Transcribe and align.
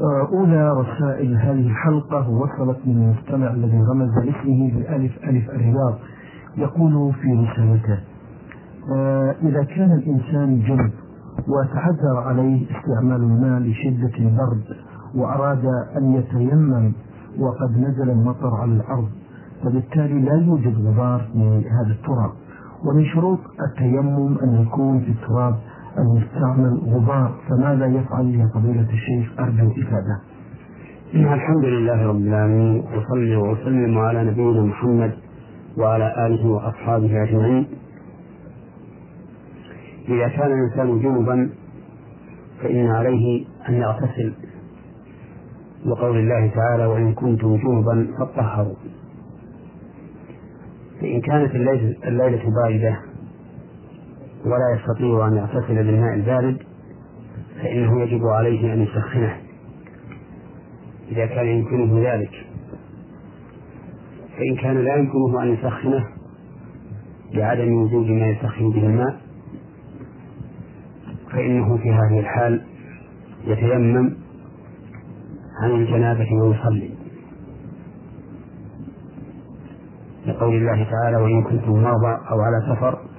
أولى 0.00 0.72
رسائل 0.72 1.36
هذه 1.36 1.66
الحلقة 1.66 2.30
وصلت 2.30 2.78
من 2.86 2.96
المستمع 2.96 3.50
الذي 3.50 3.82
رمز 3.92 4.18
لاسمه 4.18 4.72
بألف 4.74 5.12
ألف 5.24 5.50
الرياض 5.50 5.94
يقول 6.56 7.12
في 7.12 7.32
رسالته 7.32 7.98
آه، 8.96 9.34
إذا 9.42 9.64
كان 9.64 9.92
الإنسان 9.92 10.60
جنب 10.62 10.90
وتعذر 11.48 12.16
عليه 12.16 12.66
استعمال 12.78 13.16
الماء 13.22 13.60
لشدة 13.60 14.18
البرد 14.18 14.64
وأراد 15.14 15.64
أن 15.96 16.12
يتيمم 16.12 16.92
وقد 17.38 17.78
نزل 17.78 18.10
المطر 18.10 18.54
على 18.54 18.72
الأرض 18.72 19.08
فبالتالي 19.64 20.20
لا 20.20 20.34
يوجد 20.34 20.86
غبار 20.86 21.28
في 21.32 21.64
هذا 21.70 21.92
التراب. 21.92 22.30
ومن 22.84 23.04
شروط 23.04 23.38
التيمم 23.68 24.38
أن 24.38 24.62
يكون 24.62 25.00
في 25.00 25.10
التراب 25.10 25.54
المستعمل 26.00 26.80
غبار 26.86 27.34
فماذا 27.48 27.86
يفعل 27.86 28.34
يا 28.34 28.50
فضيلة 28.54 28.88
الشيخ؟ 28.90 29.40
أرجو 29.40 29.70
إفادة. 29.70 30.20
الحمد 31.14 31.64
لله 31.64 32.06
رب 32.06 32.16
العالمين 32.16 32.84
وصلي 32.96 33.36
وسلم 33.36 33.98
على 33.98 34.24
نبينا 34.24 34.62
محمد 34.62 35.12
وعلى 35.78 36.26
آله 36.26 36.46
وأصحابه 36.46 37.22
أجمعين. 37.22 37.66
إذا 40.08 40.28
كان 40.28 40.52
الإنسان 40.52 41.00
جنبا 41.02 41.50
فإن 42.62 42.86
عليه 42.86 43.44
أن 43.68 43.74
يغتسل. 43.74 44.32
وقول 45.86 46.16
الله 46.18 46.50
تعالى 46.54 46.86
وإن 46.86 47.14
كنتم 47.14 47.56
جنبا 47.56 48.06
فطهروا 48.18 48.74
فإن 51.00 51.20
كانت 51.20 51.54
الليلة 52.04 52.42
باردة 52.50 52.96
ولا 54.44 54.76
يستطيع 54.78 55.28
أن 55.28 55.36
يغتسل 55.36 55.74
بالماء 55.74 56.14
البارد 56.14 56.58
فإنه 57.62 58.02
يجب 58.02 58.26
عليه 58.26 58.72
أن 58.72 58.82
يسخنه. 58.82 59.36
إذا 61.08 61.26
كان 61.26 61.46
يمكنه 61.46 62.12
ذلك. 62.12 62.46
فإن 64.36 64.56
كان 64.56 64.84
لا 64.84 64.96
يمكنه 64.96 65.42
أن 65.42 65.54
يسخنه 65.54 66.06
لعدم 67.32 67.72
وجود 67.74 68.06
ما 68.06 68.26
يسخن 68.26 68.70
به 68.70 68.86
الماء 68.86 69.20
فإنه 71.32 71.76
في 71.76 71.90
هذه 71.90 72.20
الحال 72.20 72.64
يتيمم 73.44 74.16
عن 75.62 75.70
الجنابة 75.70 76.28
ويصلي. 76.42 76.90
لقول 80.26 80.54
الله 80.54 80.86
تعالى 80.90 81.16
وإن 81.16 81.42
كنتم 81.42 81.72
مرضى 81.72 82.18
أو 82.30 82.40
على 82.40 82.76
سفر 82.76 83.09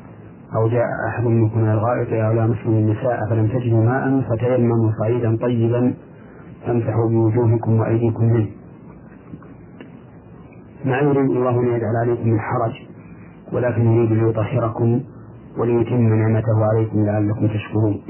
أو 0.56 0.68
جاء 0.68 0.86
أحد 1.10 1.24
منكم 1.24 1.60
من 1.60 1.72
الغائط 1.72 2.14
أو 2.14 2.34
لامستم 2.34 2.70
النساء 2.70 3.30
فلم 3.30 3.48
تجدوا 3.48 3.84
ماء؟ 3.84 4.22
فتيمموا 4.22 4.92
صعيدا 5.00 5.38
طيبا 5.38 5.94
فامسحوا 6.66 7.10
بوجوهكم 7.10 7.80
وأيديكم 7.80 8.24
منه. 8.26 8.48
ما 10.86 10.98
يريد 10.98 11.30
الله 11.32 11.60
أن 11.60 11.68
يجعل 11.68 11.96
عليكم 12.04 12.30
من 12.30 12.40
حرج 12.40 12.74
ولكن 13.54 13.82
يريد 13.82 14.12
ليطهركم 14.12 15.02
وليتم 15.58 16.02
نعمته 16.02 16.66
عليكم 16.74 17.06
لعلكم 17.06 17.48
تشكرون. 17.48 18.02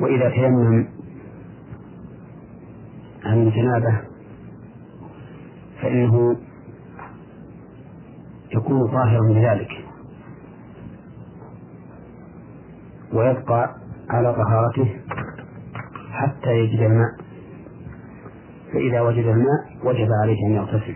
وإذا 0.00 0.30
تيمم 0.30 0.86
عن 3.24 3.42
الجنابة 3.42 4.00
فإنه 5.82 6.36
يكون 8.54 8.88
طاهرا 8.88 9.32
بذلك. 9.32 9.77
ويبقى 13.12 13.74
على 14.10 14.34
طهارته 14.34 14.96
حتى 16.10 16.50
يجد 16.50 16.80
الماء. 16.80 17.10
فإذا 18.72 19.00
وجد 19.00 19.24
الماء 19.26 19.64
وجب 19.84 20.08
عليه 20.22 20.46
أن 20.46 20.52
يغتسل. 20.52 20.94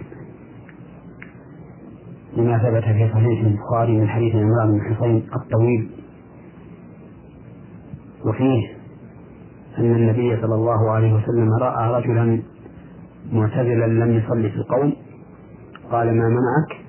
لما 2.37 2.59
ثبت 2.59 2.85
في 2.85 3.11
صحيح 3.13 3.41
البخاري 3.41 4.01
من 4.01 4.09
حديث 4.09 4.35
عمران 4.35 4.73
بن 4.79 4.95
حسين 4.95 5.27
الطويل 5.37 5.91
وفيه 8.27 8.69
أن 9.79 9.95
النبي 9.95 10.37
صلى 10.43 10.55
الله 10.55 10.91
عليه 10.91 11.13
وسلم 11.15 11.49
رأى 11.63 11.93
رجلا 12.03 12.43
معتزلا 13.33 13.87
لم 13.87 14.13
يصلي 14.13 14.51
في 14.51 14.57
القوم 14.57 14.93
قال 15.91 16.07
ما 16.07 16.29
منعك؟ 16.29 16.85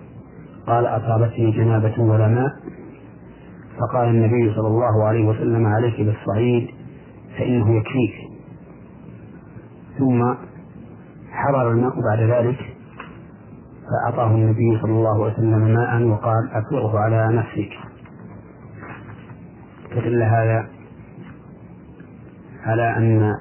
قال 0.68 0.86
أصابتني 0.86 1.52
جنابة 1.52 2.04
ولا 2.04 2.28
ماء. 2.28 2.52
فقال 3.80 4.08
النبي 4.10 4.54
صلى 4.56 4.68
الله 4.68 5.04
عليه 5.04 5.26
وسلم 5.28 5.66
عليك 5.66 6.02
بالصعيد 6.02 6.68
فإنه 7.38 7.78
يكفيك. 7.78 8.14
ثم 9.98 10.34
حضر 11.32 11.72
الماء 11.72 11.94
بعد 12.02 12.20
ذلك 12.20 12.60
فأعطاه 13.90 14.32
النبي 14.36 14.80
صلى 14.82 14.92
الله 14.92 15.24
عليه 15.24 15.34
وسلم 15.34 15.74
ماء 15.74 16.04
وقال 16.04 16.50
أفرغه 16.52 17.00
على 17.00 17.28
نفسك. 17.38 17.70
فدل 19.92 20.24
هذا 20.24 20.68
على 22.66 22.98
أن 22.98 23.36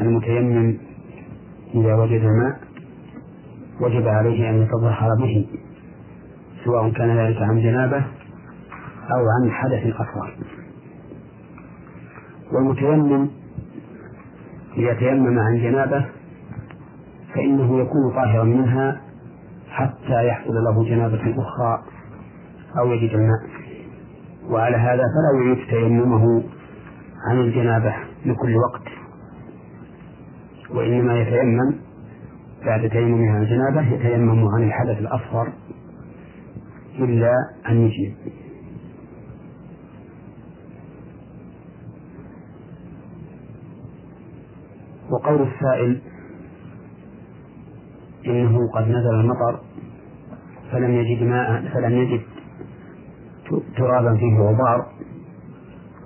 المتيمم 0.00 0.78
إذا 1.74 1.94
وجد 1.94 2.20
الماء 2.20 2.60
وجب 3.80 4.08
عليه 4.08 4.50
أن 4.50 4.62
يتظهر 4.62 5.08
به 5.18 5.46
سواء 6.64 6.90
كان 6.90 7.16
ذلك 7.18 7.42
عن 7.42 7.60
جنابة 7.62 8.04
أو 9.10 9.24
عن 9.28 9.50
حدث 9.50 9.94
أصغر 9.94 10.36
والمتيمم 12.52 13.30
إذا 14.76 14.94
تيمم 14.94 15.38
عن 15.38 15.56
جنابة 15.56 16.06
فإنه 17.34 17.80
يكون 17.80 18.12
طاهرا 18.14 18.44
منها 18.44 19.00
حتى 19.68 20.26
يحصل 20.26 20.54
له 20.54 20.84
جنابة 20.84 21.34
أخرى 21.42 21.82
أو 22.78 22.92
يجد 22.92 23.14
الماء. 23.14 23.64
وعلى 24.50 24.76
هذا 24.76 25.02
فلا 25.02 25.44
يعيد 25.44 25.58
تيممه 25.70 26.42
عن 27.28 27.40
الجنابة 27.40 27.94
لكل 28.26 28.56
وقت. 28.56 28.88
وإنما 30.70 31.20
يتيمم 31.20 31.74
بعد 32.66 32.88
تيممه 32.90 33.30
عن 33.30 33.42
الجنابة 33.42 33.94
يتيمم 33.94 34.48
عن 34.48 34.62
الحدث 34.62 34.98
الأصغر 34.98 35.52
إلا 36.98 37.32
أن 37.68 37.76
يجيب. 37.76 38.14
وقول 45.14 45.48
السائل 45.48 46.00
إنه 48.26 48.58
قد 48.74 48.88
نزل 48.88 49.14
المطر 49.14 49.60
فلم 50.72 50.90
يجد 50.90 51.22
ماء 51.22 51.68
فلم 51.74 51.92
يجد 51.92 52.20
ترابا 53.76 54.16
فيه 54.16 54.38
غبار 54.38 54.86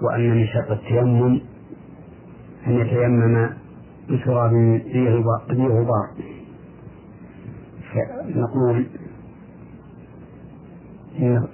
وأن 0.02 0.30
من 0.30 0.46
شرط 0.46 0.70
التيمم 0.70 1.41
أن 2.66 2.72
يتيمم 2.72 3.50
بتراب 4.10 4.52
ذي 5.52 5.69
غبار. 5.69 6.08
فنقول 7.92 8.86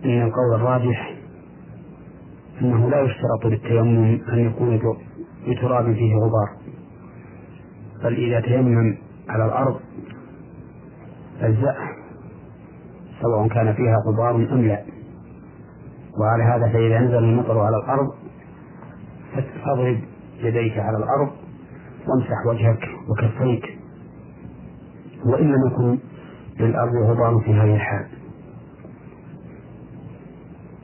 إن 0.04 0.22
القول 0.22 0.54
الراجح 0.54 1.14
أنه 2.60 2.90
لا 2.90 3.00
يشترط 3.00 3.46
للتيمم 3.46 4.20
أن 4.32 4.38
يكون 4.38 4.80
بتراب 5.48 5.92
فيه 5.94 6.14
غبار. 6.14 6.73
بل 8.04 8.14
إذا 8.14 8.40
تيمم 8.40 8.96
على 9.28 9.44
الأرض 9.44 9.80
أجزأ 11.40 11.74
سواء 13.20 13.48
كان 13.48 13.72
فيها 13.74 13.96
غبار 14.06 14.34
أم 14.52 14.62
لا. 14.62 14.82
وعلى 16.20 16.42
هذا 16.44 16.72
فإذا 16.72 17.00
نزل 17.00 17.18
المطر 17.18 17.58
على 17.58 17.76
الأرض 17.76 18.10
فاضرب 19.64 19.98
يديك 20.40 20.78
على 20.78 20.96
الأرض 20.96 21.30
وامسح 22.08 22.46
وجهك 22.46 22.88
وكفيك 23.08 23.78
وإن 25.26 25.46
لم 25.52 25.66
يكن 25.66 25.98
للأرض 26.60 26.92
غبار 26.94 27.40
في 27.44 27.54
هذه 27.54 27.74
الحال 27.74 28.06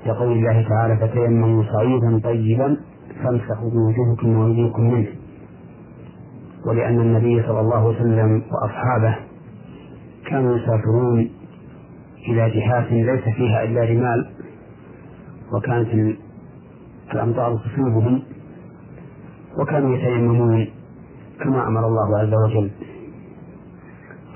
يقول 0.06 0.32
الله 0.32 0.68
تعالى 0.68 0.96
فتيمموا 0.96 1.64
صعيدا 1.72 2.20
طيبا 2.24 2.76
فامسحوا 3.24 3.70
بوجوهكم 3.70 4.36
وأيديكم 4.36 4.82
منه. 4.82 5.06
ولأن 6.66 7.00
النبي 7.00 7.42
صلى 7.42 7.60
الله 7.60 7.76
عليه 7.76 7.96
وسلم 8.00 8.42
وأصحابه 8.52 9.16
كانوا 10.30 10.56
يسافرون 10.58 11.30
إلى 12.28 12.50
جهات 12.50 12.92
ليس 12.92 13.34
فيها 13.36 13.62
إلا 13.64 13.84
رمال 13.84 14.30
وكانت 15.52 16.16
الأمطار 17.12 17.56
تصيبهم 17.56 18.22
وكانوا 19.58 19.96
يتيممون 19.96 20.66
كما 21.40 21.68
أمر 21.68 21.86
الله 21.86 22.18
عز 22.18 22.34
وجل. 22.34 22.70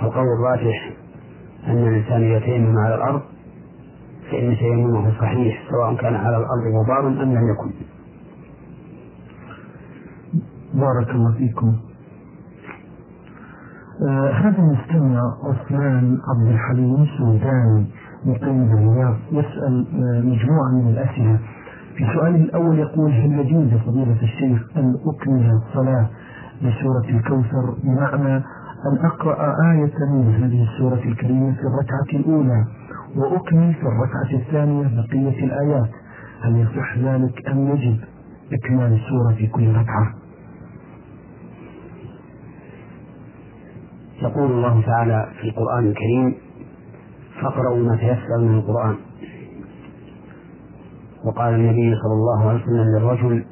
القول 0.03 0.27
الراجح 0.39 0.91
أن 1.67 1.89
الإنسان 1.89 2.23
يتيمم 2.23 2.79
على 2.79 2.95
الأرض 2.95 3.23
فإن 4.31 4.57
تيممه 4.57 5.21
صحيح 5.21 5.65
سواء 5.71 5.95
كان 5.95 6.15
على 6.15 6.37
الأرض 6.37 6.85
غبار 6.85 7.09
أم 7.09 7.33
لم 7.33 7.43
يكن. 7.53 7.71
بارك 10.75 11.11
الله 11.11 11.33
فيكم. 11.39 11.77
هذا 14.09 14.59
المستمع 14.59 15.21
عثمان 15.45 16.19
عبد 16.29 16.49
الحليم 16.49 17.07
سوداني 17.19 17.87
مقيم 18.27 18.69
بالرياض 18.69 19.15
يسأل 19.33 19.87
آه 19.95 20.21
مجموعة 20.21 20.71
من 20.73 20.89
الأسئلة. 20.89 21.39
في 21.97 22.05
سؤاله 22.15 22.37
الأول 22.37 22.79
يقول 22.79 23.11
هل 23.13 23.33
يجوز 23.39 23.81
فضيلة 23.81 24.23
الشيخ 24.23 24.63
أن 24.77 24.97
أكمل 25.07 25.51
الصلاة 25.51 26.07
بسورة 26.63 27.05
الكوثر؟ 27.09 27.75
بمعنى 27.85 28.37
أن 28.87 28.99
أقرأ 29.05 29.57
آية 29.73 29.93
من 30.13 30.35
هذه 30.35 30.63
السورة 30.63 31.01
الكريمة 31.05 31.55
في 31.55 31.61
الركعة 31.63 32.21
الأولى 32.21 32.65
وأكمل 33.17 33.75
في 33.75 33.83
الركعة 33.83 34.41
الثانية 34.41 34.83
بقية 34.83 35.45
الآيات. 35.45 35.91
هل 36.43 36.57
يصح 36.57 36.99
ذلك 36.99 37.49
أم 37.49 37.69
يجب 37.71 37.97
إكمال 38.53 38.93
السورة 38.93 39.35
في 39.39 39.47
كل 39.47 39.69
ركعة؟ 39.69 40.24
يقول 44.23 44.51
الله 44.51 44.83
تعالى 44.87 45.29
في 45.41 45.49
القرآن 45.49 45.87
الكريم 45.87 46.35
فاقرأوا 47.43 47.77
ما 47.77 47.97
تيسر 47.97 48.39
من 48.39 48.55
القرآن. 48.55 48.97
وقال 51.25 51.55
النبي 51.55 51.95
صلى 51.95 52.13
الله 52.13 52.49
عليه 52.49 52.63
وسلم 52.63 52.97
للرجل 52.97 53.45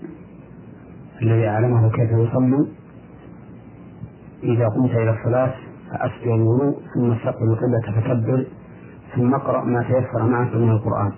الذي 1.23 1.49
أعلمه 1.49 1.91
كيف 1.91 2.11
يصلي 2.11 2.69
إذا 4.43 4.69
قمت 4.69 4.91
إلى 4.91 5.11
الصلاة 5.11 5.55
فأسبغ 5.91 6.35
الوضوء 6.35 6.77
ثم 6.95 7.13
استقبل 7.13 7.53
القبلة 7.53 8.01
فكبر 8.01 8.47
ثم 9.15 9.35
اقرأ 9.35 9.65
ما 9.65 9.83
تيسر 9.83 10.23
معك 10.23 10.55
من 10.55 10.71
القرآن. 10.71 11.13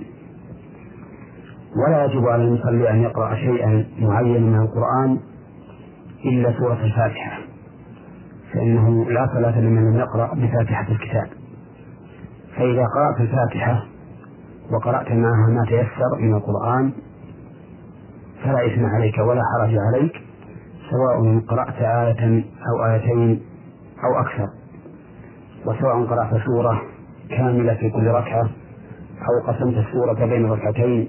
ولا 1.87 2.05
يجب 2.05 2.27
على 2.27 2.45
المصلي 2.45 2.91
أن 2.91 3.03
يقرأ 3.03 3.35
شيئا 3.35 3.87
معينا 3.99 4.39
من 4.39 4.61
القرآن 4.61 5.19
إلا 6.25 6.59
سورة 6.59 6.85
الفاتحة. 6.85 7.44
فإنه 8.55 9.11
لا 9.11 9.27
صلاة 9.35 9.61
لمن 9.61 9.91
لم 9.91 9.97
يقرأ 9.99 10.35
بفاتحة 10.35 10.87
الكتاب. 10.93 11.29
فإذا 12.57 12.87
قرأت 12.87 13.21
الفاتحة 13.21 13.85
وقرأت 14.73 15.13
معها 15.13 15.47
ما 15.49 15.65
تيسر 15.69 16.19
من 16.21 16.35
القرآن 16.35 16.93
فلا 18.45 18.67
إثم 18.67 18.87
عليك 18.87 19.19
ولا 19.19 19.43
حرج 19.55 19.77
عليك 19.77 20.13
سواء 20.91 21.39
قرأت 21.49 21.75
آية 21.79 22.45
أو 22.69 22.85
آيتين 22.93 23.43
أو 24.05 24.21
أكثر. 24.21 24.49
وسواء 25.67 26.05
قرأت 26.05 26.43
سورة 26.47 26.83
كاملة 27.31 27.75
في 27.75 27.91
كل 27.91 28.07
ركعة 28.07 28.51
أو 29.29 29.53
قسمت 29.53 29.75
السورة 29.77 30.27
بين 30.27 30.47
ركعتين 30.51 31.09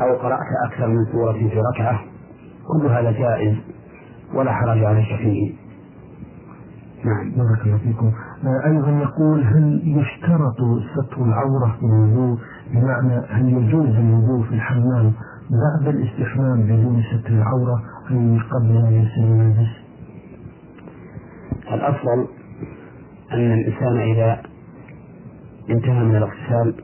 أو 0.00 0.16
قرأت 0.16 0.46
أكثر 0.66 0.86
من 0.86 1.04
سورة 1.12 1.32
في 1.32 1.60
ركعة 1.74 2.00
كل 2.68 2.86
هذا 2.86 3.10
جائز 3.10 3.56
ولا 4.34 4.52
حرج 4.52 4.84
عليك 4.84 5.16
فيه. 5.18 5.67
نعم. 7.08 7.30
بارك 7.36 7.66
الله 7.66 7.78
فيكم. 7.78 8.12
أيضا 8.66 8.90
يقول 8.90 9.42
هل 9.44 9.82
يشترط 9.84 10.56
ستر 10.94 11.24
العورة 11.24 11.76
في 11.80 11.86
الوضوء؟ 11.86 12.38
بمعنى 12.72 13.26
هل 13.30 13.48
يجوز 13.48 13.94
الوضوء 13.96 14.42
في 14.48 14.54
الحمام 14.54 15.12
بعد 15.50 15.94
الاستحمام 15.94 16.62
بدون 16.62 17.02
ستر 17.02 17.30
العورة 17.30 17.82
أي 18.10 18.38
قبل 18.50 18.76
أن 18.76 18.92
يرسل 18.92 19.24
الملبس 19.24 19.68
الأفضل 21.72 22.26
أن 23.32 23.52
الإنسان 23.52 23.96
إذا 23.98 24.42
انتهى 25.70 26.04
من 26.04 26.16
الاغتسال 26.16 26.74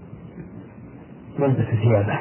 يلبس 1.39 1.65
ثيابه 1.83 2.19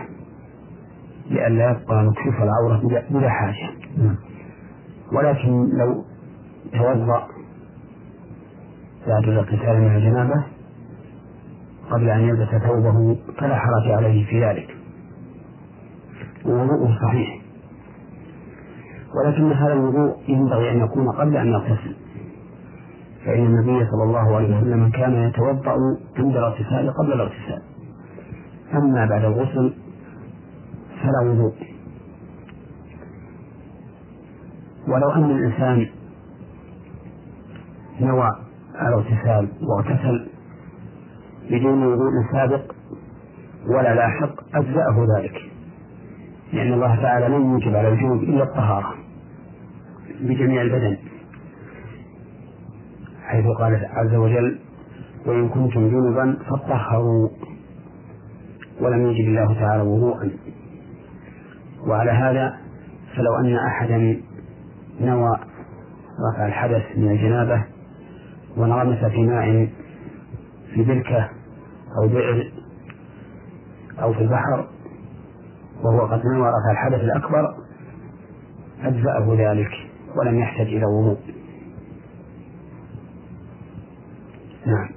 لئلا 1.29 1.71
يبقى 1.71 2.03
مكشوف 2.03 2.35
العورة 2.43 2.81
بلا 3.09 3.29
حاجة. 3.29 3.69
نعم. 3.97 4.15
ولكن 5.13 5.69
لو 5.77 6.03
توضأ 6.73 7.27
بعد 9.07 9.23
الاغتسال 9.23 9.81
من 9.81 9.95
الجنابة. 9.95 10.43
قبل 11.91 12.09
أن 12.09 12.19
يلبس 12.19 12.49
ثوبه 12.49 13.17
فلا 13.37 13.55
حرج 13.55 13.91
عليه 13.91 14.25
في 14.25 14.45
ذلك. 14.45 14.77
ووضوءه 16.45 16.97
صحيح. 17.01 17.41
ولكن 19.15 19.51
هذا 19.51 19.73
الوضوء 19.73 20.15
ينبغي 20.27 20.71
أن 20.71 20.79
يكون 20.79 21.11
قبل 21.11 21.37
أن 21.37 21.47
يغتسل. 21.47 21.95
فإن 23.25 23.45
النبي 23.45 23.85
صلى 23.85 24.03
الله 24.03 24.35
عليه 24.35 24.57
وسلم 24.57 24.89
كان 24.89 25.13
يتوضأ 25.13 25.75
عند 26.17 26.37
الاغتسال 26.37 26.93
قبل 26.93 27.13
الاغتسال. 27.13 27.61
أما 28.73 29.05
بعد 29.05 29.23
الغسل 29.23 29.73
فلا 31.01 31.31
وضوء. 31.31 31.53
ولو 34.87 35.11
أن 35.11 35.31
الإنسان 35.31 35.89
نوى 38.01 38.31
الاغتسال 38.81 39.47
واغتسل 39.61 40.27
بدون 41.51 41.85
وضوء 41.85 42.11
سابق 42.31 42.71
ولا 43.67 43.95
لاحق 43.95 44.55
أجزأه 44.55 45.07
ذلك. 45.17 45.51
لأن 46.53 46.73
الله 46.73 46.95
تعالى 46.95 47.27
لم 47.27 47.51
يوجب 47.51 47.75
على 47.75 47.87
الجنوب 47.87 48.23
إلا 48.23 48.43
الطهارة 48.43 48.93
بجميع 50.21 50.61
البدن. 50.61 50.97
حيث 53.23 53.45
قال 53.45 53.85
عز 53.85 54.15
وجل 54.15 54.59
وإن 55.25 55.49
كنتم 55.49 55.89
جنبا 55.89 56.37
فطهروا 56.49 57.29
ولم 58.81 59.07
يجب 59.07 59.27
الله 59.27 59.53
تعالى 59.53 59.83
وضوءا. 59.83 60.29
وعلى 61.87 62.11
هذا 62.11 62.57
فلو 63.15 63.35
أن 63.35 63.55
أحدا 63.55 64.21
نوى 65.01 65.37
رفع 66.33 66.45
الحدث 66.45 66.83
من 66.97 67.11
الجنابة 67.11 67.63
وانغمس 68.57 69.05
في 69.05 69.23
ماء 69.23 69.69
في 70.73 70.83
بركة 70.83 71.29
أو 71.97 72.07
بئر 72.07 72.51
أو 74.01 74.13
في 74.13 74.21
البحر 74.21 74.67
وهو 75.83 76.05
قد 76.05 76.25
نوى 76.25 76.47
رفع 76.49 76.71
الحدث 76.71 76.99
الأكبر 76.99 77.55
أجزأه 78.83 79.35
ذلك 79.37 79.71
ولم 80.15 80.39
يحتج 80.39 80.67
إلى 80.67 80.85
وضوء. 80.85 81.17
نعم. 84.65 84.89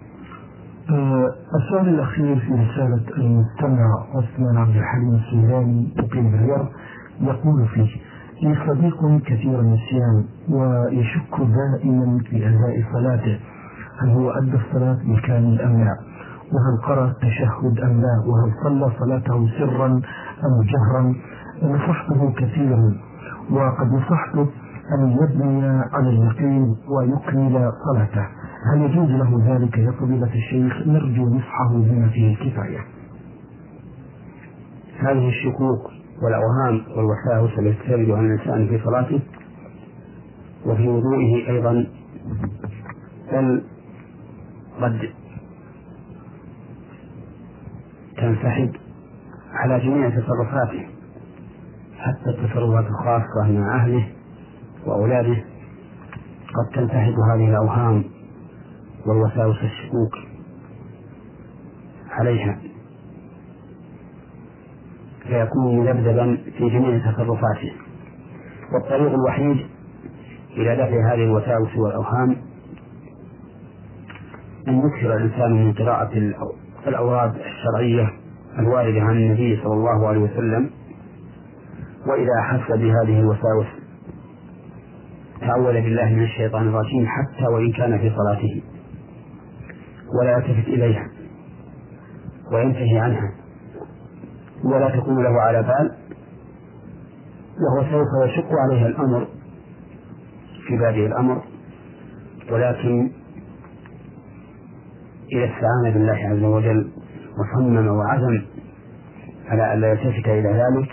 آه، 0.90 1.34
السؤال 1.56 1.88
الأخير 1.88 2.40
في 2.40 2.52
رسالة 2.52 3.16
المستمع 3.16 4.06
عثمان 4.14 4.56
عبد 4.56 4.76
الحليم 4.76 5.14
السوداني 5.14 5.92
مقيم 5.96 6.30
بالرياض 6.30 6.68
يقول 7.20 7.68
فيه 7.68 8.00
لي 8.42 8.56
صديق 8.66 9.22
كثير 9.26 9.60
النسيان 9.60 10.24
ويشك 10.48 11.34
دائما 11.40 12.18
في 12.18 12.48
أداء 12.48 12.92
صلاته. 12.92 13.38
هل 14.02 14.08
هو 14.10 14.30
أدى 14.30 14.56
الصلاة 14.56 14.98
بالكامل 15.04 15.60
أم 15.60 15.84
لا؟ 15.84 15.96
وهل 16.52 16.82
قرأ 16.86 17.06
التشهد 17.06 17.80
أم 17.80 18.00
لا؟ 18.00 18.24
وهل 18.26 18.52
صلى 18.64 18.92
صلاته 18.98 19.48
سرا 19.58 19.86
أم 19.86 20.62
جهرا؟ 20.72 21.14
نصحته 21.62 22.32
كثيرا. 22.32 22.94
وقد 23.50 23.92
نصحته 23.92 24.46
أن 24.98 25.10
يبني 25.10 25.66
على 25.92 26.08
اليقين 26.10 26.76
ويكمل 26.88 27.72
صلاته. 27.84 28.26
هل 28.72 28.82
يجوز 28.82 29.10
له 29.10 29.54
ذلك 29.54 29.78
يا 29.78 29.90
فضيلة 29.90 30.34
الشيخ؟ 30.34 30.86
نرجو 30.86 31.28
نصحه 31.28 31.68
بما 31.72 32.08
فيه 32.08 32.34
الكفاية. 32.34 32.80
هذه 35.00 35.28
الشكوك 35.28 35.95
والأوهام 36.22 36.84
والوساوس 36.96 37.58
التي 37.58 37.88
ترد 37.88 38.10
على 38.10 38.26
الإنسان 38.26 38.68
في 38.68 38.84
صلاته 38.84 39.20
وفي 40.66 40.88
وضوئه 40.88 41.48
أيضا 41.50 41.86
بل 43.32 43.62
قد 44.80 45.10
تنسحب 48.16 48.72
على 49.52 49.80
جميع 49.80 50.10
تصرفاته 50.10 50.86
حتى 51.98 52.30
التصرفات 52.30 52.86
الخاصة 52.86 53.52
مع 53.52 53.76
أهله 53.82 54.08
وأولاده. 54.86 55.36
قد 56.54 56.74
تنسحب 56.74 57.14
هذه 57.30 57.48
الأوهام 57.50 58.04
والوساوس 59.06 59.56
الشكوك 59.62 60.12
عليها. 62.10 62.58
فيكون 65.28 65.78
مذبذبا 65.78 66.38
في 66.58 66.68
جميع 66.70 67.12
تصرفاته. 67.12 67.72
والطريق 68.74 69.12
الوحيد 69.12 69.66
إلى 70.56 70.76
دفع 70.76 71.12
هذه 71.12 71.24
الوساوس 71.24 71.76
والأوهام 71.76 72.36
أن 74.68 74.78
يكثر 74.78 75.16
الإنسان 75.16 75.52
من 75.52 75.72
قراءة 75.72 76.10
الأوراد 76.86 77.34
الشرعية 77.36 78.08
الواردة 78.58 79.00
عن 79.00 79.16
النبي 79.16 79.60
صلى 79.62 79.74
الله 79.74 80.08
عليه 80.08 80.20
وسلم. 80.20 80.70
وإذا 82.06 82.32
أحس 82.40 82.70
بهذه 82.70 83.20
الوساوس 83.20 83.66
تعوذ 85.40 85.72
بالله 85.72 86.04
من 86.04 86.22
الشيطان 86.22 86.68
الرجيم 86.68 87.06
حتى 87.06 87.46
وإن 87.46 87.72
كان 87.72 87.98
في 87.98 88.10
صلاته 88.16 88.62
ولا 90.20 90.32
يلتفت 90.32 90.68
إليها 90.68 91.08
وينتهي 92.52 92.98
عنها. 92.98 93.32
ولا 94.72 94.96
تكون 94.96 95.22
له 95.22 95.40
على 95.40 95.62
بال 95.62 95.96
وهو 97.60 97.82
سوف 97.82 98.30
يشق 98.30 98.48
عليه 98.52 98.86
الأمر 98.86 99.26
في 100.66 100.76
بادئ 100.76 101.06
الأمر. 101.06 101.42
ولكن 102.52 103.10
إذا 105.32 105.44
استعان 105.44 105.92
بالله 105.92 106.18
عز 106.30 106.42
وجل 106.42 106.90
وصمم 107.38 107.88
وعزم 107.88 108.42
على 109.48 109.74
ألا 109.74 109.90
يلتفت 109.90 110.28
إلى 110.28 110.48
ذلك 110.48 110.90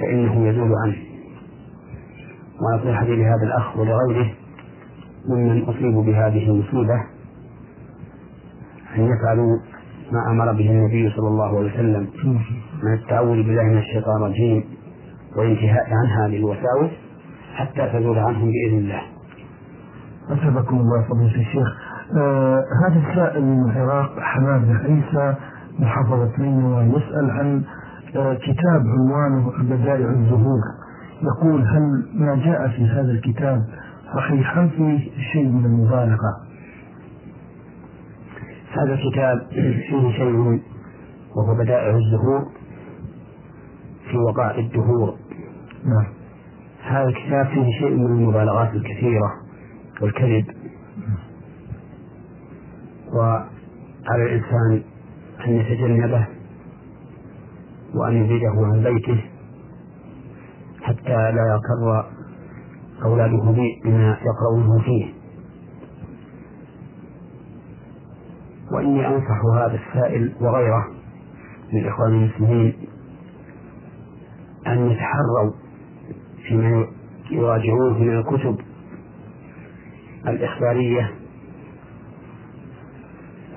فإنه 0.00 0.48
يزول 0.48 0.72
عنه. 0.84 0.96
ونصيحتي 2.60 3.16
لهذا 3.16 3.42
الأخ 3.42 3.76
ولغيره 3.76 4.34
ممن 5.28 5.62
أصيبوا 5.62 6.02
بهذه 6.02 6.50
المصيبة 6.50 6.94
أن 8.96 9.00
يفعلوا 9.00 9.58
ما 10.12 10.30
أمر 10.30 10.52
به 10.52 10.70
النبي 10.70 11.10
صلى 11.16 11.28
الله 11.28 11.58
عليه 11.58 11.74
وسلم. 11.74 12.06
من 12.82 12.92
التعوذ 12.92 13.36
بالله 13.36 13.62
من 13.62 13.78
الشيطان 13.78 14.16
الرجيم 14.22 14.64
والانتهاء 15.36 15.86
عن 15.90 16.06
هذه 16.06 16.36
الوساوس 16.36 16.90
حتى 17.54 17.90
تزول 17.92 18.18
عنهم 18.18 18.50
بإذن 18.52 18.78
الله. 18.78 19.02
أثابكم 20.30 20.76
الله 20.76 21.02
فضيلة 21.02 21.40
الشيخ. 21.40 21.68
آه 22.16 22.64
هذا 22.86 23.02
السائل 23.10 23.44
من 23.44 23.70
العراق 23.70 24.20
حماد 24.20 24.76
عيسى 24.84 25.34
محافظة 25.78 26.32
نينوى 26.38 26.82
يسأل 26.84 27.30
عن 27.30 27.62
آه 28.16 28.34
كتاب 28.34 28.82
عنوانه 28.86 29.52
بدائع 29.62 30.10
الزهور. 30.10 30.60
يقول 31.22 31.60
هل 31.62 32.06
ما 32.14 32.34
جاء 32.44 32.68
في 32.68 32.86
هذا 32.86 33.10
الكتاب 33.10 33.62
صحيحا 34.14 34.66
فيه 34.66 35.10
شيء 35.32 35.48
من 35.48 35.64
المبالغة؟ 35.64 36.32
هذا 38.72 38.94
الكتاب 38.94 39.46
فيه 39.50 40.12
شيء 40.12 40.60
وهو 41.36 41.54
بدائع 41.54 41.96
الزهور. 41.96 42.61
في 44.12 44.18
وقائع 44.18 44.58
الدهور. 44.58 45.16
نعم. 45.84 46.06
هذا 46.82 47.08
الكتاب 47.08 47.46
فيه 47.46 47.78
شيء 47.78 47.96
من 47.96 48.06
المبالغات 48.06 48.74
الكثيرة 48.74 49.32
والكذب. 50.02 50.46
وعلى 53.14 54.22
الإنسان 54.26 54.82
أن 55.46 55.52
يتجنبه 55.52 56.26
وأن 57.94 58.24
يزيده 58.24 58.52
عن 58.72 58.82
بيته 58.82 59.24
حتى 60.82 61.32
لا 61.32 61.46
يغتر 61.52 62.10
أولاده 63.04 63.54
بما 63.84 64.16
يقرؤونه 64.24 64.78
فيه. 64.84 65.12
وإني 68.72 69.06
أنصح 69.06 69.44
هذا 69.54 69.74
السائل 69.86 70.32
وغيره 70.40 70.86
من 71.72 71.86
إخوان 71.86 72.12
المسلمين 72.12 72.91
أن 74.66 74.90
يتحروا 74.90 75.52
فيما 76.48 76.86
يراجعون 77.30 78.00
من 78.00 78.18
الكتب 78.18 78.58
الإخبارية 80.26 81.10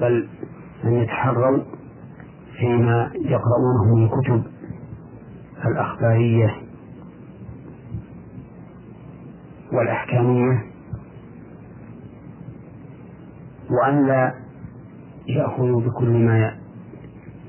بل 0.02 0.28
أن 0.84 0.94
يتحروا 0.94 1.64
فيما 2.60 3.12
يقرؤونه 3.16 3.96
من 3.96 4.04
الكتب 4.06 4.44
الأخبارية 5.66 6.56
والأحكامية 9.74 10.66
وأن 13.70 14.08
لا 14.08 14.34
يأخذوا 15.28 15.82
بكل 15.82 16.10
ما 16.26 16.58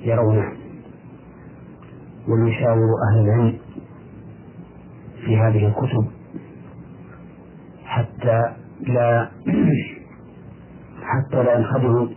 يرونه. 0.01 0.53
وليشاوروا 2.29 2.97
أهل 3.11 3.21
العلم 3.21 3.59
في 5.25 5.37
هذه 5.37 5.67
الكتب 5.67 6.07
حتى 7.85 8.43
لا 8.81 9.29
حتى 11.11 11.43
لا 11.43 11.59
ينخدعوا 11.59 12.09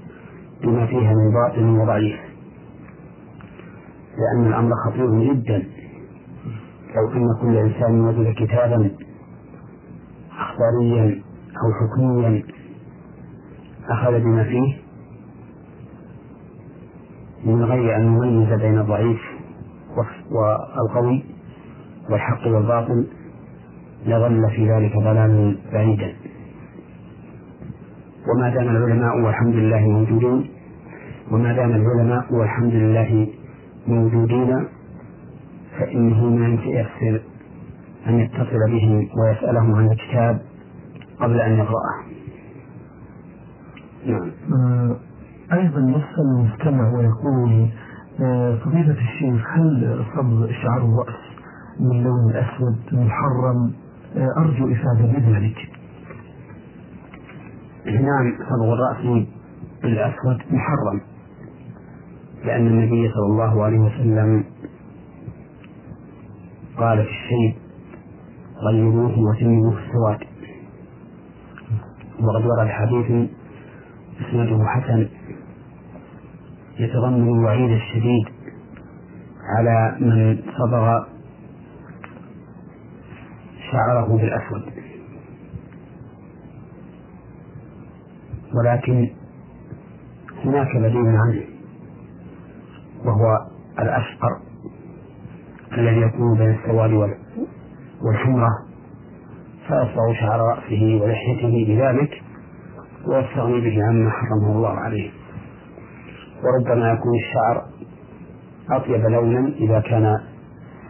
بما 0.63 0.85
فيها 0.85 1.13
من 1.13 1.33
باطل 1.33 1.63
وضعيف. 1.63 2.19
لأن 4.17 4.47
الأمر 4.47 4.71
خطير 4.85 5.33
جدا. 5.33 5.63
لو 6.95 7.11
أن 7.11 7.27
كل 7.41 7.57
إنسان 7.57 8.01
وجد 8.01 8.33
كتابا 8.33 8.91
أخباريا 10.31 11.21
أو 11.63 11.73
حكميا 11.73 12.43
أخذ 13.89 14.19
بما 14.19 14.43
فيه 14.43 14.77
من 17.45 17.63
غير 17.63 17.95
أن 17.95 18.05
يميز 18.05 18.59
بين 18.61 18.79
الضعيف 18.79 19.19
والقوي 20.31 21.23
والحق 22.09 22.47
والباطل 22.47 23.07
لظل 24.05 24.49
في 24.49 24.71
ذلك 24.71 24.95
ضلالا 24.95 25.55
بعيدا. 25.73 26.13
وما 28.27 28.49
دام 28.49 28.67
العلماء 28.75 29.19
والحمد 29.19 29.55
لله 29.55 29.79
موجودون 29.79 30.49
وما 31.31 31.53
دام 31.53 31.71
العلماء 31.71 32.33
والحمد 32.33 32.73
لله 32.73 33.27
موجودين 33.87 34.67
فإنه 35.79 36.29
ما 36.29 36.47
يسر 36.65 37.21
أن 38.07 38.19
يتصل 38.19 38.71
بهم 38.71 39.07
ويسألهم 39.19 39.75
عن 39.75 39.91
الكتاب 39.91 40.41
قبل 41.19 41.41
أن 41.41 41.51
يقرأه. 41.51 41.99
نعم. 44.05 44.31
أيضا 45.53 45.79
يسأل 45.79 46.25
المستمع 46.39 46.93
ويقول 46.93 47.69
فضيلة 48.65 48.91
الشيخ 48.91 49.47
هل 49.53 50.05
صبغ 50.15 50.51
شعر 50.51 50.77
الرأس 50.77 51.19
من 51.79 51.91
اللون 51.91 52.31
الأسود 52.31 52.77
محرم؟ 52.91 53.73
آه 54.17 54.33
أرجو 54.37 54.71
إفادة 54.73 55.19
بذلك. 55.19 55.57
نعم 57.85 58.33
صبغ 58.49 58.73
الرأس 58.73 59.27
بالأسود 59.83 60.37
محرم 60.51 61.01
لأن 62.45 62.67
النبي 62.67 63.09
صلى 63.09 63.25
الله 63.25 63.63
عليه 63.63 63.79
وسلم 63.79 64.43
قال 66.77 67.03
في 67.03 67.09
الشيب 67.09 67.55
غيروه 68.67 69.19
وسموه 69.19 69.77
السواد. 69.79 70.19
وقد 72.19 72.45
ورد 72.45 72.67
حديث 72.67 73.29
إسناده 74.21 74.65
حسن. 74.65 75.07
يتضمن 76.79 77.39
الوعيد 77.39 77.71
الشديد 77.71 78.25
على 79.57 79.97
من 79.99 80.41
صبغ 80.57 81.03
شعره 83.71 84.17
بالأسود. 84.17 84.73
ولكن 88.55 89.09
هناك 90.45 90.77
بديل 90.77 91.07
عنه 91.07 91.43
وهو 93.05 93.37
الأشقر 93.79 94.39
الذي 95.77 96.01
يكون 96.01 96.37
بين 96.37 96.49
السواد 96.49 96.91
والحمرة 98.01 98.49
فيصبغ 99.67 100.13
شعر 100.19 100.39
رأسه 100.39 100.99
ولحيته 101.01 101.65
بذلك 101.67 102.23
ويستغني 103.07 103.61
به 103.61 103.83
عما 103.83 104.11
حرمه 104.11 104.51
الله 104.57 104.79
عليه. 104.79 105.18
وربما 106.43 106.91
يكون 106.91 107.11
الشعر 107.15 107.65
أطيب 108.71 109.05
لونا 109.05 109.47
إذا 109.47 109.79
كان 109.79 110.17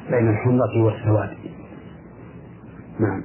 بين 0.10 0.29
الحمرة 0.29 0.84
والسواد 0.84 1.29
نعم 3.00 3.24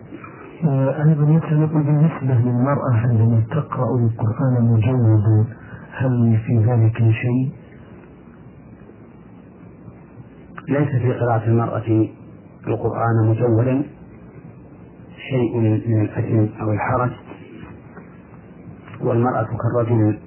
أيضا 1.08 1.32
يسأل 1.32 1.66
بالنسبة 1.66 2.34
للمرأة 2.34 2.92
عندما 2.94 3.42
تقرأ 3.50 3.88
القرآن 3.98 4.72
مجودا 4.72 5.46
هل 5.92 6.38
في 6.46 6.58
ذلك 6.58 6.96
شيء؟ 6.98 7.52
ليس 10.68 10.88
في 11.02 11.12
قراءة 11.12 11.44
المرأة 11.46 12.08
القرآن 12.66 13.28
مجودا 13.28 13.82
شيء 15.30 15.58
من 15.58 16.00
الأثم 16.02 16.62
أو 16.62 16.72
الحرج 16.72 17.10
والمرأة 19.00 19.46
كالرجل 19.62 20.18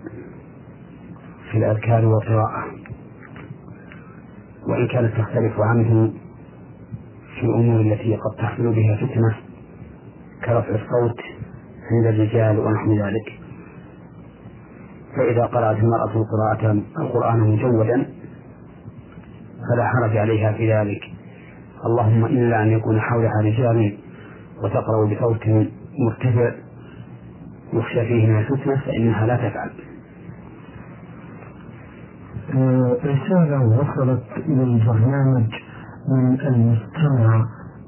في 1.57 1.65
الأذكار 1.65 2.05
والقراءة. 2.05 2.63
وإن 4.69 4.87
كانت 4.87 5.13
تختلف 5.17 5.59
عنه 5.59 6.13
في 7.35 7.45
الأمور 7.45 7.81
التي 7.81 8.15
قد 8.15 8.37
تحصل 8.37 8.73
بها 8.75 8.95
فتنة 8.95 9.35
كرفع 10.45 10.69
الصوت 10.69 11.19
عند 11.91 12.05
الرجال 12.05 12.59
ونحو 12.59 12.93
ذلك. 12.93 13.39
فإذا 15.17 15.45
قرأت 15.45 15.77
المرأة 15.77 16.11
القراءة 16.15 16.81
القرآن 16.99 17.39
مجودا 17.39 18.05
فلا 19.69 19.87
حرج 19.87 20.17
عليها 20.17 20.51
في 20.51 20.73
ذلك. 20.73 21.01
اللهم 21.85 22.25
إلا 22.25 22.63
أن 22.63 22.67
يكون 22.67 23.01
حولها 23.01 23.41
رجال 23.43 23.97
وتقرأ 24.63 25.05
بصوت 25.05 25.47
مرتفع 25.99 26.51
يخشى 27.73 28.05
فيه 28.05 28.27
من 28.27 28.39
الفتنة 28.39 28.81
فإنها 28.85 29.25
لا 29.25 29.35
تفعل. 29.35 29.69
رسالة 33.05 33.61
وصلت 33.61 34.23
إلى 34.37 34.63
البرنامج 34.63 35.49
من 36.09 36.39
المستمع 36.41 37.45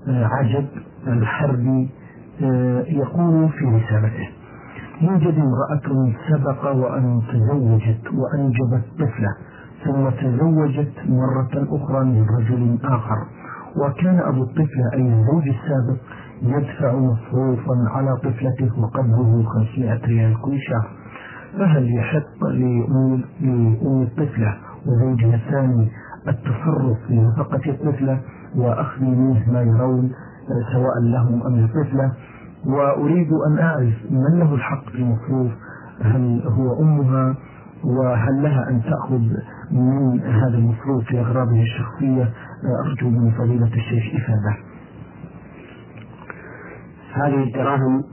آه، 0.08 0.26
عجب 0.26 0.66
الحربي 1.08 1.90
آه، 2.44 2.84
يقول 2.88 3.50
في 3.50 3.66
رسالته 3.66 4.30
يوجد 5.02 5.36
امرأة 5.40 6.14
سبق 6.30 6.66
وأن 6.76 7.22
تزوجت 7.34 8.02
وأنجبت 8.14 8.84
طفلة 8.96 9.36
ثم 9.86 10.10
تزوجت 10.10 10.94
مرة 11.08 11.50
أخرى 11.78 12.06
من 12.06 12.26
رجل 12.40 12.78
آخر 12.84 13.18
وكان 13.78 14.20
أبو 14.20 14.44
الطفلة 14.44 14.94
أي 14.94 15.02
الزوج 15.02 15.44
السابق 15.48 16.02
يدفع 16.42 16.96
مصروفا 16.96 17.90
على 17.90 18.18
طفلته 18.18 18.80
وقدره 18.82 19.44
500 19.44 20.06
ريال 20.06 20.42
كل 20.42 20.58
شهر. 20.60 20.99
فهل 21.58 21.96
يحق 21.98 22.46
لأم 22.46 23.24
الطفلة 24.02 24.58
وزوجها 24.86 25.36
الثاني 25.36 25.90
التصرف 26.28 26.98
في 27.08 27.16
نفقة 27.16 27.72
الطفلة 27.72 28.22
وأخذ 28.56 29.02
منه 29.04 29.52
ما 29.52 29.62
يرون 29.62 30.12
سواء 30.74 31.00
لهم 31.00 31.44
أم 31.48 31.66
الطفلة 31.66 32.12
وأريد 32.66 33.30
أن 33.48 33.60
أعرف 33.60 33.94
من 34.12 34.40
له 34.40 34.56
الحق 34.56 34.90
في 34.90 34.96
المصروف 34.96 35.52
هل 36.02 36.44
هو 36.48 36.82
أمها؟ 36.82 37.36
وهل 37.84 38.44
لها 38.44 38.70
أن 38.70 38.82
تأخذ 38.82 39.22
من 39.72 40.20
هذا 40.20 40.58
المصروف 40.58 41.12
لأغراضها 41.12 41.62
الشخصية؟ 41.62 42.34
أرجو 42.86 43.10
من 43.10 43.32
فضيلة 43.32 43.68
الشيخ 43.68 44.04
إفادة. 44.16 44.58
هذه 47.14 47.44
الدراهم 47.44 48.04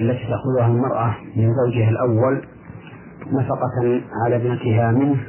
التي 0.00 0.26
تأخذها 0.26 0.66
المرأة 0.66 1.14
من 1.36 1.54
زوجها 1.54 1.88
الأول 1.90 2.42
نفقة 3.32 4.00
على 4.24 4.36
ابنتها 4.36 4.90
منه 4.90 5.20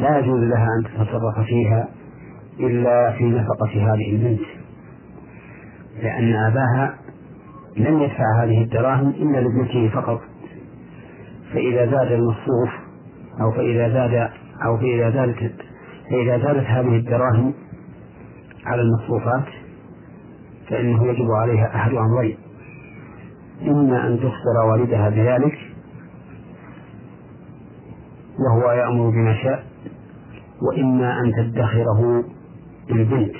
لا 0.00 0.18
يجوز 0.18 0.40
لها 0.40 0.68
أن 0.78 0.84
تتصرف 0.84 1.40
فيها 1.46 1.88
إلا 2.60 3.12
في 3.12 3.24
نفقة 3.24 3.94
هذه 3.94 4.10
البنت 4.10 4.40
لأن 6.02 6.34
أباها 6.34 6.94
لم 7.76 8.02
يدفع 8.02 8.42
هذه 8.42 8.62
الدراهم 8.62 9.08
إلا 9.08 9.40
لابنته 9.40 9.88
فقط. 9.94 10.20
فإذا 11.52 11.86
زاد 11.86 12.12
المصروف 12.12 12.70
أو 13.40 13.52
فإذا 13.52 13.88
زاد 13.88 14.30
أو 14.64 14.76
فإذا 14.78 15.10
زادت 15.10 15.52
فإذا 16.10 16.38
زادت 16.38 16.66
هذه 16.66 16.96
الدراهم 16.96 17.54
على 18.66 18.82
المصروفات 18.82 19.44
فإنه 20.68 21.06
يجب 21.06 21.30
عليها 21.30 21.76
أحد 21.76 21.94
أمرين 21.94 22.45
إما 23.62 24.06
أن 24.06 24.16
تخسر 24.16 24.66
والدها 24.70 25.08
بذلك 25.08 25.58
وهو 28.38 28.70
يأمر 28.70 29.10
بما 29.10 29.34
شاء 29.42 29.64
وإما 30.62 31.20
أن 31.20 31.32
تدخره 31.32 32.24
للبنت 32.90 33.34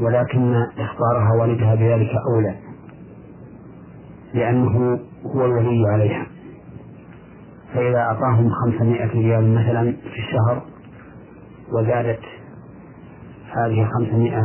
ولكن 0.00 0.54
إخبارها 0.78 1.32
والدها 1.40 1.74
بذلك 1.74 2.10
أولى 2.34 2.54
لأنه 4.34 5.00
هو 5.26 5.44
الولي 5.44 5.84
عليها. 5.92 6.26
فإذا 7.74 7.98
أعطاهم 7.98 8.50
خمسمائة 8.50 9.06
ريال 9.06 9.54
مثلا 9.54 9.92
في 9.92 10.18
الشهر 10.18 10.62
وزادت 11.72 12.20
هذه 13.52 13.88
خمسمائة 13.98 14.42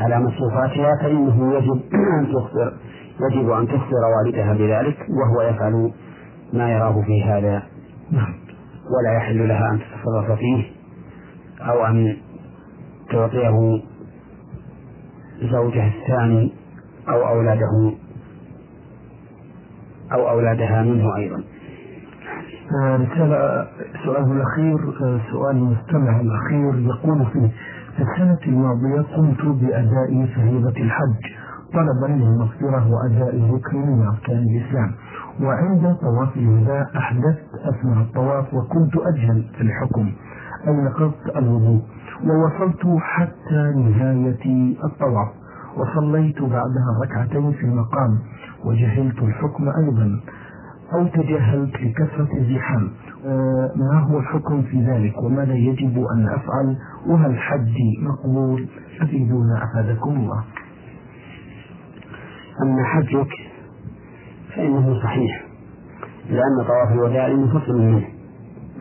على 0.00 0.20
مصروفاتها 0.20 0.96
فإنه 1.02 1.54
يجب 1.54 1.80
أن 1.94 2.26
تخبر 2.32 2.76
يجب 3.30 3.50
أن 3.50 3.66
تخبر 3.66 4.04
والدها 4.16 4.54
بذلك 4.54 4.96
وهو 5.08 5.42
يفعل 5.42 5.92
ما 6.52 6.72
يراه 6.72 7.02
في 7.02 7.24
هذا. 7.24 7.62
نعم. 8.10 8.34
ولا 8.90 9.16
يحل 9.16 9.48
لها 9.48 9.70
أن 9.70 9.78
تتصرف 9.78 10.38
فيه 10.38 10.64
أو 11.60 11.86
أن 11.86 12.16
تعطيه 13.10 13.82
زوجها 15.52 15.88
الثاني 15.88 16.52
أو 17.08 17.28
أولاده 17.28 17.92
أو 20.12 20.30
أولادها 20.30 20.82
منه 20.82 21.16
أيضا. 21.16 21.44
رسالة 22.72 23.66
سؤاله 24.04 24.32
الأخير 24.32 24.76
سؤال 25.32 25.56
المستمع 25.56 26.20
الأخير 26.20 26.78
يقول 26.78 27.26
فيه 27.32 27.50
في 27.96 28.02
السنة 28.02 28.38
الماضية 28.46 29.16
قمت 29.16 29.42
بأداء 29.44 30.26
فريضة 30.36 30.80
الحج. 30.80 31.39
طلبا 31.72 32.06
للمغفرة 32.12 32.90
وأداء 32.92 33.50
ركن 33.54 33.78
من 33.78 34.06
أركان 34.06 34.38
الإسلام. 34.38 34.92
وعند 35.42 35.96
طواف 36.00 36.36
الوداع 36.36 36.86
أحدثت 36.96 37.48
أثناء 37.64 37.98
الطواف 38.02 38.54
وكنت 38.54 38.96
أجهل 38.96 39.44
في 39.56 39.60
الحكم. 39.60 40.12
أي 40.68 40.72
نقضت 40.72 41.36
الوضوء. 41.36 41.82
ووصلت 42.24 43.00
حتى 43.00 43.72
نهاية 43.76 44.74
الطواف. 44.84 45.28
وصليت 45.76 46.42
بعدها 46.42 46.90
ركعتين 47.04 47.52
في 47.52 47.64
المقام. 47.64 48.18
وجهلت 48.64 49.18
الحكم 49.22 49.68
أيضا. 49.68 50.20
أو 50.94 51.06
تجاهلت 51.06 51.74
لكثرة 51.82 52.28
الزحام 52.38 52.90
آه، 53.26 53.70
ما 53.76 53.98
هو 54.00 54.18
الحكم 54.18 54.62
في 54.62 54.84
ذلك؟ 54.86 55.22
وماذا 55.22 55.54
يجب 55.54 56.04
أن 56.14 56.28
أفعل؟ 56.28 56.76
وهل 57.06 57.38
حجي 57.38 57.98
مقبول؟ 58.02 58.68
أفيدونا 59.02 59.64
أفادكم 59.64 60.10
الله. 60.10 60.44
أما 62.62 62.84
حجك 62.84 63.32
فإنه 64.56 65.02
صحيح. 65.02 65.46
لأن 66.28 66.66
طواف 66.66 66.92
الوداع 66.92 67.28
منفصل 67.28 67.78
منه. 67.78 68.08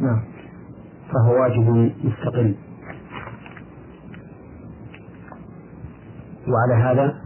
نعم. 0.02 0.24
فهو 1.14 1.42
واجب 1.42 1.92
مستقل. 2.04 2.56
وعلى 6.48 6.84
هذا 6.84 7.22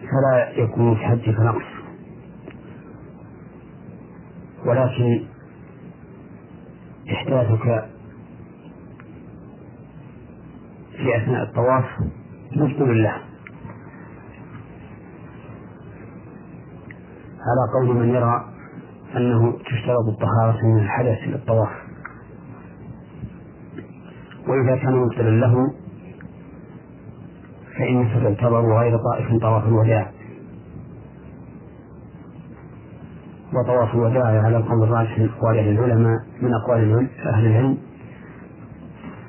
فلا 0.00 0.50
يكون 0.50 0.94
في 0.94 1.00
حجك 1.00 1.40
نقص. 1.40 1.76
ولكن 4.66 5.26
إحداثك 7.12 7.88
في 10.96 11.16
أثناء 11.16 11.42
الطواف 11.42 11.84
مبطل 12.56 13.02
له. 13.02 13.25
على 17.46 17.72
قول 17.74 17.96
من 17.96 18.08
يرى 18.08 18.44
أنه 19.16 19.52
تشترط 19.52 20.08
الطهارة 20.08 20.66
من 20.66 20.78
الحدث 20.78 21.18
للطواف 21.26 21.68
وإذا 24.48 24.76
كان 24.76 24.96
مبطلا 24.96 25.30
له 25.30 25.54
فإنك 27.78 28.12
تعتبر 28.22 28.78
غير 28.78 28.98
طائف 28.98 29.42
طواف 29.42 29.68
الوداع. 29.68 30.10
وطواف 33.54 33.94
الوداع 33.94 34.42
على 34.42 34.56
القول 34.56 34.82
الراجح 34.82 35.18
من 35.18 35.28
أقوال 35.28 35.58
العلماء 35.58 36.18
من 36.42 36.50
أقوال 36.54 37.08
أهل 37.26 37.46
العلم. 37.46 37.78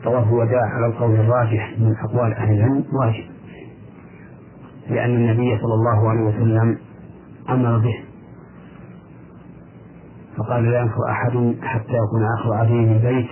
طواف 0.03 0.27
الوداع 0.27 0.61
على 0.61 0.85
القول 0.85 1.15
الراجح 1.15 1.75
من 1.79 1.95
أقوال 2.09 2.33
أهل 2.33 2.53
العلم 2.53 2.85
واجب 2.93 3.23
لأن 4.89 5.15
النبي 5.15 5.57
صلى 5.61 5.73
الله 5.73 6.09
عليه 6.09 6.21
وسلم 6.21 6.77
أمر 7.49 7.77
به. 7.77 8.06
فقال 10.47 10.71
لا 10.71 10.79
ينفع 10.79 11.11
أحد 11.11 11.55
حتى 11.61 11.93
يكون 11.93 12.23
آخر 12.39 12.53
عهده 12.53 12.73
من 12.73 12.97
بيت. 12.97 13.27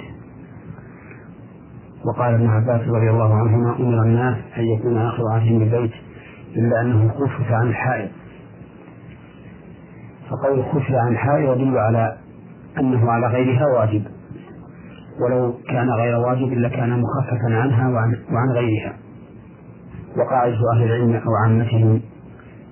وقال 2.06 2.34
ابن 2.34 2.48
عباس 2.48 2.82
رضي 2.82 3.10
الله 3.10 3.36
عنهما 3.36 3.76
أمر 3.80 4.04
الناس 4.04 4.38
أن 4.58 4.64
يكون 4.64 4.98
آخر 4.98 5.24
عهدهم 5.32 5.60
بالبيت 5.60 5.92
إلا 6.56 6.82
أنه 6.82 7.10
خفف 7.10 7.52
عن 7.52 7.68
الحائط 7.68 8.10
فقول 10.30 10.64
خفف 10.64 10.92
عن 10.92 11.12
الحائط 11.12 11.58
يدل 11.58 11.78
على 11.78 12.18
أنه 12.80 13.12
على 13.12 13.28
غيرها 13.28 13.66
واجب. 13.66 14.04
ولو 15.22 15.54
كان 15.70 15.90
غير 15.90 16.18
واجب 16.18 16.54
لكان 16.54 17.02
مخففا 17.02 17.56
عنها 17.62 17.90
وعن, 17.90 18.16
وعن 18.32 18.50
غيرها. 18.50 18.94
وقاعدة 20.18 20.58
أهل 20.76 20.84
العلم 20.84 21.16
أو 21.16 21.36
عامتهم 21.44 22.02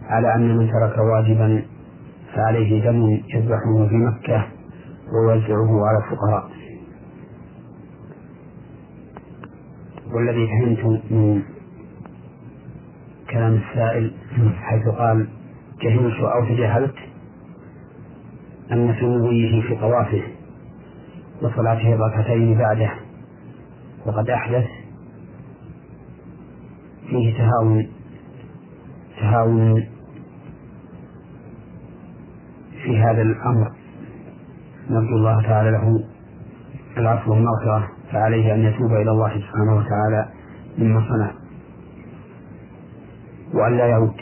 على 0.10 0.36
أن 0.36 0.58
من 0.58 0.72
ترك 0.72 0.98
واجبا 0.98 1.64
فعليه 2.36 2.84
دم 2.84 3.22
يذبحه 3.36 3.88
في 3.90 3.96
مكة 3.96 4.48
ويوزعه 5.14 5.86
على 5.88 5.98
الفقراء. 5.98 6.50
والذي 10.14 10.48
فهمت 10.48 11.12
من 11.12 11.42
كلام 13.32 13.54
السائل 13.56 14.14
حيث 14.56 14.88
قال 14.88 15.28
جهلت 15.82 16.20
أو 16.20 16.46
تجاهلت؟ 16.46 16.96
أن 18.72 18.94
في 18.94 19.06
مضيه 19.06 19.62
في 19.62 19.76
طوافه 19.76 20.22
وصلاته 21.42 21.94
الركعتين 21.94 22.58
بعده. 22.58 22.92
وقد 24.06 24.30
أحدث 24.30 24.66
فيه 27.10 27.38
تهاون 27.38 27.88
تهاون 29.20 29.88
في 32.84 33.00
هذا 33.00 33.22
الأمر. 33.22 33.72
نرجو 34.90 35.16
الله 35.16 35.42
تعالى 35.42 35.72
له 35.72 36.04
العفو 36.98 37.32
والمغفرة 37.32 37.88
فعليه 38.12 38.54
أن 38.54 38.60
يتوب 38.60 38.92
إلى 38.92 39.12
الله 39.12 39.30
سبحانه 39.30 39.76
وتعالى 39.78 40.30
مما 40.78 41.00
صنع 41.10 41.32
وأن 43.54 43.78
لا 43.78 43.86
يعود 43.86 44.14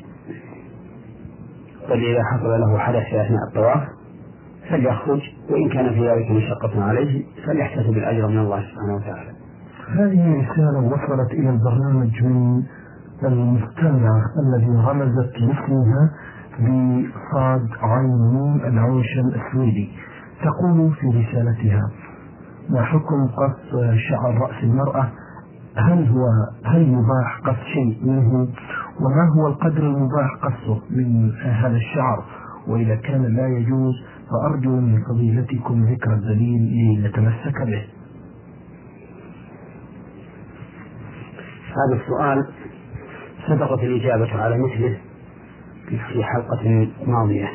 بل 1.90 2.06
إذا 2.06 2.24
حصل 2.24 2.50
له 2.60 2.78
حدث 2.78 3.04
في 3.04 3.22
أثناء 3.22 3.48
الطواف 3.48 3.88
فليخرج 4.70 5.22
وإن 5.50 5.70
كان 5.70 5.90
في 5.94 6.10
ذلك 6.10 6.32
مشقة 6.32 6.84
عليه 6.84 7.26
فليحتسب 7.46 7.98
الأجر 7.98 8.28
من 8.28 8.38
الله 8.38 8.62
سبحانه 8.62 8.96
وتعالى. 8.96 9.32
هذه 9.90 10.42
رسالة 10.42 10.80
وصلت 10.80 11.32
إلى 11.32 11.50
البرنامج 11.50 12.24
من 12.24 12.64
المستمع 13.24 14.22
الذي 14.46 14.72
رمزت 14.88 15.32
لاسمها 15.38 16.12
بصاد 16.60 17.70
عين 17.82 18.34
نون 18.34 18.62
العوشم 18.66 19.28
السويدي 19.28 19.90
تقول 20.44 20.94
في 20.94 21.08
رسالتها. 21.08 21.92
ما 22.70 22.82
حكم 22.84 23.28
قص 23.28 23.72
شعر 24.10 24.38
رأس 24.42 24.64
المرأة؟ 24.64 25.12
هل 25.78 26.08
هو 26.08 26.26
هل 26.66 26.82
يباح 26.82 27.40
قص 27.46 27.64
شيء 27.74 27.98
منه؟ 28.04 28.48
وما 29.00 29.30
هو 29.38 29.48
القدر 29.48 29.84
المباح 29.84 30.36
قصه 30.42 30.82
من 30.90 31.32
هذا 31.32 31.76
الشعر؟ 31.76 32.24
وإذا 32.68 32.96
كان 32.96 33.36
لا 33.36 33.48
يجوز 33.48 33.94
فأرجو 34.30 34.76
من 34.76 35.04
فضيلتكم 35.04 35.86
ذكر 35.86 36.14
الدليل 36.14 36.62
لنتمسك 37.00 37.62
به. 37.62 37.84
هذا 41.72 42.02
السؤال 42.02 42.48
سبقت 43.48 43.84
الإجابة 43.84 44.42
على 44.42 44.58
مثله. 44.58 44.98
في 45.98 46.24
حلقة 46.24 46.88
ماضية. 47.08 47.50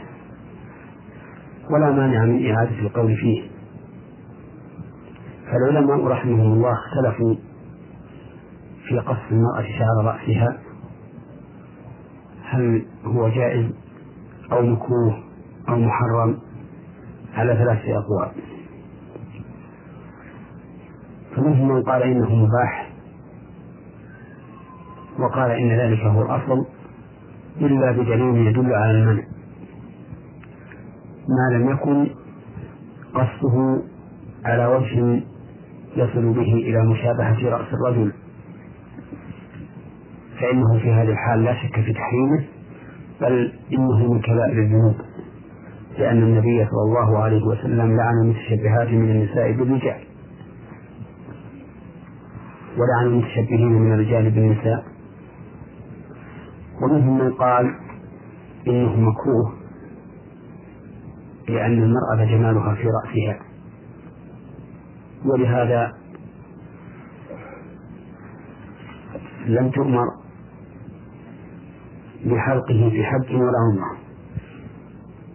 ولا 1.70 1.90
مانع 1.90 2.24
من 2.24 2.50
إعادة 2.50 2.78
القول 2.78 3.16
فيه. 3.16 3.42
فالعلماء 5.46 6.06
رحمهم 6.06 6.52
الله 6.52 6.72
اختلفوا 6.72 7.34
في 8.88 8.98
قص 8.98 9.16
المرأة 9.30 9.62
شعر 9.62 10.04
رأسها. 10.04 10.58
هل 12.42 12.86
هو 13.04 13.28
جائز 13.28 13.70
أو 14.52 14.62
مكروه 14.62 15.22
أو 15.68 15.76
محرم 15.76 16.38
على 17.34 17.54
ثلاثة 17.54 17.98
أقوال. 17.98 18.32
فمنهم 21.36 21.68
من 21.68 21.82
قال 21.82 22.02
إنه 22.02 22.34
مباح 22.34 22.92
وقال 25.18 25.50
إن 25.50 25.68
ذلك 25.70 26.00
هو 26.00 26.22
الأصل. 26.22 26.75
إلا 27.60 27.92
بدليل 27.92 28.46
يدل 28.46 28.74
على 28.74 28.90
المنع. 28.90 29.22
ما 31.28 31.56
لم 31.56 31.70
يكن 31.70 32.06
قصده 33.14 33.82
على 34.44 34.66
وجه 34.66 35.22
يصل 35.96 36.32
به 36.32 36.52
إلى 36.52 36.84
مشابهة 36.84 37.48
رأس 37.48 37.66
الرجل. 37.74 38.12
فإنه 40.40 40.78
في 40.78 40.92
هذه 40.92 41.08
الحال 41.10 41.44
لا 41.44 41.54
شك 41.54 41.80
في 41.80 41.92
تحريمه 41.92 42.44
بل 43.20 43.52
إنه 43.72 44.12
من 44.12 44.20
كبائر 44.20 44.62
الذنوب 44.62 44.94
لأن 45.98 46.22
النبي 46.22 46.66
صلى 46.66 46.82
الله 46.88 47.18
عليه 47.18 47.42
وسلم 47.44 47.96
لعن 47.96 48.14
المتشبهات 48.24 48.88
من 48.88 49.10
النساء 49.10 49.52
بالرجال 49.52 50.00
ولعن 52.78 53.06
المتشبهين 53.06 53.72
من 53.72 53.92
الرجال 53.92 54.30
بالنساء. 54.30 54.84
ومنهم 56.82 57.18
من 57.18 57.32
قال 57.32 57.74
إنه 58.66 59.00
مكروه 59.00 59.52
لأن 61.48 61.82
المرأة 61.82 62.24
جمالها 62.24 62.74
في 62.74 62.88
رأسها. 62.88 63.38
ولهذا 65.24 65.92
لم 69.46 69.70
تؤمر 69.70 70.04
بحلقه 72.24 72.90
في 72.90 73.04
حج 73.04 73.34
ولا 73.34 73.58
عمرة 73.70 73.96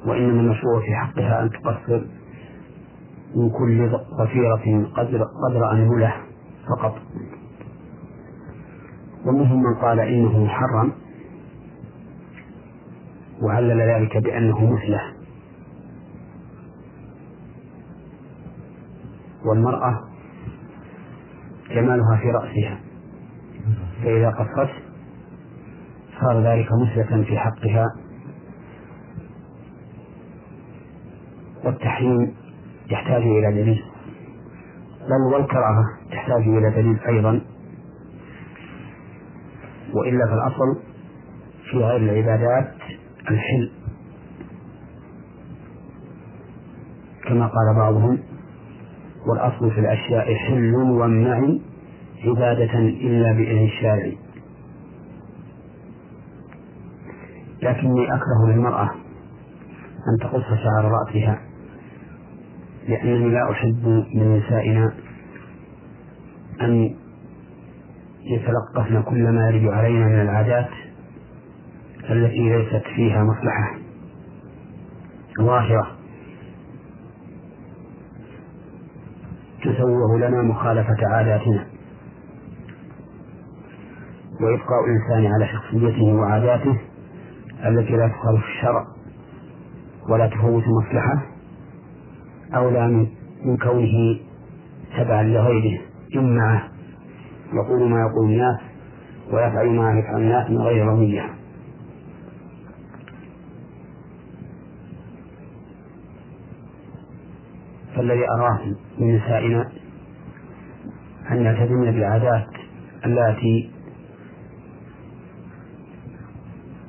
وإنما 0.05 0.41
المشروع 0.41 0.79
في 0.79 0.95
حقها 0.95 1.43
أن 1.43 1.49
تقصر 1.49 2.05
من 3.35 3.49
كل 3.49 3.89
ضفيرة 4.19 4.85
قدر 4.95 5.23
قدر 5.23 5.71
أنملة 5.71 6.13
فقط. 6.69 6.95
ومنهم 9.25 9.63
من 9.63 9.75
قال 9.75 9.99
إنه 9.99 10.43
محرم. 10.43 10.91
وعلل 13.41 13.81
ذلك 13.81 14.17
بأنه 14.17 14.65
مثله. 14.73 15.01
والمرأة 19.45 19.99
جمالها 21.69 22.17
في 22.21 22.31
رأسها. 22.31 22.79
فإذا 24.03 24.29
قصت 24.29 24.71
صار 26.21 26.43
ذلك 26.43 26.67
مثلة 26.81 27.23
في 27.23 27.37
حقها. 27.37 27.85
والتحريم 31.65 32.35
يحتاج 32.91 33.21
إلى 33.21 33.63
دليل. 33.63 33.83
بل 35.01 35.33
والكراهة 35.33 35.85
تحتاج 36.11 36.41
إلى 36.41 36.69
دليل 36.69 36.99
أيضا. 37.07 37.41
وإلا 39.93 40.25
فالأصل 40.25 40.79
في 41.71 41.77
غير 41.77 41.97
العبادات 41.97 42.80
الحل. 43.31 43.71
كما 47.27 47.47
قال 47.47 47.75
بعضهم 47.75 48.19
والأصل 49.27 49.71
في 49.71 49.79
الأشياء 49.79 50.35
حل 50.35 50.75
وامنع 50.75 51.59
عبادة 52.25 52.79
إلا 52.79 53.33
بإذن 53.33 53.63
الشارع 53.63 54.11
لكني 57.61 58.05
أكره 58.15 58.47
للمرأة 58.47 58.91
أن 60.07 60.17
تقص 60.21 60.43
شعر 60.63 60.91
رأسها 60.91 61.41
لأنني 62.87 63.29
لا 63.29 63.51
أحب 63.51 64.05
من 64.15 64.37
نسائنا 64.37 64.93
أن 66.61 66.95
يتلقفن 68.23 69.01
كل 69.01 69.23
ما 69.23 69.49
يرد 69.49 69.67
علينا 69.67 70.05
من 70.05 70.21
العادات 70.21 70.69
التي 72.11 72.49
ليست 72.49 72.83
فيها 72.95 73.23
مصلحة. 73.23 73.75
ظاهرة. 75.41 75.87
تسوغ 79.63 80.17
لنا 80.17 80.41
مخالفة 80.41 80.97
عاداتنا. 81.07 81.65
وإبقاء 84.41 84.85
الإنسان 84.85 85.33
على 85.33 85.47
شخصيته 85.47 86.13
وعاداته 86.13 86.77
التي 87.65 87.91
لا 87.91 88.07
تخالف 88.07 88.43
الشرع 88.45 88.85
ولا 90.09 90.27
تفوت 90.27 90.63
مصلحة 90.67 91.25
أولى 92.55 93.07
من 93.45 93.57
كونه 93.57 94.19
تبعا 94.97 95.23
لغيره. 95.23 95.81
إما 96.15 96.61
يقول 97.53 97.89
ما 97.89 97.99
يقول 97.99 98.31
الناس 98.31 98.59
ويفعل 99.31 99.67
ما 99.69 99.99
يفعل 99.99 100.21
الناس 100.21 100.49
من 100.49 100.57
غير 100.57 100.85
رضية. 100.85 101.40
فالذي 108.01 108.25
أراه 108.39 108.59
من 108.99 109.15
نسائنا 109.15 109.71
أن 111.31 111.45
يلتزمن 111.45 111.91
بالعادات 111.91 112.47
التي 113.05 113.71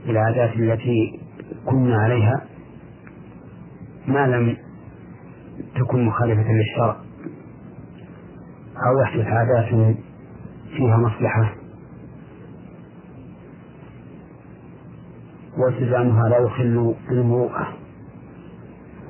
بالعادات 0.07 0.57
التي 0.57 1.21
كنا 1.67 1.97
عليها 1.97 2.45
ما 4.07 4.27
لم 4.27 4.57
تكن 5.75 6.05
مخالفة 6.05 6.53
للشرع 6.53 6.97
أو 8.87 9.01
يحدث 9.03 9.27
عادات 9.27 9.97
فيها 10.77 10.97
مصلحة 10.97 11.55
والتزامها 15.59 16.29
لا 16.29 16.39
يخل 16.39 16.95
بالمروءة 17.09 17.69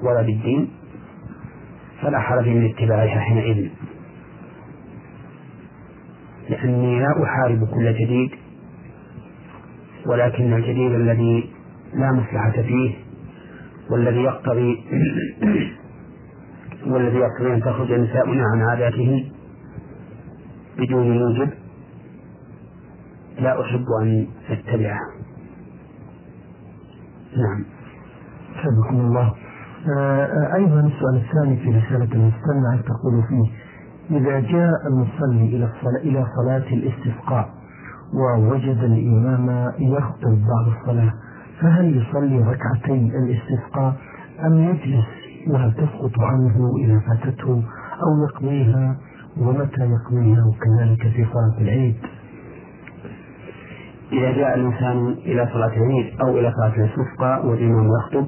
ولا 0.02 0.22
بالدين 0.22 0.70
فلا 2.02 2.20
حرج 2.20 2.48
من 2.48 2.70
اتباعها 2.70 3.20
حينئذ. 3.20 3.68
لأني 6.50 7.00
لا 7.00 7.24
أحارب 7.24 7.64
كل 7.74 7.94
جديد 7.94 8.30
ولكن 10.06 10.52
الجديد 10.52 10.92
الذي 10.92 11.50
لا 11.94 12.12
مصلحة 12.12 12.62
فيه 12.62 12.94
والذي 13.90 14.22
يقتضي 14.22 14.84
والذي 16.92 17.16
يقتضي 17.16 17.54
أن 17.54 17.60
تخرج 17.60 17.92
نساؤنا 17.92 18.42
عن 18.54 18.62
عاداته 18.62 19.30
بدون 20.78 21.18
موجب 21.18 21.50
لا 23.38 23.60
أحب 23.60 23.84
أن 24.02 24.26
أتبعه. 24.50 25.00
نعم. 27.36 27.64
حفظكم 28.54 29.00
الله. 29.00 29.34
أيضا 30.54 30.80
السؤال 30.80 31.16
الثاني 31.16 31.56
في 31.56 31.68
رسالة 31.70 32.14
المستمع 32.14 32.76
تقول 32.76 33.22
فيه 33.28 33.50
إذا 34.16 34.40
جاء 34.40 34.70
المصلي 34.86 35.56
إلى 35.56 35.64
الصلاة 35.64 36.00
إلى 36.02 36.26
صلاة 36.36 36.72
الاستسقاء 36.72 37.48
ووجد 38.14 38.78
الإمام 38.78 39.72
يخطب 39.78 40.30
بعد 40.30 40.66
الصلاة 40.80 41.12
فهل 41.60 41.96
يصلي 41.96 42.38
ركعتي 42.38 43.12
الاستسقاء 43.18 43.94
أم 44.46 44.58
يجلس 44.58 45.06
وهل 45.48 45.72
تسقط 45.72 46.20
عنه 46.20 46.72
إذا 46.84 46.98
فاتته 46.98 47.62
أو 48.02 48.24
يقضيها 48.28 48.96
ومتى 49.40 49.80
يقضيها 49.80 50.44
وكذلك 50.46 51.02
في 51.02 51.24
صلاة 51.32 51.60
العيد؟ 51.60 51.96
إذا 54.12 54.32
جاء 54.32 54.54
الإنسان 54.54 55.08
إلى 55.08 55.48
صلاة 55.52 55.76
العيد 55.76 56.20
أو 56.20 56.38
إلى 56.38 56.52
صلاة 56.52 56.74
الاستسقاء 56.76 57.46
والإمام 57.46 57.88
يخطب 58.00 58.26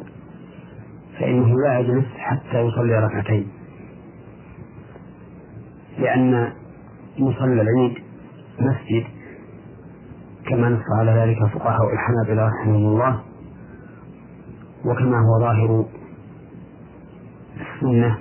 فإنه 1.20 1.60
لا 1.60 1.78
يجلس 1.78 2.04
حتى 2.16 2.60
يصلي 2.60 2.98
ركعتين. 2.98 3.48
لأن 5.98 6.52
مصلى 7.18 7.62
العيد 7.62 7.94
مسجد 8.60 9.04
كما 10.48 10.68
نص 10.68 10.82
على 10.98 11.10
ذلك 11.10 11.38
فقهاء 11.52 11.80
الحنابلة 11.92 12.46
رحمهم 12.48 12.86
الله. 12.86 13.20
وكما 14.84 15.16
هو 15.18 15.40
ظاهر 15.40 15.84
السنة 17.60 18.18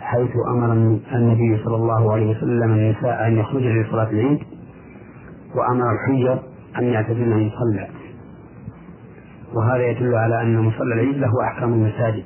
حيث 0.00 0.30
أمر 0.48 0.72
النبي 1.12 1.62
صلى 1.64 1.76
الله 1.76 2.12
عليه 2.12 2.30
وسلم 2.36 2.72
النساء 2.72 3.26
أن 3.26 3.36
يخرجن 3.36 3.82
لصلاة 3.82 4.10
العيد 4.10 4.38
وأمر 5.54 5.84
الحجر 5.92 6.42
أن 6.78 6.84
يعتزلن 6.84 7.32
المصلى 7.32 7.88
وهذا 9.58 9.86
يدل 9.86 10.14
على 10.14 10.42
أن 10.42 10.58
مصلى 10.58 10.94
العيد 10.94 11.16
له 11.16 11.32
أحكام 11.44 11.72
المساجد. 11.72 12.24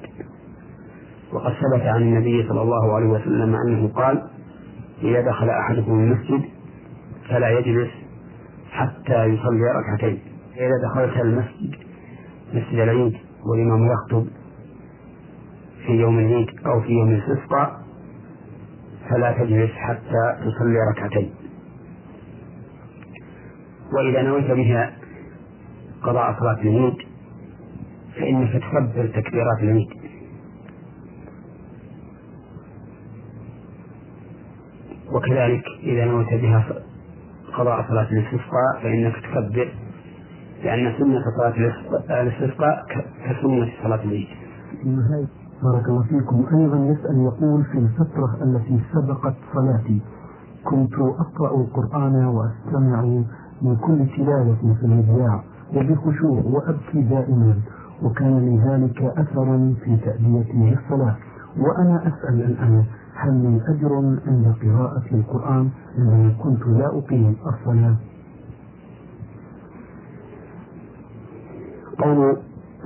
وقد 1.32 1.52
ثبت 1.52 1.82
عن 1.86 2.02
النبي 2.02 2.48
صلى 2.48 2.62
الله 2.62 2.94
عليه 2.94 3.06
وسلم 3.06 3.56
أنه 3.66 3.88
قال 3.88 4.22
إذا 5.02 5.20
دخل 5.20 5.50
أحدكم 5.50 5.92
المسجد 5.92 6.42
فلا 7.28 7.48
يجلس 7.58 7.90
حتى 8.70 9.24
يصلي 9.24 9.72
ركعتين. 9.80 10.18
إذا 10.56 10.88
دخلت 10.88 11.16
المسجد 11.16 11.74
مسجد 12.54 12.78
العيد 12.78 13.16
والإمام 13.46 13.86
يخطب 13.92 14.26
في 15.86 15.92
يوم 15.92 16.18
العيد 16.18 16.48
أو 16.66 16.80
في 16.80 16.92
يوم 16.92 17.08
الاستسقاء 17.08 17.82
فلا 19.10 19.32
تجلس 19.32 19.70
حتى 19.70 20.36
تصلي 20.38 20.78
ركعتين. 20.92 21.30
وإذا 23.96 24.22
نويت 24.22 24.50
بها 24.50 24.92
قضاء 26.02 26.36
صلاة 26.40 26.62
العيد 26.62 26.94
فإنك 28.16 28.52
تكبر 28.52 29.06
تكبيرات 29.06 29.58
العيد 29.62 29.88
وكذلك 35.12 35.62
إذا 35.82 36.04
نويت 36.04 36.28
بها 36.42 36.64
قضاء 37.58 37.88
صلاة 37.88 38.08
الاستسقاء 38.12 38.82
فإنك 38.82 39.14
تكبر 39.16 39.72
لأن 40.64 40.92
سنة 40.98 41.20
صلاة 41.36 41.54
الاستسقاء 42.22 42.84
كسنة 43.24 43.68
صلاة 43.82 44.04
العيد. 44.04 44.28
بارك 45.62 45.88
الله 45.88 46.02
فيكم. 46.02 46.46
أيضا 46.56 46.76
يسأل 46.76 47.16
يقول 47.24 47.64
في 47.64 47.78
الفترة 47.78 48.38
التي 48.44 48.80
سبقت 48.92 49.34
صلاتي 49.54 50.00
كنت 50.64 50.94
أقرأ 50.94 51.60
القرآن 51.60 52.24
وأستمع 52.24 53.02
من 53.62 53.76
كل 53.76 54.06
تلاوة 54.16 54.56
في 54.80 54.86
الإذاعة 54.86 55.44
وبخشوع 55.74 56.42
وأبكي 56.44 57.00
دائما. 57.02 57.56
وكان 58.02 58.38
لذلك 58.38 59.02
أثر 59.02 59.72
في 59.84 59.96
تأديتي 59.96 60.52
للصلاة. 60.52 61.16
وأنا 61.58 62.02
أسأل 62.08 62.40
الآن 62.42 62.84
هل 63.14 63.32
من 63.32 63.60
أجر 63.68 63.94
عند 64.26 64.54
قراءة 64.62 65.02
القرآن 65.12 65.68
عندما 65.98 66.32
كنت 66.42 66.66
لا 66.66 66.86
أقيم 66.98 67.36
الصلاة؟ 67.46 67.96
قول 71.98 72.36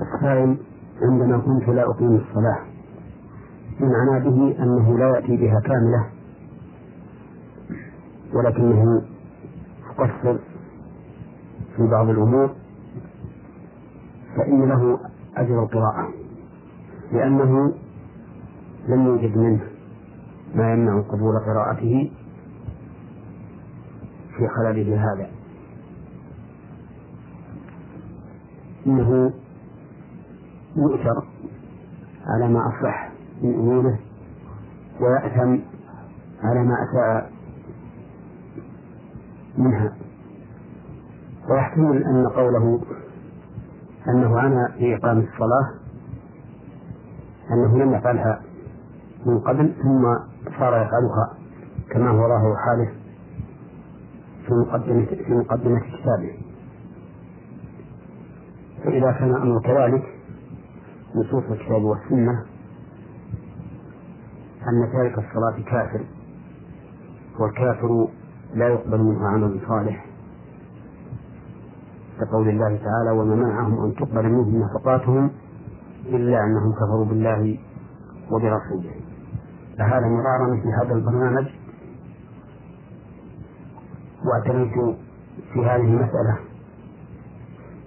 السائل 0.01 0.57
عندما 1.01 1.37
كنت 1.37 1.69
لا 1.69 1.89
أقيم 1.89 2.15
الصلاة 2.15 2.59
بمعنى 3.79 4.29
به 4.29 4.63
أنه 4.63 4.97
لا 4.97 5.07
يأتي 5.15 5.37
بها 5.37 5.59
كاملة 5.59 6.05
ولكنه 8.33 9.01
يقصر 9.99 10.37
في 11.75 11.87
بعض 11.87 12.09
الأمور 12.09 12.49
فإن 14.37 14.69
له 14.69 14.99
أجر 15.37 15.63
القراءة 15.63 16.09
لأنه 17.11 17.73
لم 18.87 19.05
يوجد 19.05 19.37
منه 19.37 19.61
ما 20.55 20.73
يمنع 20.73 21.01
قبول 21.01 21.39
قراءته 21.39 22.11
في 24.37 24.47
خلله 24.47 25.13
هذا. 25.13 25.29
إنه 28.87 29.33
يؤثر 30.75 31.23
على 32.25 32.47
ما 32.53 32.59
أصلح 32.67 33.11
من 33.41 33.53
أموره 33.53 33.99
ويأثم 35.01 35.57
على 36.43 36.63
ما 36.63 36.75
أساء 36.83 37.31
منها. 39.57 39.93
ويحتمل 41.49 42.03
أن 42.03 42.27
قوله 42.27 42.79
أنه 44.07 44.39
عانى 44.39 44.73
في 44.77 44.95
إقامة 44.95 45.27
الصلاة 45.33 45.69
أنه 47.51 47.77
لم 47.77 47.93
يفعلها 47.93 48.41
من 49.25 49.39
قبل 49.39 49.73
ثم 49.83 50.03
صار 50.59 50.81
يفعلها 50.81 51.33
كما 51.89 52.09
هو 52.09 52.27
ظاهر 52.27 52.55
حاله 52.55 52.91
في 54.47 54.53
مقدمة 54.53 55.05
في 55.05 55.33
مقدمة 55.33 55.79
كتابه. 55.79 56.37
فإذا 58.83 59.11
كان 59.11 59.29
الأمر 59.29 59.61
كذلك 59.61 60.03
نصوص 61.15 61.43
الكتاب 61.51 61.83
والسنة 61.83 62.45
أن 64.67 64.91
تارك 64.91 65.17
الصلاة 65.17 65.63
كافر 65.65 66.05
والكافر 67.39 68.07
لا 68.53 68.67
يقبل 68.67 68.97
منه 69.01 69.27
عمل 69.27 69.59
صالح. 69.67 70.05
كقول 72.19 72.49
الله 72.49 72.77
تعالى 72.77 73.11
وما 73.11 73.35
منعهم 73.35 73.85
أن 73.85 73.95
تقبل 73.95 74.29
منهم 74.29 74.63
نفقاتهم 74.63 75.31
إلا 76.05 76.43
أنهم 76.43 76.71
كفروا 76.73 77.05
بالله 77.05 77.57
وبرسوله. 78.31 78.91
فهذا 79.77 80.07
مرارا 80.07 80.61
في 80.61 80.67
هذا 80.81 80.93
البرنامج 80.95 81.47
واعتنيت 84.25 84.95
في 85.53 85.59
هذه 85.59 85.85
المسألة. 85.85 86.37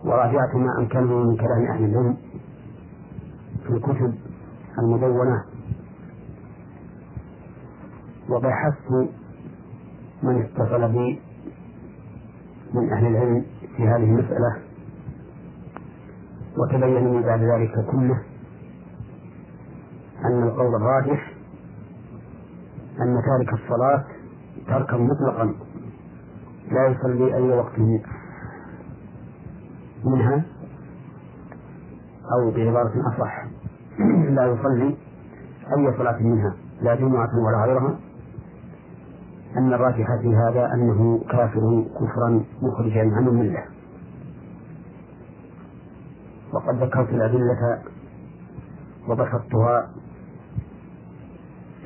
وراجعت 0.04 0.54
ما 0.54 0.78
أمكنه 0.78 1.18
من 1.24 1.36
كلام 1.36 1.66
أهل 1.70 1.84
العلم 1.84 2.16
في 3.66 3.70
الكتب 3.70 4.14
المدونة. 4.78 5.44
وبحثت 8.30 8.90
من 10.22 10.42
اتصل 10.42 10.88
بي 10.92 11.20
من 12.74 12.92
أهل 12.92 13.06
العلم 13.06 13.44
في 13.76 13.82
هذه 13.82 14.04
المسألة 14.04 14.56
وتبين 16.58 17.12
لي 17.12 17.22
بعد 17.22 17.40
ذلك 17.40 17.84
كله 17.90 18.22
أن 20.24 20.42
القول 20.42 20.74
الراجح 20.74 21.32
أن 23.00 23.22
تارك 23.26 23.52
الصلاة 23.52 24.04
تركا 24.66 24.96
مطلقا 24.96 25.54
لا 26.70 26.86
يصلي 26.86 27.34
أي 27.34 27.50
وقت 27.50 27.78
منها 30.04 30.44
أو 32.32 32.50
بعبارة 32.50 32.92
أصح 33.08 33.44
لا 34.36 34.46
يصلي 34.46 34.96
أي 35.76 35.94
صلاة 35.98 36.18
منها 36.22 36.54
لا 36.82 36.94
جمعة 36.94 37.38
ولا 37.38 37.64
غيرها 37.64 37.98
أن 39.56 39.72
الراجح 39.74 40.06
في 40.22 40.36
هذا 40.36 40.74
أنه 40.74 41.20
كافر 41.30 41.84
كفرا 41.94 42.44
مخرجا 42.62 43.00
عن 43.00 43.28
الملة. 43.28 43.64
وقد 46.52 46.82
ذكرت 46.82 47.08
الأدلة 47.08 47.82
وبسطتها 49.08 49.90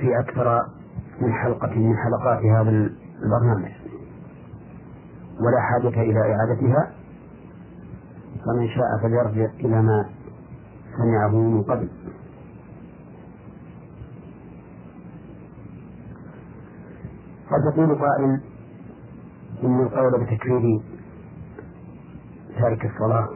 في 0.00 0.18
أكثر 0.20 0.66
من 1.20 1.32
حلقة 1.32 1.74
من 1.74 1.96
حلقات 1.96 2.44
هذا 2.44 2.70
البرنامج 2.70 3.72
ولا 5.40 5.60
حاجة 5.60 6.02
إلى 6.02 6.20
إعادتها. 6.20 6.92
فمن 8.46 8.68
شاء 8.68 8.98
فليرجع 9.02 9.50
إلى 9.60 9.82
ما 9.82 10.08
سمعه 10.96 11.36
من 11.36 11.62
قبل. 11.62 11.88
قد 17.54 17.60
يقول 17.74 17.98
قائل 17.98 18.40
إن 19.64 19.80
القول 19.80 20.24
بتكفير 20.24 20.80
تارك 22.58 22.84
الصلاة 22.86 23.28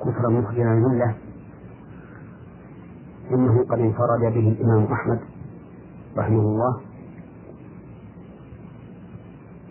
كفرا 0.00 0.28
مخرجا 0.30 0.62
الملة 0.62 1.14
إنه 3.30 3.64
قد 3.64 3.78
انفرد 3.78 4.20
به 4.20 4.48
الإمام 4.48 4.92
أحمد 4.92 5.20
رحمه 6.16 6.40
الله 6.40 6.80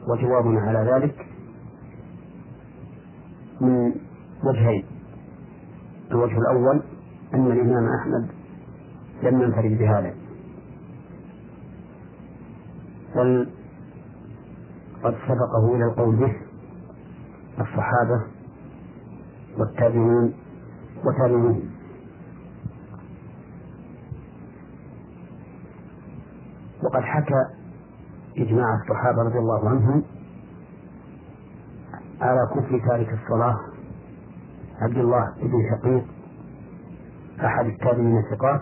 وجوابنا 0.08 0.62
على 0.62 0.92
ذلك 0.92 1.26
من 3.62 3.94
وجهين. 4.44 4.86
الوجه 6.12 6.38
الأول 6.38 6.82
أن 7.34 7.48
الإمام 7.52 7.90
أحمد 8.00 8.28
لم 9.24 9.42
ينفرد 9.42 9.78
بهذا. 9.78 10.14
قد 15.04 15.16
سبقه 15.28 15.76
إلى 15.76 15.84
القول 15.86 16.16
به 16.16 16.36
الصحابة 17.60 18.22
والتابعون 19.58 20.34
وتابعون 21.06 21.72
وقد 26.84 27.02
حكى 27.02 27.46
إجماع 28.38 28.76
الصحابة 28.76 29.22
رضي 29.24 29.40
الله 29.40 29.70
عنهم 29.70 30.04
على 32.22 32.48
كفر 32.56 32.80
تارك 32.90 33.10
الصلاة 33.24 33.58
عبد 34.82 34.98
الله 34.98 35.34
بن 35.42 35.70
شقيق 35.72 36.04
أحد 37.46 37.66
التابعين 37.66 38.18
الثقات. 38.18 38.62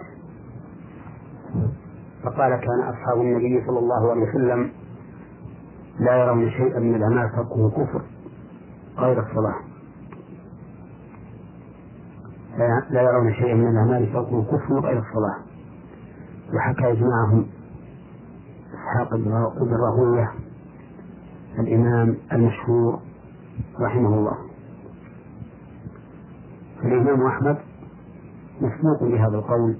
فقال 2.23 2.55
كان 2.55 2.79
أصحاب 2.81 3.21
النبي 3.21 3.63
صلى 3.67 3.79
الله 3.79 4.11
عليه 4.11 4.21
وسلم 4.21 4.71
لا 5.99 6.15
يرون 6.23 6.49
شيئا 6.49 6.79
من 6.79 6.95
الأعمال 6.95 7.31
تركه 7.31 7.69
كفر 7.69 8.01
غير 8.97 9.19
الصلاة 9.19 9.55
لا 12.89 13.01
يرون 13.01 13.33
شيئا 13.33 13.55
من 13.55 13.67
الأعمال 13.67 14.13
تركه 14.13 14.43
كفر 14.43 14.79
غير 14.79 14.99
الصلاة 14.99 15.37
وحكى 16.53 16.91
إجماعهم 16.91 17.45
إسحاق 18.73 19.15
بن 19.59 19.73
راهوية 19.73 20.31
الإمام 21.59 22.15
المشهور 22.31 22.99
رحمه 23.79 24.13
الله. 24.13 24.37
فالإمام 26.81 27.25
أحمد 27.27 27.57
مسبوق 28.61 29.03
بهذا 29.03 29.37
القول 29.37 29.77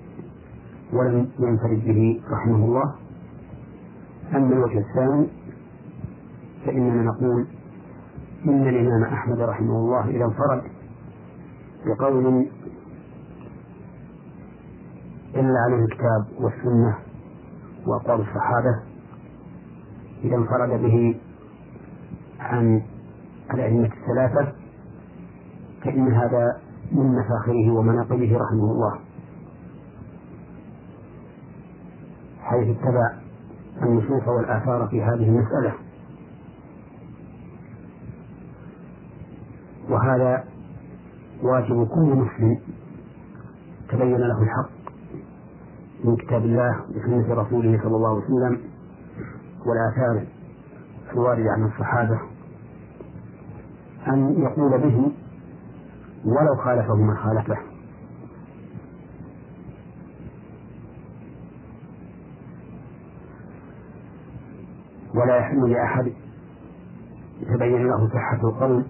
ولم 0.94 1.30
ينفرد 1.40 1.84
به 1.86 2.22
رحمه 2.32 2.56
الله. 2.56 2.96
أما 4.36 4.54
الوجه 4.54 4.80
الثاني 4.80 5.28
فإننا 6.70 7.04
نقول 7.04 7.48
إن 8.46 8.68
الإمام 8.68 9.04
أحمد 9.04 9.40
رحمه 9.42 9.76
الله 9.76 10.10
إذا 10.10 10.26
انفرد 10.26 10.62
بقول 11.86 12.48
إلا 15.36 15.60
عليه 15.60 15.86
الكتاب 15.86 16.26
والسنة 16.40 16.98
وأقوال 17.88 18.22
الصحابة 18.22 18.80
إذا 20.24 20.36
انفرد 20.36 20.82
به 20.82 21.20
عن 22.40 22.82
الأئمة 23.54 23.90
الثلاثة 24.02 24.54
فإن 25.84 26.14
هذا 26.14 26.58
من 26.92 27.16
مفاخره 27.16 27.72
ومناقبه 27.72 28.38
رحمه 28.38 28.72
الله. 28.72 29.00
حيث 32.42 32.78
اتبع 32.78 33.14
النصوص 33.82 34.28
والآثار 34.28 34.88
في 34.88 35.02
هذه 35.04 35.30
المسألة. 35.30 35.89
وهذا 40.00 40.44
واجب 41.44 41.88
كل 41.88 42.16
مسلم. 42.16 42.60
تبين 43.90 44.18
له 44.18 44.42
الحق 44.42 44.70
من 46.04 46.16
كتاب 46.16 46.42
الله 46.46 46.82
وسنة 46.90 47.34
رسوله 47.34 47.80
صلى 47.84 47.96
الله 47.96 48.10
عليه 48.10 48.26
وسلم 48.26 48.60
والآثار 49.66 50.26
الواردة 51.14 51.52
عن 51.52 51.66
الصحابة 51.66 52.20
أن 54.08 54.42
يقول 54.42 54.72
به 54.82 55.12
ولو 56.26 56.56
خالفه 56.56 56.96
من 56.96 57.18
خالفه. 57.18 57.58
ولا 65.16 65.36
يحل 65.38 65.70
لأحد 65.72 66.14
يتبين 67.42 67.88
له 67.88 68.10
صحة 68.14 68.40
القول 68.50 68.86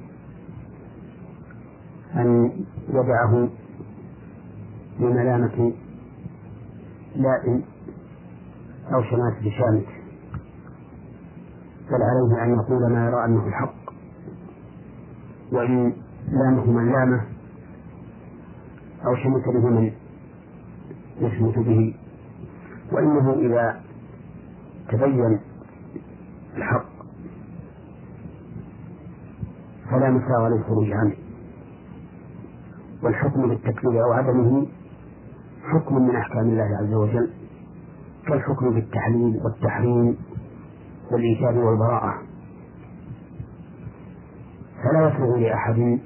أن 2.22 2.52
يدعه 2.90 3.50
بملامة 5.00 5.74
لائم 7.16 7.64
أو 8.94 9.04
شماتة 9.04 9.50
شامت 9.58 9.86
بل 11.90 12.02
عليه 12.04 12.44
أن 12.44 12.50
يقول 12.54 12.92
ما 12.94 13.06
يرى 13.06 13.26
أنه 13.26 13.48
الحق 13.48 13.74
وإن 15.52 15.94
لامه 16.32 16.72
من 16.72 16.92
لامه 16.92 17.22
أو 19.06 19.16
شمت 19.16 19.46
به 19.46 19.70
من 19.70 19.92
يشمت 21.20 21.60
به. 21.60 21.96
وإنه 22.92 23.34
إذا 23.34 23.82
تبين 24.90 25.40
الحق 26.58 26.86
فلا 29.92 30.10
مساغ 30.10 30.48
للخروج 30.48 30.92
عنه. 30.92 31.16
والحكم 33.04 33.50
بالتكفير 33.50 34.04
أو 34.04 34.12
عدمه 34.12 34.68
حكم 35.64 35.96
من 35.96 36.16
أحكام 36.16 36.50
الله 36.50 36.78
عز 36.82 36.94
وجل 36.94 37.30
كالحكم 38.28 38.74
بالتحليل 38.74 39.40
والتحريم 39.44 40.18
والإيجاب 41.12 41.58
والبراءة. 41.58 42.14
فلا 44.84 45.08
يسوغ 45.10 45.38
لأحد 45.38 46.00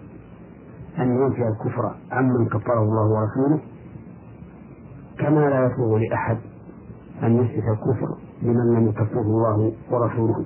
أن 1.00 1.18
ينفي 1.22 1.48
الكفر 1.48 1.96
عمن 2.12 2.46
كفره 2.48 2.82
الله 2.84 3.06
ورسوله 3.08 3.60
كما 5.20 5.50
لا 5.50 5.66
يسوغ 5.66 5.98
لأحد 5.98 6.38
أن 7.24 7.38
يثبت 7.38 7.64
الكفر 7.70 8.18
لمن 8.42 8.76
لم 8.76 8.88
يكفره 8.88 9.22
الله 9.22 9.74
ورسوله. 9.92 10.46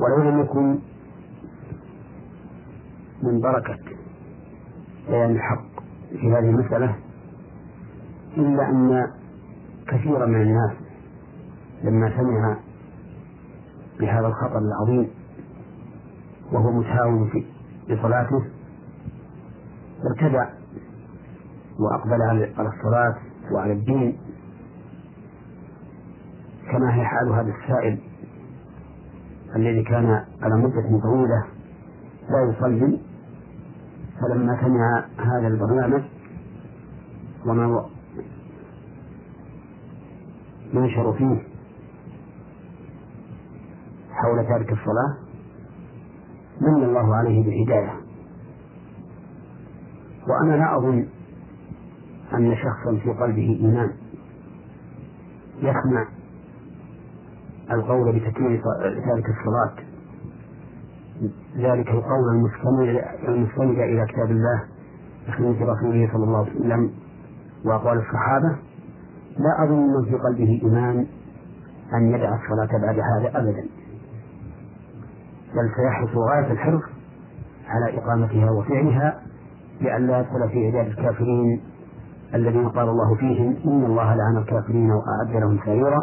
ولو 0.00 0.30
لم 0.30 0.40
يكن 0.40 0.78
من 3.26 3.40
بركة 3.40 3.78
بيان 5.08 5.30
الحق 5.30 5.64
في 6.10 6.26
هذه 6.32 6.50
المسألة 6.50 6.96
إلا 8.36 8.68
أن 8.70 9.06
كثيرا 9.88 10.26
من 10.26 10.42
الناس 10.42 10.72
لما 11.84 12.16
سمع 12.16 12.56
بهذا 14.00 14.26
الخطر 14.26 14.58
العظيم 14.58 15.08
وهو 16.52 16.70
متهاون 16.72 17.28
في 17.30 17.44
بصلاته 17.94 18.44
ارتدع 20.04 20.48
وأقبل 21.78 22.22
على 22.58 22.68
الصلاة 22.68 23.16
وعلى 23.52 23.72
الدين 23.72 24.18
كما 26.72 26.94
هي 26.94 27.04
حال 27.04 27.28
هذا 27.28 27.52
السائل 27.62 27.98
الذي 29.56 29.82
كان 29.82 30.24
على 30.42 30.54
مدة 30.56 31.00
طويلة 31.02 31.44
لا 32.30 32.52
يصلي 32.52 33.00
فلما 34.20 34.60
سمع 34.60 35.04
هذا 35.18 35.46
البرنامج 35.48 36.02
وما 37.46 37.86
ينشر 40.74 41.12
فيه 41.12 41.42
حول 44.10 44.46
تارك 44.48 44.72
الصلاة 44.72 45.16
من 46.60 46.84
الله 46.84 47.14
عليه 47.16 47.44
بالهداية. 47.44 47.92
وأنا 50.28 50.56
لا 50.56 50.76
أظن 50.78 51.06
أن 52.34 52.56
شخصا 52.56 52.98
في 53.02 53.10
قلبه 53.10 53.58
إيمان 53.60 53.92
يسمع 55.58 56.08
القول 57.70 58.18
بتكميل 58.18 58.62
تارك 58.82 59.24
الصلاة. 59.38 59.95
ذلك 61.56 61.88
القول 61.88 62.28
المستند 62.34 63.04
المستند 63.28 63.78
إلى 63.78 64.06
كتاب 64.06 64.30
الله 64.30 64.62
وسنة 65.28 65.72
رسوله 65.72 66.10
صلى 66.12 66.24
الله 66.24 66.38
عليه 66.38 66.56
وسلم 66.56 66.90
وأقوال 67.64 67.98
الصحابة. 67.98 68.56
لا 69.38 69.64
أظن 69.64 69.86
من 69.86 70.04
في 70.04 70.14
قلبه 70.14 70.60
إيمان 70.62 71.06
أن 71.94 72.14
يدع 72.14 72.34
الصلاة 72.34 72.80
بعد 72.82 72.98
هذا 72.98 73.38
أبدا. 73.38 73.64
بل 75.54 75.70
سيحرص 75.76 76.10
غاية 76.16 76.52
الحرص 76.52 76.82
على 77.68 77.98
إقامتها 77.98 78.50
وفعلها 78.50 79.22
لئلا 79.80 80.20
يدخل 80.20 80.48
في 80.48 80.66
عداد 80.66 80.86
الكافرين 80.86 81.60
الذين 82.34 82.68
قال 82.68 82.88
الله 82.88 83.14
فيهم 83.14 83.56
إن 83.64 83.84
الله 83.84 84.14
لعن 84.14 84.36
الكافرين 84.36 84.90
وأعد 84.90 85.42
لهم 85.42 85.58
سعيرا 85.64 85.98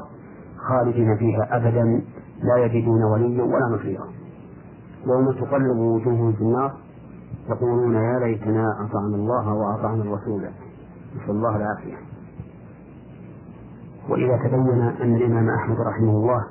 خالدين 0.57 1.17
فيها 1.17 1.57
أبدا. 1.57 2.01
لا 2.43 2.65
يجدون 2.65 3.03
وليا 3.03 3.43
ولا 3.43 3.77
نصيرا. 3.77 4.22
يوم 5.07 5.31
تقلب 5.31 5.77
وجوههم 5.77 6.33
في 6.33 6.41
النار 6.41 6.73
يقولون 7.49 7.95
يا 7.95 8.19
ليتنا 8.19 8.65
أطعنا 8.85 9.15
الله 9.15 9.53
وأطعنا 9.53 10.03
الرسول. 10.03 10.41
نسأل 11.15 11.29
الله 11.29 11.55
العافية. 11.55 11.95
وإذا 14.09 14.37
تبين 14.37 14.81
أن 14.81 15.15
الإمام 15.15 15.49
أحمد 15.49 15.77
رحمه 15.79 16.09
الله 16.11 16.45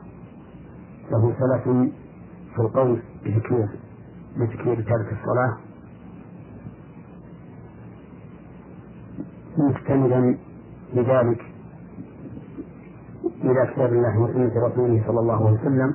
له 1.10 1.32
سلف 1.40 1.64
في 2.54 2.58
القول 2.62 3.02
بتكبير 3.24 3.68
بتكبير 4.36 4.74
تارك 4.82 5.12
الصلاة 5.12 5.56
مستندا 9.58 10.38
لذلك 10.94 11.40
إلى 13.44 13.66
كتاب 13.74 13.92
الله 13.92 14.18
وسنة 14.20 14.66
رسوله 14.66 15.02
صلى 15.06 15.20
الله 15.20 15.46
عليه 15.48 15.60
وسلم 15.60 15.94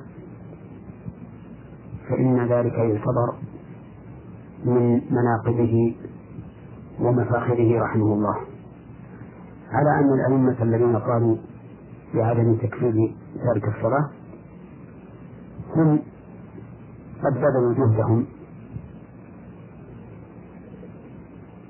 فإن 2.08 2.46
ذلك 2.48 2.72
يعتبر 2.72 3.34
من 4.64 5.00
مناقبه 5.10 5.96
ومفاخره 7.00 7.82
رحمه 7.82 8.14
الله. 8.14 8.36
على 9.72 9.90
أن 10.00 10.14
الأئمة 10.14 10.62
الذين 10.62 10.96
قالوا 10.96 11.36
بعدم 12.14 12.54
تكفير 12.54 13.14
تارك 13.44 13.76
الصلاة 13.76 14.10
هم 15.76 15.98
قد 17.24 17.34
بذلوا 17.34 17.74
جهدهم. 17.74 18.26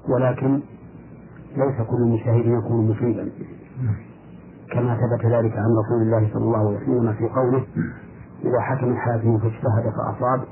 ولكن 0.09 0.61
ليس 1.57 1.87
كل 1.91 2.01
مجتهد 2.01 2.47
يكون 2.47 2.91
مفيدا 2.91 3.31
كما 4.73 4.95
ثبت 4.97 5.27
ذلك 5.27 5.53
عن 5.53 5.71
رسول 5.85 6.03
الله 6.03 6.31
صلى 6.33 6.45
الله 6.45 6.69
عليه 6.69 6.79
وسلم 6.79 7.13
في 7.13 7.29
قوله 7.29 7.67
إذا 8.45 8.61
حكم 8.61 8.91
الحاكم 8.93 9.39
فاجتهد 9.39 9.93
فأصاب 9.97 10.45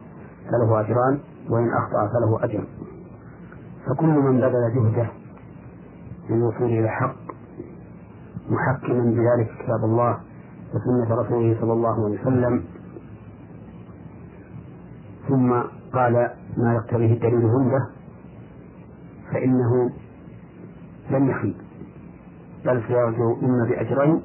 فله 0.50 0.80
أجران 0.80 1.20
وإن 1.50 1.68
أخطأ 1.74 2.08
فله 2.08 2.44
أجر. 2.44 2.64
فكل 3.86 4.06
من 4.06 4.40
بذل 4.40 4.74
جهده 4.74 5.08
للوصول 6.30 6.64
إلى 6.64 6.84
الحق 6.84 7.16
محكما 8.50 9.04
بذلك 9.04 9.50
كتاب 9.62 9.84
الله 9.84 10.18
وسنة 10.74 11.14
رسوله 11.20 11.60
صلى 11.60 11.72
الله 11.72 12.04
عليه 12.04 12.20
وسلم. 12.20 12.64
ثم 15.28 15.52
قال 15.94 16.30
ما 16.56 16.74
يقتضيه 16.74 17.12
الدليل 17.14 17.50
عنده 17.50 17.88
فإنه 19.32 19.90
لم 21.10 21.30
يخيب 21.30 21.56
بل 22.64 22.82
سيرجو 22.88 23.36
إما 23.42 23.64
بأجرين 23.68 24.22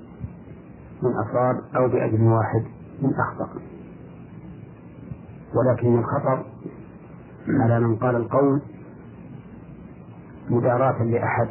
من 1.03 1.11
أصاب 1.11 1.55
أو 1.75 1.87
بأجر 1.87 2.21
واحد. 2.23 2.80
من 3.01 3.13
أخطأ. 3.15 3.49
ولكن 5.55 5.99
الخطر 5.99 6.45
على 7.47 7.79
من 7.79 7.95
قال 7.95 8.15
القول 8.15 8.61
مداراة 10.49 11.03
لأحد 11.03 11.47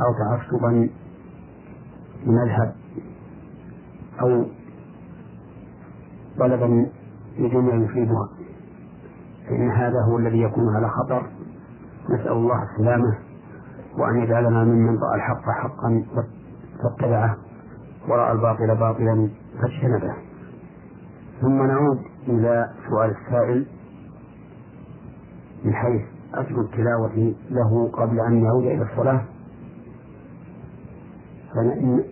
أو 0.00 0.14
تعصبا 0.18 0.88
لمذهب 2.26 2.74
أو 4.20 4.44
طلبا 6.38 6.86
لدنيا 7.38 7.84
يفيدها 7.84 8.28
فإن 9.48 9.70
هذا 9.70 10.02
هو 10.08 10.18
الذي 10.18 10.42
يكون 10.42 10.76
على 10.76 10.88
خطر. 10.88 11.26
نسأل 12.10 12.32
الله 12.32 12.62
السلامة 12.62 13.18
وأن 13.98 14.22
يجعلنا 14.22 14.64
ممن 14.64 14.98
رأى 14.98 15.14
الحق 15.16 15.50
حقا 15.62 16.04
فاتبعه 16.82 17.36
ورأى 18.08 18.32
الباطل 18.32 18.76
باطلا. 18.76 19.30
فاجتنبه 19.62 20.14
ثم 21.40 21.62
نعود 21.62 21.98
إلى 22.28 22.70
سؤال 22.88 23.10
السائل 23.10 23.66
من 25.64 25.74
حيث 25.74 26.02
أجر 26.34 26.60
التلاوة 26.60 27.34
له 27.50 27.90
قبل 27.92 28.20
أن 28.20 28.44
يعود 28.44 28.64
إلى 28.64 28.82
الصلاة. 28.82 29.24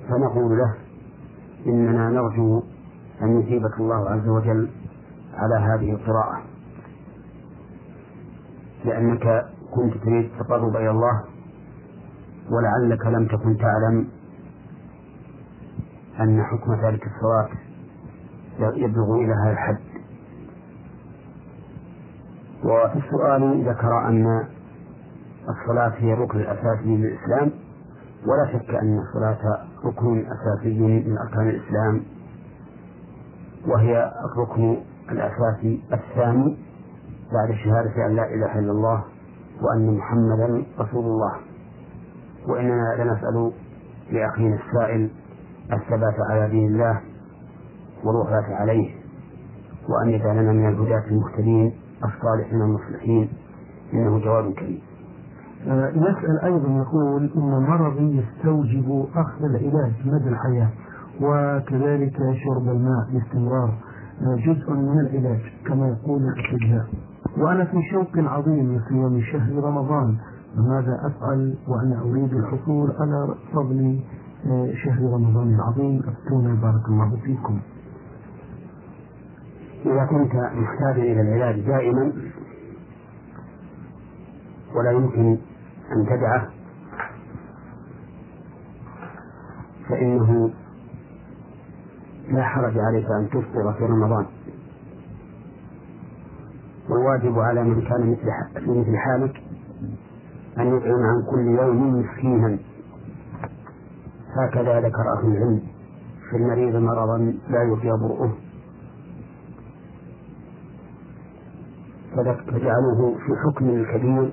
فنقول 0.08 0.58
له 0.58 0.74
إننا 1.66 2.08
نرجو 2.10 2.62
أن 3.22 3.40
يجيبك 3.40 3.80
الله 3.80 4.10
عز 4.10 4.28
وجل 4.28 4.70
على 5.34 5.54
هذه 5.54 5.92
القراءة. 5.92 6.42
لأنك 8.84 9.46
كنت 9.74 9.96
تريد 10.04 10.24
التقرب 10.24 10.76
إلى 10.76 10.90
الله 10.90 11.24
ولعلك 12.50 13.06
لم 13.06 13.26
تكن 13.26 13.56
تعلم 13.56 14.08
أن 16.20 16.42
حكم 16.44 16.74
ذلك 16.86 17.06
الصلاة 17.06 17.48
يبلغ 18.76 19.14
إلى 19.14 19.32
هذا 19.44 19.52
الحد. 19.52 19.78
وفي 22.64 22.98
السؤال 22.98 23.68
ذكر 23.68 24.08
أن 24.08 24.44
الصلاة 25.48 25.92
هي 25.96 26.12
الركن 26.12 26.38
الأساسي 26.40 26.96
للإسلام 26.96 27.50
ولا 28.26 28.52
شك 28.52 28.70
أن 28.74 28.98
الصلاة 28.98 29.58
ركن 29.84 30.24
أساسي 30.26 30.78
من 30.80 31.18
أركان 31.18 31.48
الإسلام 31.48 32.02
وهي 33.66 34.12
الركن 34.24 34.76
الأساسي 35.10 35.82
الثاني 35.92 36.58
بعد 37.32 37.54
شهادة 37.64 38.06
أن 38.06 38.16
لا 38.16 38.34
إله 38.34 38.58
إلا 38.58 38.72
الله 38.72 39.04
وأن 39.62 39.96
محمدا 39.96 40.64
رسول 40.78 41.04
الله. 41.04 41.32
وإننا 42.48 42.94
لنسأل 42.98 43.52
لأخينا 44.10 44.58
السائل 44.66 45.10
الثبات 45.72 46.14
على 46.30 46.50
دين 46.50 46.66
الله 46.66 47.00
والوفاة 48.04 48.54
عليه 48.54 48.90
وأن 49.88 50.08
يجعلنا 50.08 50.52
من 50.52 50.68
الهداة 50.68 51.02
المهتدين 51.10 51.72
الصالحين 52.04 52.60
المصلحين. 52.62 53.28
إنه 53.94 54.18
جواب 54.18 54.52
كريم. 54.52 54.80
آه، 55.68 55.88
يسأل 55.88 56.40
أيضا 56.44 56.68
يقول 56.82 57.30
إن 57.36 57.66
مرضي 57.68 58.18
يستوجب 58.22 59.06
أخذ 59.14 59.44
العلاج 59.44 59.92
مدى 60.04 60.28
الحياة 60.28 60.68
وكذلك 61.20 62.16
شرب 62.16 62.68
الماء 62.68 63.06
باستمرار 63.12 63.74
آه، 64.22 64.34
جزء 64.36 64.72
من 64.72 65.00
العلاج 65.00 65.40
كما 65.66 65.88
يقول 65.88 66.22
الأطباء 66.22 66.86
وأنا 67.38 67.64
في 67.64 67.76
شوق 67.92 68.10
عظيم 68.16 68.76
لصيام 68.76 69.20
شهر 69.20 69.64
رمضان 69.64 70.16
فماذا 70.56 71.00
أفعل 71.06 71.54
وأنا 71.68 72.00
أريد 72.02 72.32
الحصول 72.34 72.92
على 73.00 73.34
فضل 73.54 74.00
شهر 74.84 75.02
رمضان 75.02 75.54
العظيم 75.54 76.02
أفتونا 76.08 76.54
بارك 76.54 76.88
الله 76.88 77.16
فيكم. 77.24 77.60
إذا 79.86 80.04
كنت 80.04 80.34
محتاجا 80.34 81.02
إلى 81.02 81.20
العلاج 81.20 81.60
دائما 81.60 82.12
ولا 84.74 84.90
يمكن 84.90 85.38
أن 85.92 86.06
تدعه 86.06 86.48
فإنه 89.88 90.50
لا 92.28 92.42
حرج 92.42 92.78
عليك 92.78 93.06
أن 93.10 93.28
تفطر 93.28 93.72
في 93.78 93.84
رمضان. 93.84 94.26
والواجب 96.88 97.38
على 97.38 97.64
من 97.64 97.82
كان 97.82 98.10
مثل 98.10 98.70
مثل 98.70 98.96
حالك 98.96 99.42
أن 100.58 100.76
يطعم 100.76 101.02
عن 101.02 101.22
كل 101.30 101.46
يوم 101.62 102.00
مسكينا. 102.00 102.58
هكذا 104.36 104.80
ذكر 104.80 105.12
أهل 105.18 105.26
العلم 105.26 105.62
في 106.30 106.36
المريض 106.36 106.76
مرضا 106.76 107.18
لا 107.48 107.62
يرجى 107.62 107.90
برؤه 107.90 108.32
فجعلوه 112.16 113.14
في 113.26 113.32
حكم 113.44 113.68
الكبير 113.68 114.32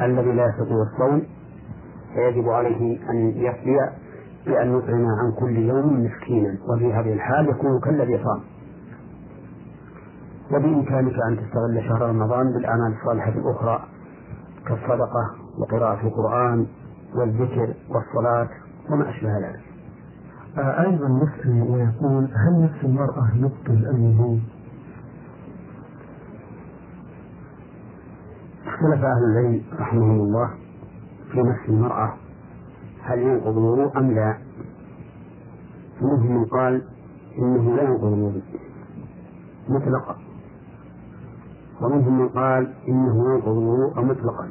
الذي 0.00 0.32
لا 0.32 0.46
يستطيع 0.46 0.76
الصوم. 0.92 1.22
فيجب 2.14 2.48
عليه 2.48 3.10
أن 3.10 3.16
يفدي 3.16 3.78
بأن 4.46 4.78
يطعم 4.78 5.06
عن 5.06 5.32
كل 5.40 5.56
يوم 5.56 6.04
مسكينا 6.04 6.58
وفي 6.68 6.92
هذه 6.92 7.12
الحال 7.12 7.48
يكون 7.48 7.80
كالذي 7.80 8.24
صام. 8.24 8.40
وبإمكانك 10.52 11.14
أن 11.28 11.36
تستغل 11.36 11.82
شهر 11.88 12.02
رمضان 12.02 12.52
بالأعمال 12.52 12.94
الصالحة 13.00 13.32
الأخرى 13.32 13.82
كالصدقة 14.66 15.30
وقراءة 15.58 16.06
القرآن 16.06 16.66
والذكر 17.14 17.74
والصلاة. 17.88 18.48
وما 18.90 19.10
أشبه 19.10 19.38
ذلك. 19.38 19.60
آه 20.58 20.80
أيضا 20.80 21.06
يسأل 21.22 21.62
ويقول 21.62 22.24
هل 22.24 22.62
نفس 22.64 22.84
المرأة 22.84 23.30
يبطل 23.36 23.86
الوضوء؟ 23.90 24.40
اختلف 28.66 29.04
أهل 29.04 29.24
العلم 29.24 29.62
رحمهم 29.78 30.20
الله 30.20 30.50
في 31.32 31.40
نفس 31.42 31.68
المرأة 31.68 32.14
هل 33.02 33.18
ينقض 33.18 33.58
الوضوء 33.58 33.98
أم 33.98 34.10
لا؟ 34.10 34.38
منهم 36.00 36.34
من 36.38 36.44
قال 36.44 36.82
إنه 37.38 37.76
لا 37.76 37.82
ينقض 37.82 38.04
الوضوء 38.04 38.42
مطلقا 39.68 40.16
ومنهم 41.80 42.18
من 42.20 42.28
قال 42.28 42.72
إنه 42.88 43.34
ينقض 43.34 43.48
الوضوء 43.58 44.04
مطلقا 44.04 44.48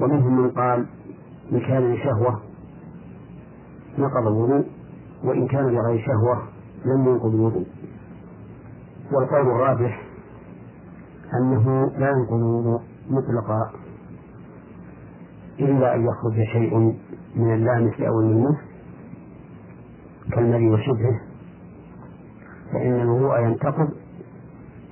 ومنهم 0.00 0.40
من 0.42 0.50
قال 0.50 0.86
إن 1.52 1.60
كان 1.60 1.92
لشهوة 1.94 2.40
نقض 3.98 4.26
الوضوء 4.26 4.64
وإن 5.24 5.48
كان 5.48 5.64
لغير 5.66 6.06
شهوة 6.06 6.42
لم 6.84 7.08
ينقض 7.08 7.34
الوضوء. 7.34 7.66
والقول 9.12 9.40
الراجح 9.46 10.02
أنه 11.40 11.90
لا 11.98 12.10
ينقض 12.10 12.34
الوضوء 12.34 12.80
مطلقا 13.10 13.70
إلا 15.60 15.94
أن 15.94 16.06
يخرج 16.06 16.44
شيء 16.52 16.78
من 17.36 17.54
اللامس 17.54 18.00
أو 18.00 18.20
الملموس 18.20 18.56
كالمري 20.32 20.70
وشبهه 20.70 21.20
فإن 22.72 23.00
الوضوء 23.00 23.38
ينتقض 23.40 23.88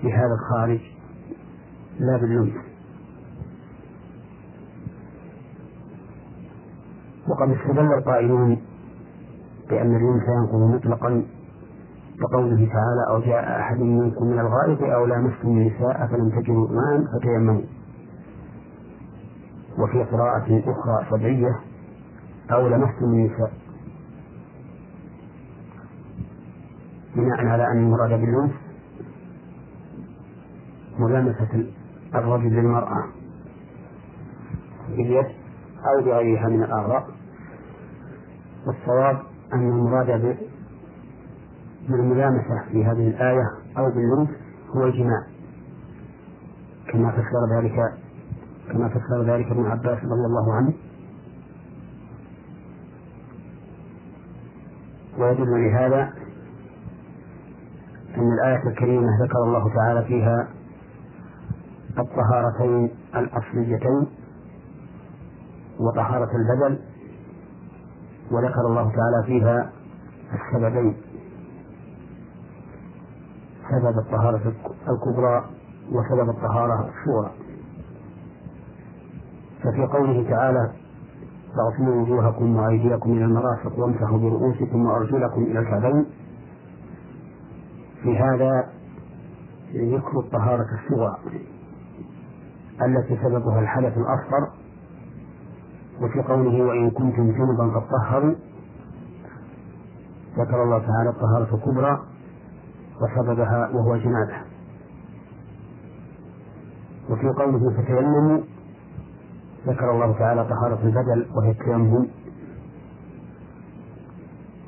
بهذا 0.05 0.35
الخارج 0.41 0.81
لا 2.01 2.17
باللمس. 2.17 2.53
وقد 7.29 7.51
استدل 7.51 7.93
القائلون 7.99 8.63
بأن 9.73 9.97
اللمس 9.97 10.23
ينقض 10.29 10.75
مطلقا 10.75 11.25
كقوله 12.21 12.57
تعالى 12.57 13.03
أو 13.11 13.21
جاء 13.21 13.61
أحد 13.61 13.81
منكم 13.81 14.27
من 14.27 14.39
الغائط 14.39 14.83
أو 14.83 15.07
لامستم 15.07 15.49
النساء 15.49 16.07
فلم 16.07 16.31
تجدوا 16.31 16.69
ماء 16.69 17.05
فتيمموا. 17.13 17.63
وفي 19.79 20.05
قراءة 20.05 20.63
أخرى 20.67 21.07
سبعية 21.11 21.61
أو 22.53 22.69
لمستم 22.69 23.05
النساء. 23.05 23.53
بناء 27.17 27.47
على 27.47 27.67
أن 27.73 27.79
المراد 27.79 28.11
باللمس 28.21 28.53
ملامسة 30.99 31.67
الرجل 32.15 32.53
للمرأة 32.53 33.05
باليد 34.89 35.27
أو 35.87 36.05
بغيرها 36.05 36.49
من 36.49 36.63
الأعضاء. 36.63 37.07
والصواب 38.67 39.32
أن 39.53 39.69
المراد 39.69 40.37
بالملامسة 41.89 42.63
في 42.71 42.85
هذه 42.85 43.09
الآية 43.09 43.45
أو 43.79 43.91
باللمس 43.91 44.29
هو 44.77 44.85
الجماع. 44.85 45.23
كما 46.93 47.11
فسر 47.11 47.59
ذلك 47.61 47.93
كما 48.73 48.89
فسر 48.89 49.23
ذلك 49.23 49.47
ابن 49.47 49.67
عباس 49.67 49.99
رضي 49.99 50.27
الله 50.27 50.55
عنه. 50.55 50.73
ويدل 55.19 55.51
لهذا 55.71 56.13
أن 58.17 58.33
الآية 58.33 58.69
الكريمة 58.69 59.09
ذكر 59.25 59.39
الله 59.45 59.75
تعالى 59.75 60.05
فيها 60.05 60.49
الطهارتين 61.99 62.91
الأصليتين 63.17 64.07
وطهارة 65.81 66.29
البدن 66.37 66.79
وذكر 68.33 68.61
الله 68.67 68.83
تعالى 68.83 69.23
فيها 69.27 69.73
السببين. 70.33 70.97
سبب 73.71 73.99
الطهارة 73.99 74.53
الكبرى 74.89 75.45
وسبب 75.93 76.31
الطهارة 76.31 76.89
الصغرى. 76.89 77.33
ففي 79.63 79.87
قوله 79.87 80.31
تعالى 80.31 80.73
فاغسلوا 81.57 82.03
وجوهكم 82.03 82.57
وأيديكم 82.57 83.13
إلى 83.13 83.25
المرافق 83.25 83.79
وامسحوا 83.79 84.19
برؤوسكم 84.19 84.87
وأرجلكم 84.87 85.43
إلى 85.43 85.59
الكعبين 85.59 86.07
في 88.03 88.19
هذا 88.19 88.69
ذكر 89.75 90.19
الطهارة 90.21 90.67
الصغرى 90.75 91.17
التي 92.83 93.17
سببها 93.23 93.61
الحدث 93.61 93.97
الأصغر 93.99 94.51
قوله 96.33 96.65
وإن 96.65 96.91
كنتم 96.91 97.33
جنبا 97.33 97.81
فطهروا 97.81 98.35
ذكر 100.39 100.63
الله 100.63 100.79
تعالى 100.79 101.11
الطهارة 101.11 101.55
الكبرى 101.55 101.99
وسببها 103.01 103.71
وهو 103.75 103.97
جنابه 103.97 104.41
وفي 107.11 107.29
قوله 107.29 107.71
فتيمموا 107.83 108.41
ذكر 109.67 109.91
الله 109.91 110.19
تعالى 110.19 110.45
طهارة 110.45 110.79
البدل 110.83 111.27
وهي 111.37 111.51
التيمم. 111.51 112.07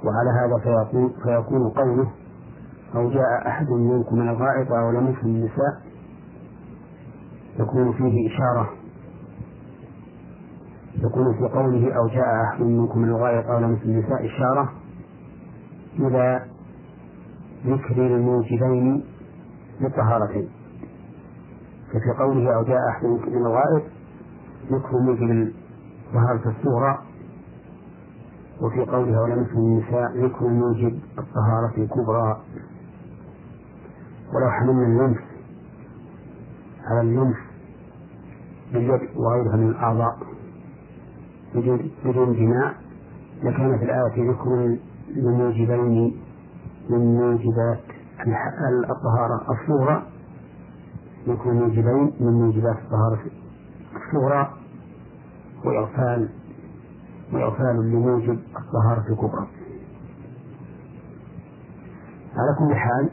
وعلى 0.04 0.30
هذا 0.40 0.58
فيكون, 0.62 1.12
فيكون 1.22 1.68
قوله 1.68 2.10
أو 2.94 3.10
جاء 3.10 3.48
أحد 3.48 3.70
منكم 3.70 4.16
من 4.18 4.28
الغائط 4.28 4.72
أو 4.72 4.90
لمس 4.90 5.16
النساء 5.24 5.80
يكون 7.58 7.92
فيه 7.92 8.28
إشارة 8.34 8.70
يكون 11.04 11.34
في 11.34 11.54
قوله 11.54 11.92
أو 11.96 12.08
جاء 12.08 12.42
أحد 12.44 12.62
منكم 12.62 12.98
من 12.98 13.08
الغائط 13.08 13.46
أو 13.46 13.58
لمس 13.58 13.82
النساء 13.82 14.26
إشارة 14.26 14.72
إلى 15.98 16.44
ذكر 17.66 18.06
الموجبين 18.06 19.04
للطهارتين 19.80 20.48
ففي 21.88 22.18
قوله 22.18 22.56
أو 22.56 22.62
جاء 22.62 22.78
أحد 22.88 23.04
منكم 23.04 23.30
من 23.32 23.46
الغائط 23.46 23.82
ذكر 24.70 24.98
موجب 24.98 25.52
طهارة 26.14 26.48
الصغرى. 26.48 26.98
وفي 28.60 28.90
قوله 28.90 29.22
ولمس 29.22 29.48
النساء 29.50 30.16
ذكر 30.16 30.48
موجب 30.48 31.00
الطهارة 31.18 31.74
الكبرى. 31.78 32.40
ولو 34.34 34.50
حملنا 34.50 34.86
اللمس 34.86 35.18
على 36.84 37.00
اللمس 37.00 37.36
باليد 38.72 39.16
وغيرها 39.16 39.56
من 39.56 39.68
الأعضاء. 39.68 40.33
بدون 41.54 41.90
بدون 42.04 42.32
جماع 42.32 42.72
لكان 43.42 43.78
في 43.78 43.84
الآية 43.84 44.30
ذكر 44.30 44.76
لموجبين 45.16 46.16
من 46.90 46.98
موجبات 46.98 47.80
الطهارة 48.90 49.40
الصغرى. 49.50 50.02
ذكر 51.28 51.52
موجبين 51.52 52.12
من 52.20 52.32
موجبات 52.32 52.76
الطهارة 52.76 53.18
الصغرى 53.96 54.50
وإغفال 55.64 56.28
وإغفال 57.32 57.76
لموجب 57.90 58.38
الطهارة 58.58 59.04
الكبرى. 59.10 59.46
على 62.36 62.56
كل 62.58 62.74
حال 62.74 63.10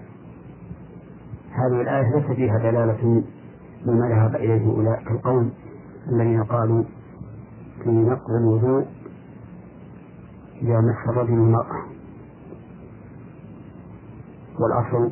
هذه 1.51 1.81
الآية 1.81 2.15
ليس 2.15 2.25
فيها 2.35 2.57
دلالة 2.57 3.23
مما 3.85 4.07
ذهب 4.09 4.35
إليه 4.35 4.71
أولئك 4.75 5.11
القوم 5.11 5.51
الذين 6.11 6.43
قالوا 6.43 6.83
في 7.84 7.89
نقض 7.89 8.32
الوضوء 8.32 8.86
إذا 10.61 10.82
مس 10.82 11.09
الرجل 11.09 11.34
المرأة. 11.34 11.86
والأصل 14.59 15.11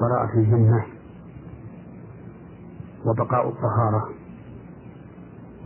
براءة 0.00 0.34
الذمة 0.38 0.84
وبقاء 3.06 3.48
الطهارة. 3.48 4.08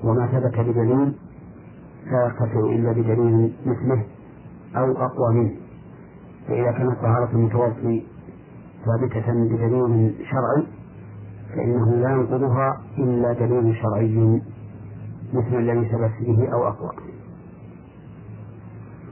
وما 0.04 0.26
ثبت 0.26 0.58
بدليل 0.58 1.14
لا 2.06 2.24
يرتفع 2.24 2.60
إلا 2.60 2.92
بدليل 2.92 3.52
مثله 3.66 4.04
أو 4.76 4.92
أقوى 4.92 5.34
منه. 5.34 5.56
فإذا 6.48 6.72
كانت 6.72 6.98
طهارة 7.00 7.30
المتوضئ 7.32 8.02
ثابتة 8.84 9.32
بدليل 9.32 10.14
شرعي 10.30 10.66
فإنه 11.54 11.90
لا 11.90 12.10
ينقضها 12.10 12.80
إلا 12.98 13.32
دليل 13.32 13.76
شرعي. 13.76 14.42
مثل 15.32 15.56
الذي 15.56 15.88
ثبت 15.88 16.12
به 16.26 16.52
أو 16.52 16.68
أقوى. 16.68 16.90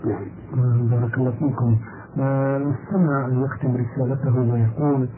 نعم. 0.05 0.89
بارك 0.89 1.19
الله 1.19 1.31
فيكم. 1.31 1.77
نستمع 2.69 3.27
أن 3.27 3.45
يختم 3.45 3.77
رسالته 3.77 4.41
ويقول 4.41 5.09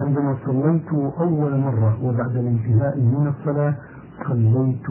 عندما 0.00 0.36
صليت 0.46 0.88
أول 1.20 1.56
مرة 1.56 2.04
وبعد 2.04 2.36
الانتهاء 2.36 2.98
من 2.98 3.26
الصلاة 3.38 3.74
صليت 4.28 4.86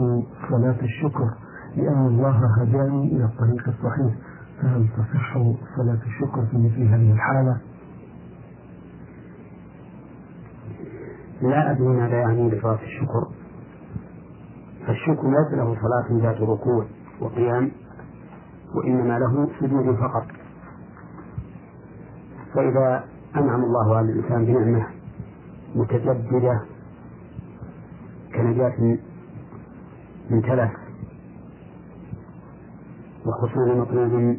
صلاة 0.50 0.76
الشكر 0.82 1.30
لأن 1.76 2.06
الله 2.06 2.38
هداني 2.60 3.16
إلى 3.16 3.24
الطريق 3.24 3.68
الصحيح. 3.68 4.14
فهل 4.62 4.88
تصح 4.88 5.34
صلاة 5.76 5.98
الشكر 6.06 6.46
في 6.50 6.56
مثل 6.58 6.82
هذه 6.82 7.12
الحالة؟ 7.12 7.56
لا 11.42 11.70
أدري 11.70 11.88
ماذا 11.88 12.20
يعني 12.20 12.48
بصلاة 12.48 12.78
الشكر. 12.82 13.28
فالشكر 14.86 15.22
ليس 15.28 15.52
له 15.58 15.76
صلاة 15.82 16.20
ذات 16.22 16.40
ركوع 16.40 16.86
وقيام 17.20 17.70
وإنما 18.74 19.18
له 19.18 19.48
سجود 19.60 19.96
فقط. 19.96 20.26
فإذا 22.54 23.04
أنعم 23.36 23.64
الله 23.64 23.96
على 23.96 24.12
الإنسان 24.12 24.44
بنعمة 24.44 24.86
متجددة 25.74 26.60
كنجاة 28.34 28.98
من 30.30 30.42
تلف 30.42 30.70
وحصول 33.26 33.78
مطلوب 33.78 34.36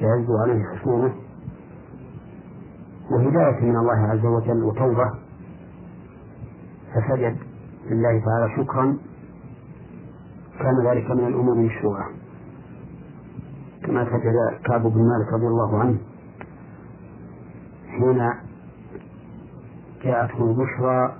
يعز 0.00 0.26
عليه 0.42 0.64
حصوله 0.64 1.14
وهداية 3.10 3.60
من 3.70 3.76
الله 3.76 3.98
عز 4.12 4.24
وجل 4.26 4.62
وتوبة 4.62 5.10
فسجد 6.94 7.36
لله 7.90 8.22
تعالى 8.24 8.56
شكرا. 8.56 8.98
كان 10.58 10.86
ذلك 10.86 11.10
من 11.10 11.26
الأمور 11.26 11.54
المشروعة 11.54 12.10
كما 13.84 14.04
سجد 14.04 14.62
كعب 14.64 14.82
بن 14.82 15.08
مالك 15.08 15.32
رضي 15.32 15.46
الله 15.46 15.78
عنه 15.78 15.98
حين 17.88 18.32
جاءته 20.04 20.50
البشرى 20.50 21.14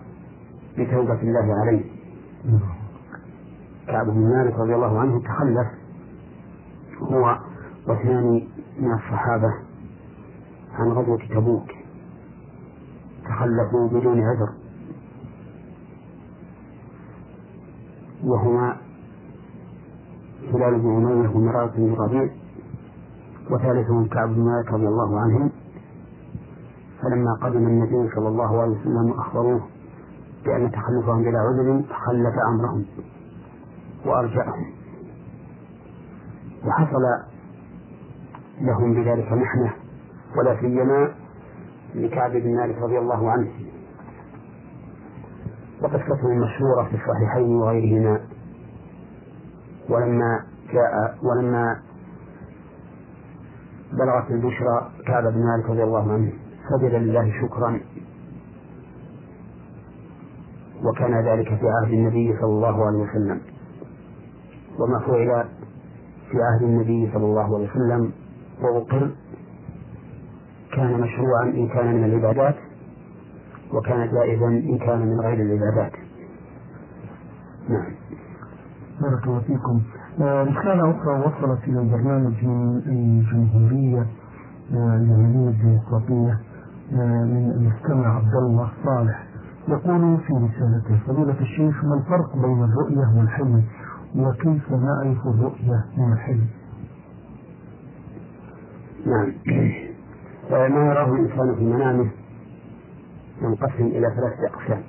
بتوبة 0.79 1.21
الله 1.23 1.55
عليه. 1.61 1.85
كعب 3.87 4.07
بن 4.07 4.31
مالك 4.37 4.59
رضي 4.59 4.75
الله 4.75 5.01
عنه 5.01 5.21
تخلف 5.21 5.66
هو 7.03 7.39
واثنان 7.87 8.49
من 8.79 8.93
الصحابة 8.93 9.55
عن 10.75 10.89
غزوة 10.89 11.19
تبوك. 11.35 11.69
تخلفوا 13.25 13.89
بدون 13.89 14.21
عذر. 14.21 14.58
وهما 18.29 18.76
هلال 20.55 20.79
بن 20.81 21.07
أمية 21.07 21.29
ومرارة 21.29 21.72
بن 21.76 21.93
الربيع 21.93 22.29
وثالثهم 23.51 24.07
كعب 24.07 24.29
بن 24.29 24.41
مالك 24.41 24.72
رضي 24.72 24.89
الله 24.89 25.20
عنهم. 25.20 25.51
فلما 27.03 27.35
قدم 27.43 27.66
النبي 27.66 28.14
صلى 28.14 28.29
الله 28.29 28.61
عليه 28.61 28.72
وسلم 28.81 29.12
أخبروه 29.18 29.61
بأن 30.45 30.70
تخلفهم 30.70 31.22
بلا 31.22 31.39
عذر 31.39 31.83
خلف 32.07 32.35
أمرهم 32.49 32.85
وأرجعهم. 34.07 34.66
وحصل 36.66 37.03
لهم 38.61 38.95
بذلك 38.95 39.33
محنة 39.33 39.72
ولا 40.37 40.61
سيما 40.61 41.14
لكعب 41.95 42.33
بن 42.33 42.57
مالك 42.57 42.83
رضي 42.83 42.99
الله 42.99 43.31
عنه. 43.31 43.49
وقصته 45.83 46.35
مشهورة 46.35 46.85
في 46.85 46.95
الصحيحين 46.95 47.57
وغيرهما. 47.57 48.20
ولما 49.89 50.45
جاء 50.72 51.18
ولما 51.22 51.81
بلغت 53.93 54.31
البشرى 54.31 54.91
كعب 55.07 55.22
بن 55.22 55.45
مالك 55.47 55.70
رضي 55.70 55.83
الله 55.83 56.12
عنه 56.12 56.33
سجد 56.70 56.95
لله 56.95 57.33
شكرا. 57.43 57.81
وكان 60.85 61.14
ذلك 61.24 61.49
في 61.49 61.68
عهد 61.68 61.93
النبي 61.93 62.37
صلى 62.41 62.51
الله 62.51 62.87
عليه 62.87 62.99
وسلم. 62.99 63.41
وما 64.79 64.99
فعل 64.99 65.45
في 66.31 66.37
عهد 66.43 66.62
النبي 66.62 67.11
صلى 67.12 67.24
الله 67.24 67.57
عليه 67.57 67.70
وسلم 67.70 68.12
وأقر 68.62 69.11
كان 70.72 71.01
مشروعا 71.01 71.45
إن 71.45 71.68
كان 71.68 71.95
من 71.95 72.05
العبادات. 72.05 72.57
وكان 73.79 74.11
جائزا 74.12 74.47
إن 74.47 74.79
كان 74.79 74.99
من 75.07 75.20
غير 75.20 75.41
العبادات 75.43 75.93
نعم. 77.68 77.93
بارك 79.01 79.26
الله 79.26 79.41
فيكم. 79.41 79.83
آه، 80.20 80.43
رسالة 80.43 80.91
أخرى 80.91 81.18
وصلت 81.20 81.64
إلى 81.68 81.81
البرنامج 81.81 82.45
من 82.45 82.76
الجمهورية 82.87 84.07
آه، 84.72 84.97
اليمنية 84.97 85.49
الديمقراطية 85.49 86.39
آه، 86.93 87.24
من 87.24 87.51
المستمع 87.51 88.16
عبد 88.16 88.35
الله 88.35 88.70
صالح. 88.85 89.24
يقول 89.68 90.18
في 90.26 90.33
رسالته 90.33 90.99
فضيلة 91.07 91.41
الشيخ 91.41 91.85
ما 91.85 91.95
الفرق 91.95 92.37
بين 92.37 92.64
الرؤية 92.64 93.18
والحلم؟ 93.18 93.62
وكيف 94.16 94.72
نعرف 94.72 95.26
الرؤية 95.26 95.85
من 95.99 96.12
الحلم؟ 96.12 96.47
نعم. 99.07 99.33
ما 100.51 100.87
يراه 100.87 101.14
الإنسان 101.14 101.55
في 101.55 101.64
منامه؟ 101.64 102.11
ينقسم 103.43 103.86
إلى 103.86 104.14
ثلاثة 104.16 104.47
أقسام. 104.47 104.84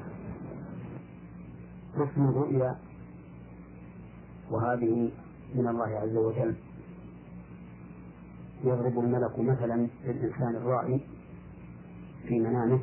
قسم 1.96 2.30
الرؤيا 2.30 2.76
وهذه 4.52 5.12
من 5.56 5.68
الله 5.68 5.88
عز 5.88 6.16
وجل. 6.16 6.56
يضرب 8.64 9.00
الملك 9.00 9.40
مثلا 9.40 9.88
للإنسان 10.06 10.56
الرائي 10.56 11.02
في 12.28 12.40
منامه. 12.40 12.80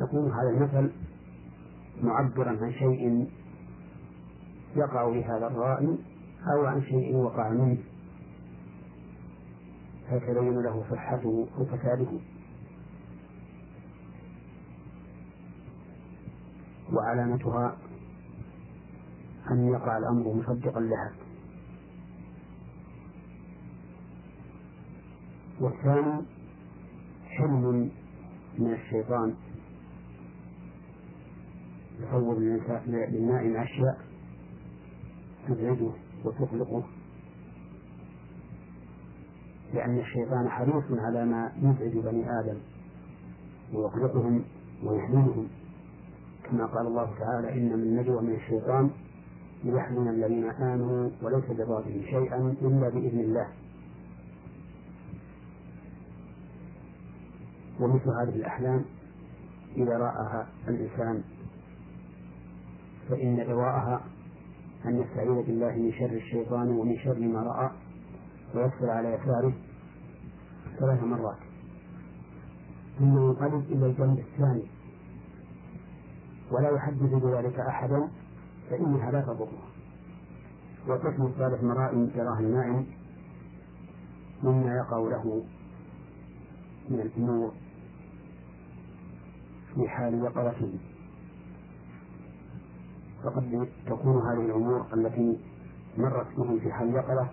يكون 0.00 0.32
هذا 0.32 0.50
المثل 0.50 0.92
معبرا 2.02 2.48
عن 2.48 2.72
شيء 2.72 3.30
يقع 4.76 5.08
بهذا 5.08 5.46
الرائي 5.46 5.98
أو 6.52 6.66
عن 6.66 6.82
شيء 6.82 7.16
وقع 7.16 7.48
منه. 7.48 7.78
فيتبين 10.10 10.62
له 10.62 10.84
صحته 10.90 11.46
أو 11.58 11.64
فساده. 11.64 12.20
وعلامتها 16.92 17.76
أن 19.50 19.68
يقع 19.68 19.98
الأمر 19.98 20.32
مصدقا 20.34 20.80
لها. 20.80 21.12
والثاني 25.60 26.22
حلم 27.26 27.90
من 28.58 28.72
الشيطان. 28.72 29.34
يصور 32.00 32.38
للنائم 32.86 33.56
أشياء 33.56 33.98
تزعجه 35.48 35.90
وتقلقه 36.24 36.82
لأن 39.74 39.98
الشيطان 39.98 40.48
حريص 40.48 40.84
على 40.90 41.24
ما 41.24 41.52
يزعج 41.56 42.04
بني 42.04 42.40
آدم 42.40 42.58
ويقلقهم 43.74 44.44
ويحزنهم 44.84 45.48
كما 46.50 46.66
قال 46.66 46.86
الله 46.86 47.10
تعالى 47.18 47.52
إن 47.52 47.66
من 47.66 47.72
النجوى 47.72 48.22
من 48.22 48.34
الشيطان 48.34 48.90
ليحزن 49.64 50.08
الذين 50.08 50.50
آمنوا 50.50 51.10
وليس 51.22 51.44
بضارهم 51.50 52.02
شيئا 52.10 52.54
إلا 52.62 52.88
بإذن 52.88 53.20
الله. 53.20 53.48
ومثل 57.80 58.08
هذه 58.08 58.36
الأحلام 58.36 58.84
إذا 59.76 59.98
رآها 59.98 60.48
الإنسان 60.68 61.22
فإن 63.08 63.46
دواءها 63.48 64.00
أن 64.86 65.02
يستعيذ 65.02 65.46
بالله 65.46 65.72
من 65.76 65.92
شر 65.92 66.16
الشيطان 66.16 66.70
ومن 66.70 66.98
شر 66.98 67.18
ما 67.18 67.42
رأى 67.42 67.70
ويغسل 68.54 68.90
على 68.90 69.08
يساره 69.08 69.52
ثلاث 70.78 71.02
مرات. 71.02 71.38
ثم 72.98 73.16
ينقلب 73.16 73.64
إلى 73.70 73.86
الجنب 73.86 74.18
الثاني. 74.18 74.77
ولا 76.50 76.70
يحدث 76.70 77.14
بذلك 77.14 77.58
أحدا 77.58 78.08
فإنها 78.70 79.10
لا 79.10 79.20
تضره 79.20 79.62
والقسم 80.86 81.26
الثالث 81.26 81.64
مرائم 81.64 82.10
يراها 82.14 82.40
النائم 82.40 82.86
مما 84.42 84.76
يقع 84.76 84.98
له 84.98 85.44
من 86.88 87.00
الأمور 87.00 87.52
في 89.74 89.88
حال 89.88 90.14
يقظته 90.14 90.72
فقد 93.24 93.68
تكون 93.86 94.26
هذه 94.26 94.46
الأمور 94.46 94.86
التي 94.94 95.38
مرت 95.98 96.26
به 96.36 96.58
في 96.58 96.72
حال 96.72 96.94
يقظة 96.94 97.28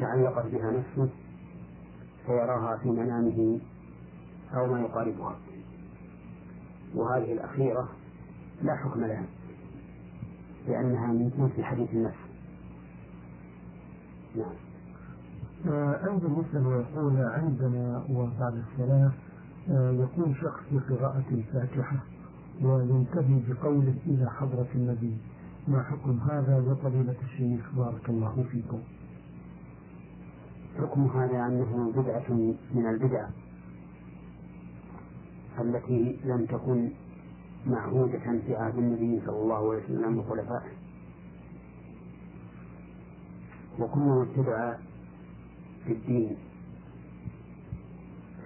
تعلقت 0.00 0.46
بها 0.46 0.70
نفسه 0.70 1.08
فيراها 2.26 2.76
في 2.76 2.88
منامه 2.88 3.60
أو 4.54 4.66
ما 4.66 4.80
يقاربها. 4.80 5.36
وهذه 6.96 7.32
الأخيرة 7.32 7.88
لا 8.62 8.76
حكم 8.76 9.00
لها 9.00 9.24
لأنها 10.68 11.06
من 11.06 11.30
جنس 11.38 11.64
حديث 11.64 11.90
النفس. 11.92 12.16
نعم. 14.36 14.54
أيضا 16.04 16.42
يسأل 16.42 16.66
ويقول 16.66 17.16
عندنا 17.16 18.04
وبعد 18.10 18.54
الصلاة 18.72 19.12
آه، 19.70 19.90
يكون 19.90 20.34
شخص 20.34 20.60
في 20.70 20.78
قراءة 20.78 21.24
الفاتحة 21.30 21.96
وينتهي 22.62 23.40
بقوله 23.48 23.94
إلى 24.06 24.30
حضرة 24.30 24.66
النبي 24.74 25.16
ما 25.68 25.82
حكم 25.82 26.18
هذا 26.30 26.64
يا 26.68 26.74
فضيلة 26.74 27.14
الشيخ؟ 27.24 27.74
بارك 27.76 28.08
الله 28.08 28.44
فيكم. 28.52 28.78
حكم 30.78 31.06
هذا 31.06 31.46
أنه 31.46 31.92
بدعة 31.96 32.32
من 32.74 32.86
البدع. 32.86 33.28
التي 35.60 36.18
لم 36.24 36.46
تكن 36.46 36.90
معهودة 37.66 38.40
في 38.46 38.56
عهد 38.56 38.78
النبي 38.78 39.20
صلى 39.26 39.36
الله 39.36 39.56
عليه 39.56 39.84
وسلم 39.84 40.18
وخلفائه. 40.18 40.72
وكل 43.78 44.00
ما 44.00 44.22
ابتدع 44.22 44.74
في 45.86 45.92
الدين 45.92 46.36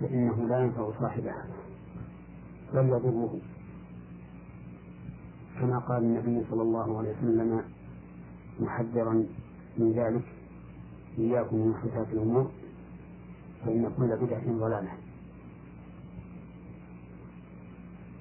فإنه 0.01 0.49
لا 0.49 0.65
ينفع 0.65 0.91
صاحبه 1.01 1.35
بل 2.75 2.89
يضره. 2.89 3.39
كما 5.61 5.79
قال 5.79 6.03
النبي 6.03 6.47
صلى 6.51 6.63
الله 6.63 6.99
عليه 6.99 7.11
وسلم 7.11 7.63
محذرا 8.61 9.25
من 9.79 9.93
ذلك 9.93 10.25
إياكم 11.19 11.57
من 11.57 11.69
محدثات 11.69 12.07
الأمور 12.13 12.51
فإن 13.65 13.93
كل 13.97 14.17
بدعة 14.27 14.59
ضلالة. 14.59 15.10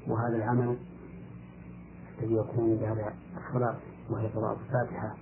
وهذا 0.09 0.35
العمل 0.35 0.77
الذي 2.19 2.35
يكون 2.35 2.77
بعد 2.81 3.13
الصلاة 3.37 3.77
وهي 4.09 4.27
قراءة 4.27 4.57
الفاتحة 4.65 5.15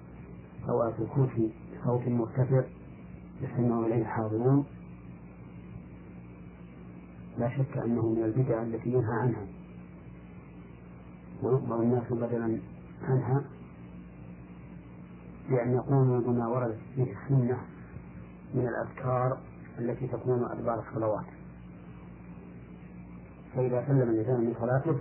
أو 0.69 0.83
آية 0.83 0.95
الكرسي 0.99 1.53
بصوت 1.83 2.07
مرتفع 2.07 2.63
يستمع 3.41 3.79
إليه 3.85 4.01
الحاضرون 4.01 4.65
لا 7.37 7.49
شك 7.49 7.77
أنه 7.77 8.09
من 8.09 8.23
البدع 8.23 8.61
التي 8.61 8.89
ينهى 8.89 9.13
عنها 9.13 9.45
ويؤمر 11.43 11.81
الناس 11.81 12.03
بدلا 12.11 12.59
عنها 13.03 13.43
بأن 15.49 15.73
يقوموا 15.73 16.19
بما 16.19 16.47
ورد 16.47 16.77
في 16.95 17.03
السنة 17.03 17.57
من 18.53 18.67
الأذكار 18.67 19.37
التي 19.79 20.07
تكون 20.07 20.43
أدبار 20.43 20.83
الصلوات. 20.89 21.25
فإذا 23.57 23.83
سلم 23.87 24.09
الإنسان 24.09 24.39
من 24.39 24.53
صلاته 24.59 24.95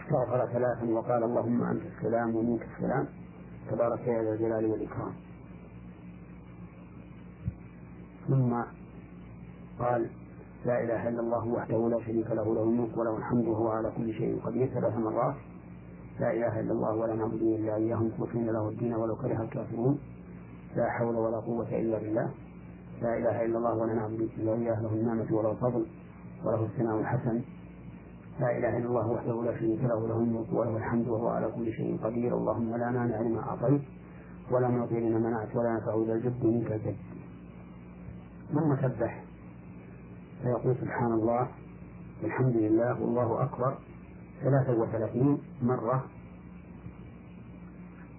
استغفر 0.00 0.46
ثلاثا 0.52 0.86
وقال 0.86 1.22
اللهم 1.22 1.62
أنت 1.62 1.82
السلام 1.96 2.36
ومنك 2.36 2.68
السلام 2.76 3.06
تبارك 3.70 4.00
يا 4.06 4.22
ذا 4.22 4.32
الجلال 4.32 4.64
والإكرام. 4.66 5.12
ثم 8.28 8.54
قال 9.78 10.10
لا 10.64 10.84
إله 10.84 11.08
إلا 11.08 11.20
الله 11.20 11.46
وحده 11.46 11.88
لا 11.88 12.00
شريك 12.06 12.30
له 12.30 12.54
له 12.54 12.62
الملك 12.62 12.96
وله 12.96 13.16
الحمد 13.16 13.46
وهو 13.46 13.68
على 13.68 13.92
كل 13.96 14.12
شيء 14.14 14.40
قدير. 14.44 14.66
ثلاث 14.66 14.96
مرات 14.96 15.34
لا 16.20 16.32
إله 16.32 16.60
إلا 16.60 16.72
الله 16.72 16.94
ولا 16.94 17.14
نعبد 17.14 17.42
إلا 17.42 17.76
إياه 17.76 17.96
مخلصين 17.96 18.46
له 18.46 18.68
الدين 18.68 18.94
ولو 18.94 19.16
كره 19.16 19.42
الكافرون. 19.42 19.98
لا 20.76 20.90
حول 20.90 21.16
ولا 21.16 21.36
قوة 21.36 21.68
إلا 21.68 21.98
بالله. 21.98 22.30
لا 23.02 23.18
إله 23.18 23.44
إلا 23.44 23.58
الله 23.58 23.74
ولا 23.74 23.94
نعبد 23.94 24.28
إلا 24.38 24.52
إياه 24.52 24.82
له 24.82 24.92
النعمة 24.92 25.26
وله 25.30 25.50
الفضل. 25.50 25.86
وله 26.44 26.64
الثناء 26.64 27.00
الحسن. 27.00 27.40
لا 28.40 28.58
إله 28.58 28.78
إلا 28.78 28.86
الله 28.86 29.06
وحده 29.10 29.44
لا 29.44 29.58
شريك 29.58 29.80
له 29.84 30.08
له 30.08 30.18
الملك 30.18 30.52
وله 30.52 30.76
الحمد 30.76 31.08
وهو 31.08 31.28
على 31.28 31.52
كل 31.56 31.72
شيء 31.72 31.98
قدير. 32.04 32.36
اللهم 32.36 32.76
لا 32.76 32.90
مانع 32.90 33.20
لما 33.20 33.40
أعطيت 33.40 33.82
ولا 34.50 34.68
معطي 34.68 35.00
لما 35.00 35.18
منعت 35.18 35.56
ولا 35.56 35.70
ينفع 35.70 35.94
ذا 36.06 36.14
الجد 36.14 36.44
منك 36.44 36.72
الجد. 36.72 36.96
ثم 38.54 38.76
سبح. 38.76 39.24
فيقول 40.42 40.76
سبحان 40.80 41.12
الله 41.12 41.48
والحمد 42.22 42.56
لله 42.56 43.00
والله 43.02 43.42
أكبر. 43.42 43.78
ثلاثة 44.42 44.72
وثلاثين 44.80 45.38
مرة. 45.62 46.04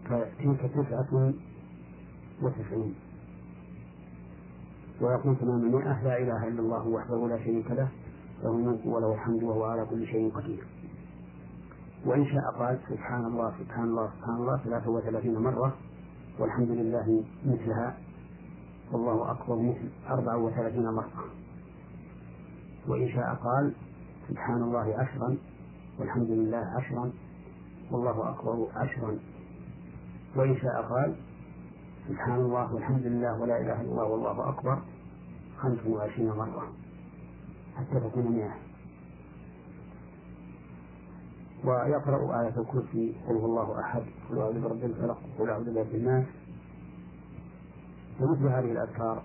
فتلك 0.05 0.71
تسعة 0.75 1.33
وتسعين. 2.41 2.95
ويقول 5.01 5.35
ثمانمائة 5.35 6.03
لا 6.03 6.17
إله 6.17 6.47
إلا 6.47 6.59
الله 6.59 6.87
وحده 6.87 7.27
لا 7.27 7.37
شريك 7.43 7.71
له. 7.71 7.87
له 8.43 8.51
الملك 8.51 8.85
وله 8.85 9.13
الحمد 9.13 9.43
وهو 9.43 9.63
على 9.63 9.85
كل 9.85 10.07
شيء 10.07 10.31
قدير. 10.35 10.63
وإن 12.05 12.25
شاء 12.25 12.43
قال 12.59 12.79
سبحان 12.89 13.25
الله 13.25 13.53
سبحان 13.59 13.83
الله 13.83 14.11
سبحان 14.19 14.35
الله 14.35 14.57
ثلاثة 14.57 14.89
وثلاثين 14.89 15.37
مرة 15.37 15.73
والحمد 16.39 16.69
لله 16.69 17.23
مثلها 17.45 17.97
والله 18.91 19.31
أكبر 19.31 19.55
مثل 19.55 19.89
أربع 20.09 20.35
وثلاثين 20.35 20.83
مرة. 20.83 21.25
وإن 22.87 23.09
شاء 23.09 23.35
قال 23.43 23.73
سبحان 24.29 24.61
الله 24.61 24.95
عشرا 24.99 25.37
والحمد 25.99 26.29
لله 26.29 26.63
عشرا 26.77 27.11
والله 27.91 28.29
أكبر 28.29 28.67
عشرا. 28.75 29.19
وإن 30.35 30.57
شاء 30.57 30.81
قال 30.89 31.15
سبحان 32.09 32.39
الله 32.39 32.73
والحمد 32.73 33.05
لله 33.05 33.41
ولا 33.41 33.57
إله 33.61 33.81
إلا 33.81 33.91
الله 33.91 34.03
والله 34.03 34.49
أكبر 34.49 34.77
خمس 35.57 35.79
وعشرين 35.87 36.29
مرة. 36.29 36.82
حتى 37.75 37.99
تكون 37.99 38.31
مئة 38.31 38.55
ويقرأ 41.63 42.41
آية 42.41 42.53
الكرسي 42.61 43.15
قل 43.27 43.35
هو 43.35 43.45
الله 43.45 43.79
أحد 43.79 44.01
قل 44.29 44.37
أعوذ 44.37 44.61
برب 44.61 44.83
الفلق 44.83 45.21
قل 45.39 45.49
أعوذ 45.49 45.73
برب 45.73 45.95
الناس. 45.95 46.25
ومثل 48.19 48.47
هذه 48.47 48.71
الأذكار 48.71 49.23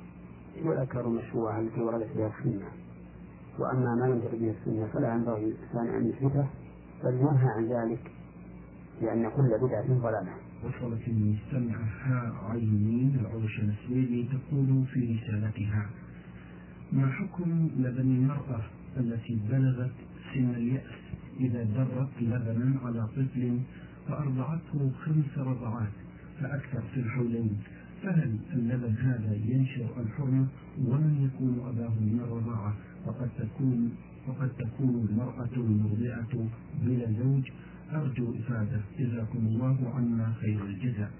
هي 0.56 0.72
الأذكار 0.72 1.06
المشروعة 1.06 1.60
التي 1.60 1.80
وردت 1.80 2.16
بها 2.16 2.32
السنة. 2.38 2.66
وأما 3.58 3.94
ما 3.94 4.20
ترد 4.20 4.40
به 4.40 4.50
السنة 4.60 4.86
فلا 4.92 5.14
ينبغي 5.14 5.44
للإنسان 5.44 5.94
أن 5.94 6.08
يثبته 6.08 6.46
بل 7.04 7.14
ينهى 7.14 7.48
عن 7.48 7.64
ذلك 7.66 8.10
لأن 9.02 9.30
كل 9.30 9.58
بدعة 9.62 9.86
ضلالة. 9.88 10.32
وصلت 10.64 11.08
المستمعة 11.08 12.50
عينين 12.50 13.18
العرش 13.20 13.60
السويدي 13.60 14.28
تقول 14.28 14.84
في 14.86 15.00
رسالتها 15.22 15.90
ما 16.92 17.12
حكم 17.12 17.70
لبن 17.78 18.00
المرأة 18.00 18.60
التي 18.96 19.38
بلغت 19.50 19.90
سن 20.34 20.50
اليأس 20.54 20.98
إذا 21.40 21.62
درت 21.64 22.08
لبنا 22.20 22.80
على 22.84 23.06
طفل 23.06 23.58
فأرضعته 24.08 24.90
خمس 25.04 25.38
رضعات 25.38 25.92
فأكثر 26.40 26.82
في 26.94 27.00
الحولين؟ 27.00 27.50
فهل 28.02 28.38
اللبن 28.52 28.94
هذا 28.98 29.34
ينشر 29.46 29.88
الحرمة 30.00 30.46
ومن 30.86 31.30
يكون 31.30 31.58
أباه 31.68 31.94
من 32.00 32.20
الرضاعة؟ 32.24 32.74
وقد 33.06 33.28
تكون 33.38 33.92
وقد 34.28 34.48
تكون 34.48 35.06
المرأة 35.10 35.48
المرضعة 35.56 36.48
بلا 36.82 37.12
زوج؟ 37.22 37.42
أرجو 37.92 38.34
إفادة. 38.38 38.80
جزاكم 38.98 39.38
الله 39.38 39.92
عنا 39.94 40.32
خير 40.40 40.64
الجزاء. 40.64 41.10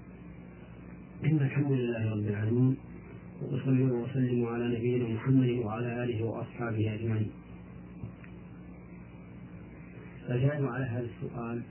إن 1.25 1.37
الحمد 1.37 1.71
لله 1.71 2.11
رب 2.11 2.27
العالمين 2.27 2.75
وأصلي 3.41 3.83
وأسلم 3.83 4.45
على 4.45 4.77
نبينا 4.77 5.07
محمد 5.09 5.49
وعلى 5.49 6.03
آله 6.03 6.23
وأصحابه 6.23 6.93
أجمعين. 6.93 7.31
فجاءوا 10.27 10.69
على 10.69 10.85
هذا 10.85 11.07
السؤال 11.15 11.61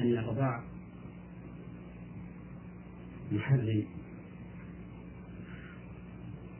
أن 0.00 0.12
الرضاع 0.18 0.62
محرم. 3.32 3.84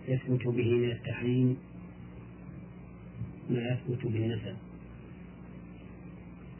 يثبت 0.08 0.46
به 0.46 0.74
من 0.74 0.90
التحريم 0.90 1.56
ما 3.50 3.68
يثبت 3.68 4.06
بالنسب. 4.06 4.56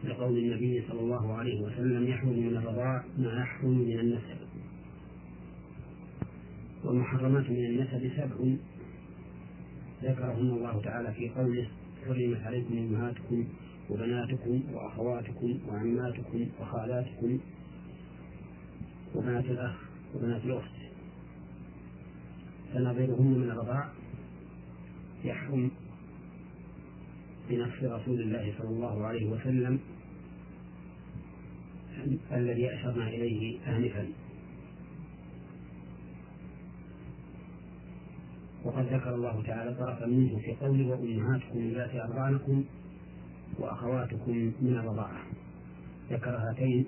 لقول 0.05 0.39
النبي 0.39 0.83
صلى 0.89 1.01
الله 1.01 1.33
عليه 1.33 1.63
وسلم 1.63 2.07
يحرم 2.09 2.39
من 2.39 2.57
الرضاع 2.57 3.05
ما 3.19 3.41
يحرم 3.41 3.79
من 3.79 3.99
النسب. 4.01 4.44
والمحرمات 6.85 7.51
من 7.51 7.65
النسب 7.65 8.11
سبع 8.17 8.57
ذكرهن 10.03 10.51
الله 10.51 10.81
تعالى 10.83 11.13
في 11.13 11.29
قوله 11.29 11.69
حرمت 12.07 12.41
عليكم 12.41 12.79
أمهاتكم 12.79 13.45
وبناتكم 13.91 14.63
وأخواتكم 14.73 15.59
وعماتكم 15.69 16.47
وخالاتكم 16.61 17.39
وبنات 19.15 19.45
الأخ 19.45 19.75
وبنات 20.15 20.45
الأخت. 20.45 20.75
فنظيرهن 22.75 23.39
من 23.39 23.51
الرضاع 23.51 23.89
يحرم 25.25 25.71
بنص 27.51 27.83
رسول 27.83 28.21
الله 28.21 28.55
صلى 28.59 28.69
الله 28.69 29.07
عليه 29.07 29.27
وسلم 29.31 29.81
الذي 32.33 32.75
أشرنا 32.75 33.09
إليه 33.09 33.59
آنفا. 33.77 34.24
وقد 38.75 38.87
ذكر 38.87 39.15
الله 39.15 39.43
تعالى 39.43 39.75
طرفا 39.75 40.07
منه 40.07 40.39
في 40.39 40.55
قوله 40.61 40.87
وأمهاتكم 40.89 41.59
اللاتي 41.59 42.03
أرضعنكم 42.03 42.65
وأخواتكم 43.59 44.53
من 44.61 44.77
الرضاعة. 44.77 45.23
ذكر 46.11 46.31
هاتين 46.31 46.87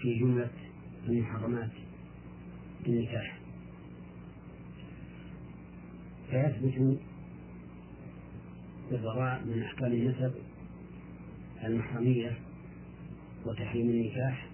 في 0.00 0.18
جملة 0.18 0.50
المحرمات 1.08 1.70
النكاح 2.86 3.38
فيثبت 6.30 6.98
بالرضاع 8.90 9.40
من 9.44 9.62
أحكام 9.62 9.92
النسب 9.92 10.32
المحرمية 11.64 12.38
وتحريم 13.46 13.90
النكاح 13.90 14.48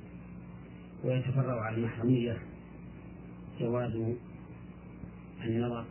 ويتفرع 1.05 1.61
على 1.61 1.77
المحرمية 1.77 2.39
جواز 3.61 3.93
النظر 5.45 5.85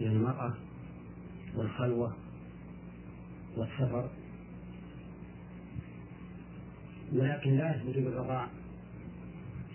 إلى 0.00 0.08
المرأة 0.08 0.54
والخلوة 1.56 2.16
والسفر. 3.56 4.10
ولكن 7.12 7.56
لا 7.56 7.76
يثبت 7.76 7.94
بالرضاع 7.94 8.48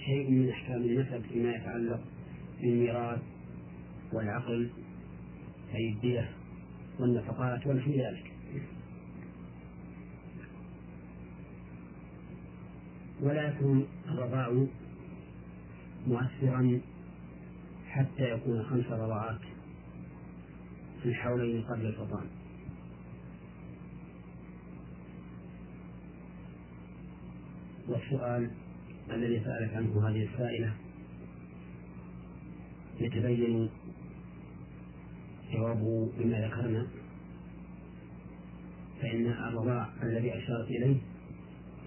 شيء 0.05 0.31
من 0.31 0.49
أحكام 0.49 0.81
النسب 0.81 1.21
فيما 1.21 1.51
يتعلق 1.51 1.99
بالميراث 2.61 3.21
والعقل 4.13 4.69
أي 5.75 5.89
الدية 5.89 6.29
والنفقات 6.99 7.67
ونحو 7.67 7.91
ذلك. 7.91 8.33
ولا 13.21 13.47
يكون 13.47 13.87
الرضاع 14.07 14.65
مؤثرا 16.07 16.81
حتى 17.97 18.31
يكون 18.31 18.63
خمس 18.63 18.85
رضاعات 18.85 19.39
في 21.03 21.09
الحولين 21.09 21.63
قبل 21.63 21.85
الفطام. 21.85 22.25
والسؤال 27.87 28.51
الذي 29.11 29.43
سألت 29.43 29.73
عنه 29.73 30.09
هذه 30.09 30.29
السائلة 30.33 30.73
يتبين 32.99 33.69
جوابه 35.53 36.11
بما 36.17 36.47
ذكرنا 36.47 36.87
فإن 39.01 39.25
الرضاع 39.25 39.89
الذي 40.03 40.37
أشارت 40.37 40.67
إليه 40.67 40.97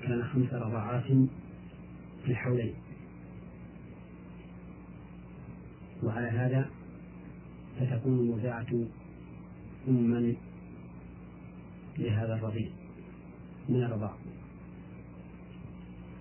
كان 0.03 0.25
خمس 0.25 0.53
رضاعات 0.53 1.05
في 2.25 2.31
الحولين. 2.31 2.75
وعلى 6.03 6.29
هذا 6.29 6.71
فتكون 7.81 8.19
المرضعة 8.19 8.67
أما 9.89 10.35
لهذا 11.99 12.35
الرضيع 12.35 12.69
من 13.69 13.83
الرضاع. 13.83 14.15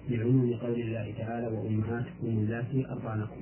لعموم 0.10 0.54
قول 0.54 0.82
الله 0.82 1.14
تعالى 1.18 1.48
وأمهاتكم 1.48 2.28
اللاتي 2.28 2.90
أرضعنكم. 2.90 3.42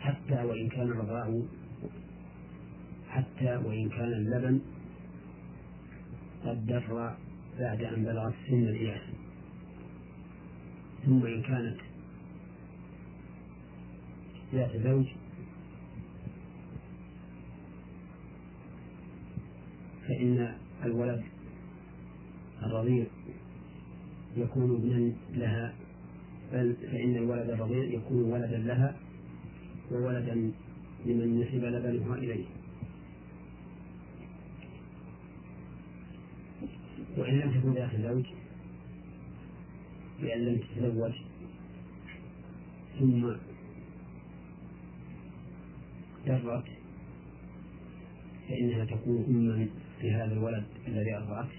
حتى 0.00 0.44
وإن 0.44 0.68
كان 0.68 0.88
الرضاع 0.88 1.40
حتى 3.08 3.56
وإن 3.56 3.88
كان 3.88 4.12
اللبن 4.12 4.60
قد 6.44 6.66
در 6.66 7.14
بعد 7.58 7.82
أن 7.82 8.04
بلغت 8.04 8.34
سن 8.48 8.62
الإياس. 8.62 9.02
ثم 11.06 11.26
إن 11.26 11.42
كانت 11.42 11.80
ذات 14.54 14.76
زوج. 14.76 15.06
فإن 20.08 20.54
الولد 20.84 21.22
الرضيع 22.62 23.06
يكون 24.36 24.76
ابنا 24.76 25.12
لها 25.32 25.74
بل 26.52 26.76
فإن 26.92 27.16
الولد 27.16 27.50
الرضيع 27.50 27.84
يكون 27.84 28.22
ولدا 28.22 28.58
لها 28.58 28.96
وولدا 29.92 30.34
لمن 31.06 31.40
نسب 31.40 31.64
لبنها 31.64 32.14
إليه. 32.14 32.44
وإن 37.16 37.38
لم 37.38 37.60
تكن 37.60 37.72
ذات 37.72 38.00
زوج 38.00 38.24
بأن 40.20 40.40
لم 40.40 40.58
تتزوج 40.58 41.12
ثم 42.98 43.34
درت 46.26 46.64
فإنها 48.48 48.84
تكون 48.84 49.24
أما 49.28 49.68
لهذا 50.02 50.32
الولد 50.32 50.64
الذي 50.88 51.16
أرضعته 51.16 51.58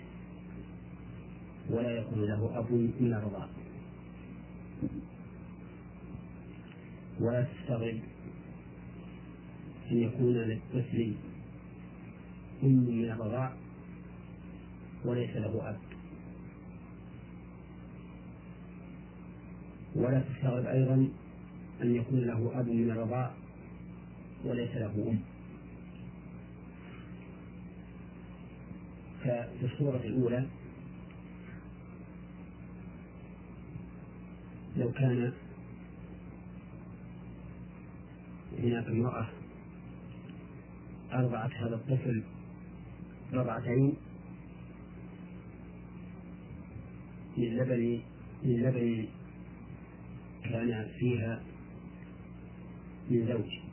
ولا 1.69 1.91
يكون 1.91 2.25
له 2.25 2.59
أب 2.59 2.71
من 2.99 3.13
الرضاعة 3.13 3.49
ولا 7.19 7.41
تستغرب 7.43 7.99
أن 9.91 9.97
يكون 9.97 10.33
للطفل 10.33 11.13
أم 12.63 12.69
من 12.69 13.11
الرضاع 13.11 13.53
وليس 15.05 15.35
له 15.35 15.69
أب. 15.69 15.77
ولا 19.95 20.19
تستغرب 20.19 20.65
أيضا 20.65 21.09
أن 21.81 21.95
يكون 21.95 22.19
له 22.19 22.59
أب 22.59 22.67
من 22.67 22.91
الرضاع 22.91 23.31
وليس 24.45 24.75
له 24.75 25.09
أم. 25.09 25.19
ففي 29.19 29.65
الصورة 29.65 29.97
الأولى 29.97 30.47
لو 34.77 34.91
كان 34.91 35.33
هناك 38.59 38.87
امرأة 38.87 39.29
أرضعت 41.13 41.51
هذا 41.51 41.75
الطفل 41.75 42.23
رضعتين 43.33 43.93
من 47.37 47.57
لبن 47.57 48.01
من 48.43 48.61
لبن 48.63 49.07
كان 50.43 50.87
فيها 50.99 51.43
من 53.09 53.27
زوج. 53.27 53.64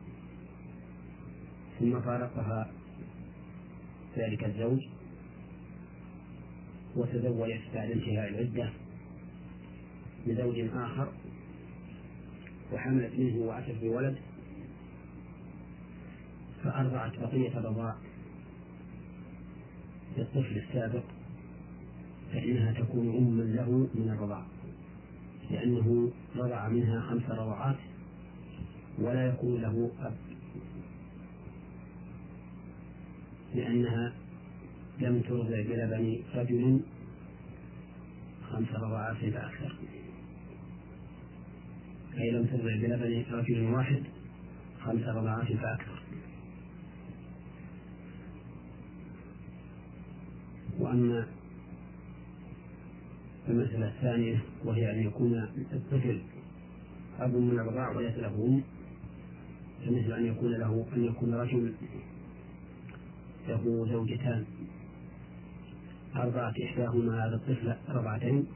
ثم 1.83 2.01
فارقها 2.01 2.71
ذلك 4.17 4.45
الزوج 4.45 4.81
وتزوجت 6.97 7.61
بعد 7.75 7.91
انتهاء 7.91 8.29
العدة 8.29 8.71
بزوج 10.27 10.59
آخر 10.75 11.13
وحملت 12.73 13.13
منه 13.19 13.37
وأتت 13.37 13.75
بولد 13.81 14.17
فأرضعت 16.65 17.19
بقية 17.19 17.59
الرضاع 17.59 17.97
للطفل 20.17 20.57
السابق 20.69 21.05
فإنها 22.33 22.73
تكون 22.73 23.17
أما 23.17 23.43
له 23.43 23.71
من 23.95 24.11
الرضاع 24.17 24.45
لأنه 25.51 26.11
رضع 26.37 26.69
منها 26.69 27.01
خمس 27.01 27.31
رضعات 27.31 27.77
ولا 28.99 29.27
يكون 29.27 29.63
له 29.63 29.91
أب. 30.01 30.32
لأنها 33.55 34.13
لم 35.01 35.21
ترضع 35.21 35.61
بلبن 35.61 36.19
رجل 36.35 36.81
خمس 38.51 38.69
رضعات 38.69 39.17
فأكثر 39.17 39.77
أي 42.19 42.31
لم 42.31 42.45
ترضع 42.45 42.77
بلبن 42.77 43.25
رجل 43.31 43.63
واحد 43.63 44.03
خمس 44.85 45.03
رضعات 45.03 45.53
فأكثر 45.53 46.03
وأما 50.79 51.27
المسألة 53.49 53.89
الثانية 53.89 54.41
وهي 54.65 54.91
أن 54.91 55.07
يكون 55.07 55.49
الطفل 55.73 56.23
أب 57.21 57.37
من 57.37 57.59
الرضاع 57.59 57.91
وليس 57.97 58.17
له 58.17 58.29
أم 58.29 58.63
فمثل 59.87 60.13
أن 60.13 60.27
يكون 60.27 60.53
له 60.53 60.87
أن 60.97 61.05
يكون 61.05 61.35
رجل 61.35 61.75
له 63.49 63.87
زوجتان. 63.93 64.45
أرضعت 66.17 66.61
إحداهما 66.61 67.27
هذا 67.27 67.35
الطفل 67.35 67.75
رضعتين 67.89 68.47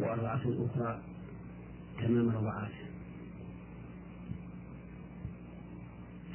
وأرضعته 0.00 0.48
الأخرى 0.48 1.00
تمام 2.00 2.28
رضعاته 2.28 2.84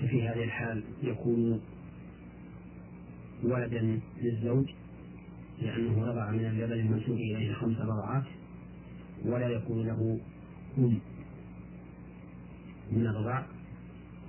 ففي 0.01 0.27
هذه 0.27 0.43
الحال 0.43 0.83
يكون 1.03 1.61
ولدا 3.43 3.99
للزوج 4.21 4.69
لأنه 5.61 6.05
رضع 6.05 6.31
من 6.31 6.45
اللبن 6.45 6.79
المنسوب 6.79 7.15
إليه 7.15 7.53
خمس 7.53 7.77
رضعات 7.77 8.23
ولا 9.25 9.47
يكون 9.47 9.87
له 9.87 10.19
أم 10.77 10.99
من 12.91 13.07
الرضاع 13.07 13.45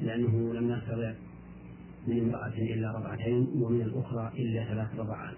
لأنه 0.00 0.54
لم 0.54 0.70
يستطع 0.70 1.29
من 2.06 2.20
امرأة 2.20 2.58
إلا 2.58 2.92
رضعتين 2.92 3.48
ومن 3.54 3.80
الأخرى 3.80 4.32
إلا 4.38 4.64
ثلاث 4.64 5.00
رضعات 5.00 5.36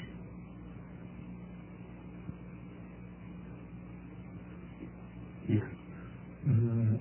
نعم. 5.49 5.83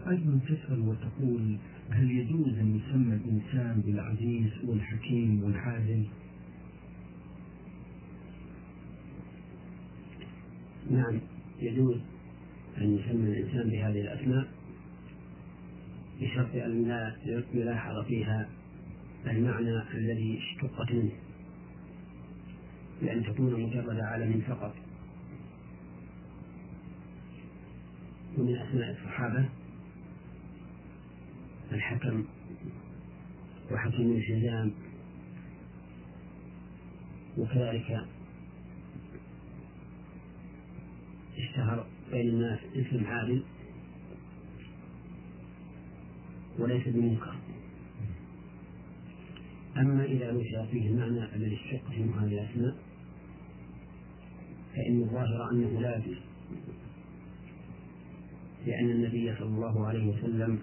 أيضا 0.09 0.39
تسأل 0.45 0.79
وتقول 0.79 1.57
هل 1.89 2.11
يجوز 2.11 2.57
أن 2.57 2.75
يسمى 2.79 3.15
الإنسان 3.15 3.81
بالعزيز 3.85 4.51
والحكيم 4.65 5.43
والعادل؟ 5.43 6.05
نعم 10.91 11.19
يجوز 11.61 11.97
أن 12.77 12.97
يسمى 12.97 13.29
الإنسان 13.29 13.69
بهذه 13.69 14.01
الأسماء 14.01 14.47
بشرط 16.21 16.55
أن 16.55 16.87
لا 16.87 17.15
يلاحظ 17.53 18.05
فيها. 18.05 18.49
المعنى 19.27 19.81
الذي 19.93 20.39
اشتقت 20.39 20.91
منه 20.91 21.11
بأن 23.01 23.23
تكون 23.23 23.61
مجرد 23.61 23.99
عالم 23.99 24.41
فقط. 24.47 24.75
ومن 28.37 28.55
أسماء 28.55 28.91
الصحابة 28.91 29.49
الحكم 31.71 32.25
وحكيم 33.71 34.11
الحزام 34.11 34.71
وكذلك 37.37 38.05
اشتهر 41.37 41.85
بين 42.11 42.29
الناس 42.29 42.59
اسم 42.75 43.05
عادل 43.05 43.43
وليس 46.59 46.87
بمنكر. 46.87 47.35
أما 49.77 50.03
إذا 50.03 50.31
نشر 50.31 50.67
فيه 50.71 50.89
المعنى 50.89 51.35
الذي 51.35 51.55
اشتق 51.55 51.89
منه 51.89 52.19
هذه 52.19 52.33
الأسماء 52.33 52.75
فإن 54.75 55.01
الظاهر 55.01 55.51
أنه 55.51 55.81
لا 55.81 55.97
يجوز. 55.97 56.17
لأن 58.65 58.89
النبي 58.89 59.35
صلى 59.35 59.47
الله 59.47 59.87
عليه 59.87 60.07
وسلم 60.07 60.59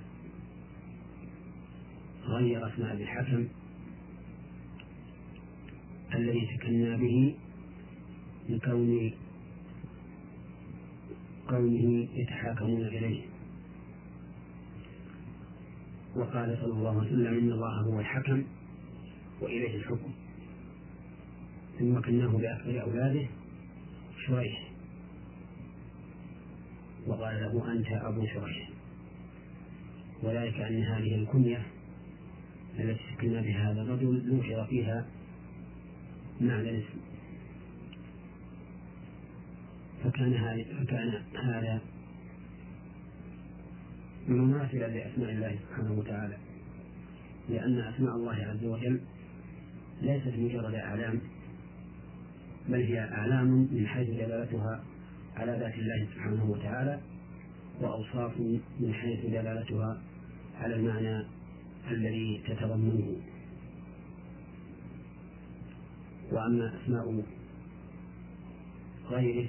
غير 2.25 2.69
اسم 2.69 2.83
أبي 2.83 3.03
الحكم 3.03 3.49
الذي 6.15 6.57
تكنى 6.57 6.97
به 6.97 7.35
لكون 8.49 9.13
قومه 11.49 12.09
يتحاكمون 12.15 12.83
إليه. 12.87 13.23
وقال 16.17 16.59
صلى 16.61 16.73
الله 16.73 16.99
عليه 17.01 17.09
وسلم 17.09 17.39
إن 17.39 17.53
الله 17.53 17.81
هو 17.81 18.01
الحكم. 18.01 18.45
وإليه 19.41 19.77
الحكم. 19.77 20.13
ثم 21.79 22.01
كناه 22.01 22.29
بأكبر 22.29 22.83
أولاده 22.83 23.27
شريح. 24.27 24.71
وقال 27.07 27.41
له 27.41 27.73
أنت 27.73 27.87
أبو 27.87 28.27
شريح. 28.27 28.71
وذلك 30.23 30.55
أن 30.55 30.83
هذه 30.83 31.15
الكنية 31.15 31.67
التي 32.79 33.01
سكن 33.15 33.41
بها 33.41 33.73
هذا 33.73 33.83
الرجل 33.83 34.39
ذكر 34.39 34.65
فيها 34.65 35.07
معنى 36.41 36.71
الاسم 36.71 36.99
فكان 40.05 40.65
فكان 40.81 41.23
هذا 41.35 41.81
مماثلا 44.29 44.87
لأسماء 44.87 45.31
الله 45.31 45.59
سبحانه 45.69 45.93
وتعالى. 45.93 46.37
لأن 47.49 47.79
أسماء 47.79 48.17
الله 48.17 48.35
عز 48.35 48.65
وجل 48.65 49.01
ليست 50.03 50.39
مجرد 50.39 50.75
أعلام 50.75 51.21
بل 52.69 52.83
هي 52.83 53.01
أعلام 53.01 53.69
من 53.73 53.87
حيث 53.87 54.09
دلالتها 54.09 54.85
على 55.37 55.53
ذات 55.53 55.75
الله 55.75 56.07
سبحانه 56.15 56.51
وتعالى 56.51 57.01
وأوصاف 57.81 58.41
من 58.81 58.95
حيث 58.95 59.27
دلالتها 59.27 60.01
على 60.61 60.75
المعنى 60.75 61.25
الذي 61.91 62.43
تتضمنه. 62.49 63.17
وأما 66.33 66.73
أسماء 66.83 67.23
غيره 69.11 69.49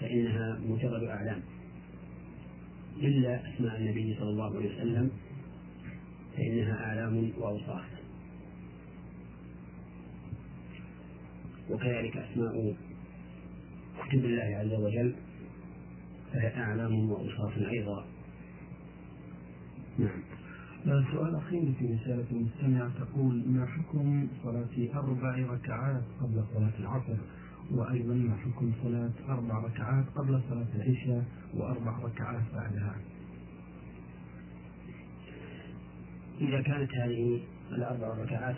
فإنها 0.00 0.58
مجرد 0.68 1.02
أعلام. 1.02 1.42
إلا 2.96 3.54
أسماء 3.54 3.76
النبي 3.76 4.16
صلى 4.18 4.30
الله 4.30 4.56
عليه 4.56 4.74
وسلم 4.74 5.10
فإنها 6.36 6.84
أعلام 6.84 7.32
وأوصاف. 7.38 8.01
وكذلك 11.70 12.16
أسماء 12.16 12.74
كتب 13.98 14.24
الله 14.24 14.42
عز 14.42 14.72
وجل 14.72 15.14
فهي 16.32 16.56
أعلام 16.56 17.10
وأوصاف 17.10 17.58
أيضا. 17.58 18.04
نعم. 19.98 20.22
سؤال 21.12 21.34
أخير 21.34 21.72
في 21.78 21.94
رسالة 21.94 22.24
المستمع 22.32 22.88
تقول 23.00 23.42
ما 23.46 23.66
حكم 23.66 24.28
صلاة 24.44 24.94
أربع 24.94 25.36
ركعات 25.36 26.02
قبل 26.20 26.44
صلاة 26.54 26.72
العصر؟ 26.80 27.16
وأيضا 27.70 28.14
ما 28.14 28.36
حكم 28.36 28.72
صلاة 28.82 29.12
أربع 29.28 29.58
ركعات 29.58 30.04
قبل 30.16 30.40
صلاة 30.50 30.66
العشاء 30.74 31.24
وأربع 31.54 31.98
ركعات 31.98 32.42
بعدها؟ 32.54 32.96
إذا 36.40 36.62
كانت 36.62 36.94
هذه 36.94 37.40
الأربع 37.72 38.08
ركعات 38.08 38.56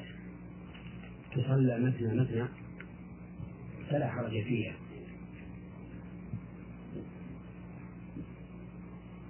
تصلى 1.33 1.81
مثنى 1.81 2.21
مثنى 2.21 2.64
فلا 3.91 4.11
حرج 4.11 4.43
فيها. 4.43 4.74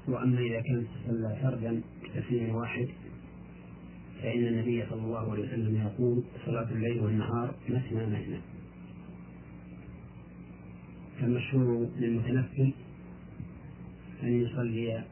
وأما 0.09 0.41
إذا 0.41 0.61
كانت 0.61 0.87
تصلى 1.05 1.39
فردا 1.43 1.83
بتسليم 2.05 2.55
واحد 2.55 2.89
فإن 4.23 4.47
النبي 4.47 4.87
صلى 4.91 5.03
الله 5.03 5.33
عليه 5.33 5.43
وسلم 5.43 5.77
يقول 5.77 6.23
صلاة 6.47 6.71
الليل 6.71 7.01
والنهار 7.01 7.55
مثنى 7.69 8.07
مثنى. 8.07 8.41
فالمشهور 11.21 11.89
للمتنفل 11.97 12.73
أن 14.23 14.41
يصلي 14.41 15.05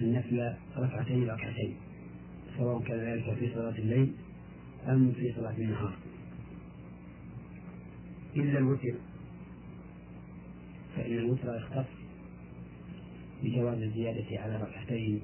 النفل 0.00 0.54
ركعتين 0.76 1.28
ركعتين 1.28 1.74
سواء 2.58 2.82
كان 2.82 2.98
ذلك 2.98 3.34
في 3.34 3.54
صلاة 3.54 3.78
الليل 3.78 4.12
أم 4.88 5.12
في 5.12 5.32
صلاة 5.36 5.56
النهار. 5.58 5.94
إلا 8.36 8.58
الوتر 8.58 8.94
فإن 10.96 11.18
الوتر 11.18 11.56
يختص 11.56 11.90
بجواز 13.42 13.82
الزيادة 13.82 14.40
على 14.40 14.56
ركعتين 14.56 15.20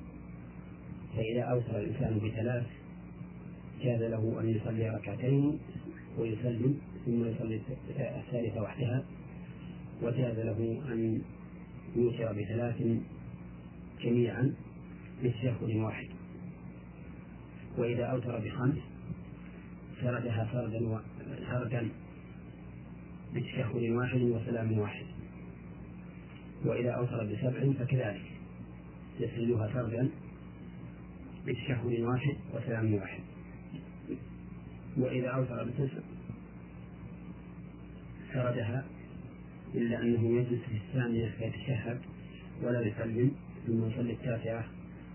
فإذا 1.17 1.43
أوصل 1.43 1.71
الإنسان 1.71 2.19
بثلاث 2.19 2.67
جاز 3.83 4.03
له 4.03 4.41
أن 4.41 4.49
يصلي 4.49 4.91
ركعتين 4.91 5.59
ويسلم 6.19 6.79
ثم 7.07 7.25
يصلي 7.25 7.61
الثالثة 7.91 8.63
وحدها 8.63 9.05
وجاز 10.03 10.39
له 10.39 10.83
أن 10.89 11.23
يوتر 11.97 12.33
بثلاث 12.33 12.83
جميعا 14.03 14.55
بتشهد 15.25 15.77
واحد 15.77 16.07
وإذا 17.79 18.05
أوتر 18.05 18.39
بخمس 18.39 18.79
سردها 20.01 20.45
فردا. 20.53 21.01
فردا 21.51 21.89
بتشهد 23.35 23.91
واحد 23.91 24.21
وسلام 24.21 24.79
واحد. 24.79 25.07
وإذا 26.65 26.91
أوتر 26.91 27.25
بسبع 27.25 27.73
فكذلك. 27.85 28.23
يسلها 29.21 29.69
فردا 29.69 30.09
بتشهد 31.47 32.01
واحد 32.01 32.37
وسلام 32.55 32.95
واحد. 32.95 33.21
وإذا 34.97 35.29
أوتر 35.29 35.65
بتسع 35.65 36.01
سردها 38.33 38.85
إلا 39.75 40.03
أنه 40.03 40.41
يجلس 40.41 40.61
في 40.63 40.77
الثانية 40.77 41.31
فيتشهد 41.39 42.01
ولا 42.63 42.81
يسلم 42.81 43.33
ثم 43.67 43.89
يصلي 43.89 44.13
التاسعة 44.13 44.65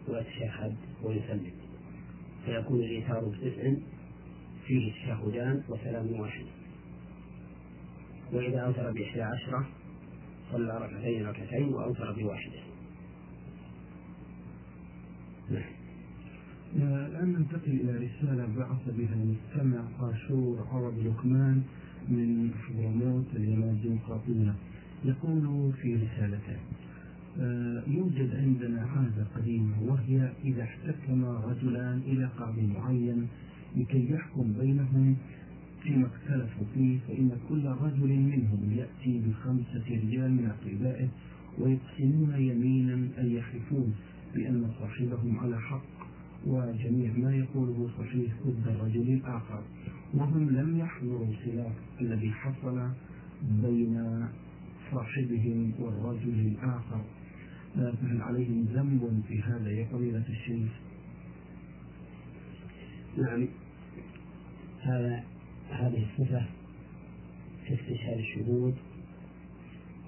ويتشهد 0.08 0.76
ويسلم. 1.04 1.52
فيكون 2.46 2.80
الإيثار 2.80 3.26
بتسع 3.26 3.74
فيه 4.68 4.94
تشهدان 4.94 5.64
وسلام 5.70 6.20
واحد. 6.20 6.46
وإذا 8.36 8.60
أوتر 8.60 8.92
بإحدى 8.92 9.22
عشرة 9.22 9.68
صلى 10.52 10.78
ركعتين 10.78 11.26
ركعتين 11.26 11.74
وأوتر 11.74 12.12
بواحدة. 12.12 12.60
نعم. 15.52 15.76
الآن 16.76 17.34
ننتقل 17.34 17.72
إلى 17.72 17.92
رسالة 17.92 18.48
بعث 18.58 18.90
بها 18.98 19.14
المستمع 19.14 19.82
قاشور 20.00 20.68
عرب 20.72 20.98
لقمان 21.06 21.64
من 22.10 22.52
حضرموت 22.54 23.26
اليمن 23.36 23.70
الديمقراطية 23.70 24.54
يقول 25.06 25.74
في 25.74 25.96
رسالته 25.96 26.58
آه، 27.40 27.84
يوجد 27.88 28.36
عندنا 28.36 28.82
عادة 28.82 29.28
قديمة 29.36 29.76
وهي 29.82 30.32
إذا 30.44 30.64
احتكم 30.64 31.26
رجلان 31.26 32.02
إلى 32.08 32.30
قاضي 32.40 32.68
معين 32.68 33.28
لكي 33.76 34.12
يحكم 34.12 34.54
بينهم 34.54 35.18
فيما 35.86 36.08
اختلفوا 36.08 36.66
فيه 36.74 37.00
فإن 37.08 37.32
كل 37.50 37.66
رجل 37.66 38.08
منهم 38.08 38.72
يأتي 38.72 39.22
بخمسة 39.28 39.84
رجال 39.90 40.32
من 40.32 40.46
أقربائه 40.46 41.08
ويقسمون 41.60 42.34
يمينا 42.36 42.94
أن 42.94 43.32
يحلفون 43.32 43.96
بأن 44.36 44.72
صاحبهم 44.80 45.40
على 45.40 45.62
حق 45.62 45.86
وجميع 46.48 47.12
ما 47.18 47.36
يقوله 47.36 47.90
صحيح 48.00 48.34
ضد 48.46 48.68
الرجل 48.68 49.14
الآخر. 49.14 49.64
وهم 50.14 50.50
لم 50.50 50.78
يحضروا 50.78 51.26
الخلاف 51.26 51.74
الذي 52.02 52.32
حصل 52.32 52.90
بين 53.42 54.26
صاحبهم 54.92 55.72
والرجل 55.80 56.40
الآخر. 56.40 57.02
فهل 57.76 58.22
عليهم 58.22 58.66
ذنب 58.74 59.22
في 59.28 59.42
هذا 59.42 59.72
يا 59.72 59.86
فضيلة 59.86 60.24
الشيخ؟ 60.30 60.72
نعم. 63.18 63.48
هذا 64.82 65.24
هذه 65.70 66.06
الصفة 66.12 66.46
في 67.68 67.74
استشهاد 67.74 68.18
الشهود 68.18 68.76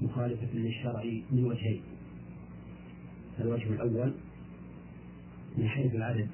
مخالفة 0.01 0.47
للشرع 0.53 1.03
من 1.31 1.45
وجهين. 1.45 1.81
الوجه 3.39 3.63
الأول 3.63 4.13
من 5.57 5.67
حيث 5.67 5.95
العدد 5.95 6.29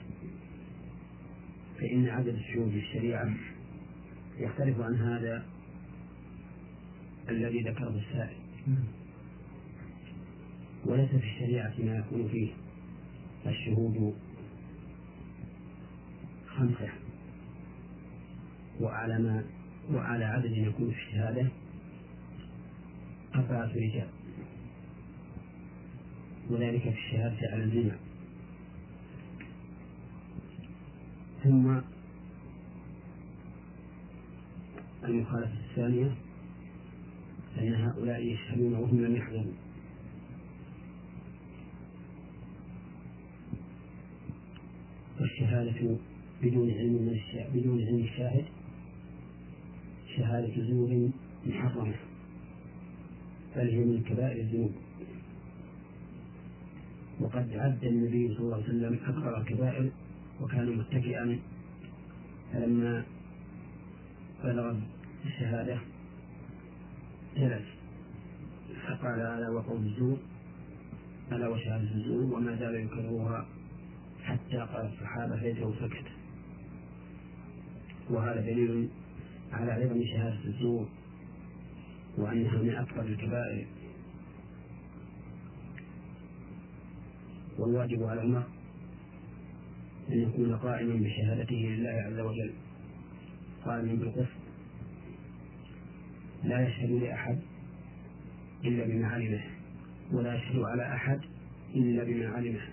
فإن 1.80 2.10
عدد 2.10 2.36
الشهود 2.36 2.72
في 2.72 2.78
الشريعة 2.78 3.34
يختلف 4.38 4.80
عن 4.80 4.96
هذا 4.96 5.46
الذي 7.30 7.62
ذكره 7.62 8.02
السائل. 8.10 8.38
وليس 10.86 11.10
في 11.10 11.16
الشريعة 11.16 11.74
ما 11.80 11.98
يكون 11.98 12.28
فيه 12.28 12.52
الشهود 13.46 14.16
خمسة. 16.48 17.03
وعلى 18.84 19.20
ما 19.20 19.44
وعلى 19.92 20.26
عدد 20.26 20.52
يكون 20.52 20.92
في 20.92 20.98
الشهادة 20.98 21.48
أربعة 23.36 23.72
رجال. 23.76 24.08
وذلك 26.50 26.82
في 26.82 26.90
الشهادة 26.90 27.52
على 27.52 27.64
الزنا 27.64 27.98
ثم 31.44 31.80
المخالفة 35.04 35.60
الثانية 35.70 36.16
أن 37.58 37.74
هؤلاء 37.74 38.22
يشهدون 38.22 38.74
وهم 38.74 39.06
لم 39.06 39.16
يحضروا. 39.16 39.54
والشهادة 45.20 45.98
بدون 46.44 46.72
علم 46.72 46.94
من 46.94 47.20
بدون 47.54 47.88
علم 47.88 48.04
الشاهد 48.04 48.46
شهادة 50.18 50.54
زور 50.68 51.10
محرمة 51.46 51.96
بل 53.56 53.70
هي 53.70 53.86
من 53.86 54.04
كبائر 54.04 54.42
الذنوب. 54.42 54.72
وقد 57.20 57.54
عد 57.54 57.84
النبي 57.84 58.36
صلى 58.36 58.40
الله 58.40 58.56
عليه 58.56 58.64
وسلم 58.66 59.00
أكبر 59.08 59.38
الكبائر 59.38 59.92
وكان 60.42 60.78
متكئا. 60.78 61.40
فلما 62.54 63.04
بلغ 64.44 64.76
الشهادة 65.26 65.78
جلس. 67.38 67.68
فقال 68.88 69.20
ألا 69.20 69.50
وقول 69.50 69.86
الزور. 69.86 70.18
ألا 71.32 71.48
وشهادة 71.48 71.92
الزور 71.96 72.34
وما 72.34 72.56
زال 72.56 72.76
يكررها 72.76 73.46
حتى 74.24 74.58
قال 74.58 74.92
الصحابة 74.94 75.36
ليته 75.36 75.74
سكت 75.80 76.08
وهذا 78.10 78.42
دليل 78.42 78.90
على 79.54 79.72
عظم 79.72 80.06
شهادة 80.06 80.46
الزور 80.46 80.88
وأنها 82.18 82.58
من 82.58 82.76
أكبر 82.76 83.02
الكبائر. 83.02 83.68
والواجب 87.60 88.04
على 88.04 88.22
المرء 88.22 88.48
أن 90.10 90.22
يكون 90.22 90.56
قائما 90.56 90.96
بشهادته 90.96 91.56
لله 91.56 91.90
عز 91.90 92.20
وجل 92.20 92.54
قائما 93.66 93.94
بالقسط. 93.94 94.44
لا 96.44 96.68
يشهد 96.68 96.90
لأحد 96.90 97.40
إلا 98.66 98.86
بما 98.86 99.08
علمه 99.08 99.44
ولا 100.12 100.36
يشهد 100.36 100.60
على 100.60 100.96
أحد 100.96 101.22
إلا 101.76 102.04
بما 102.04 102.30
علمه. 102.30 102.68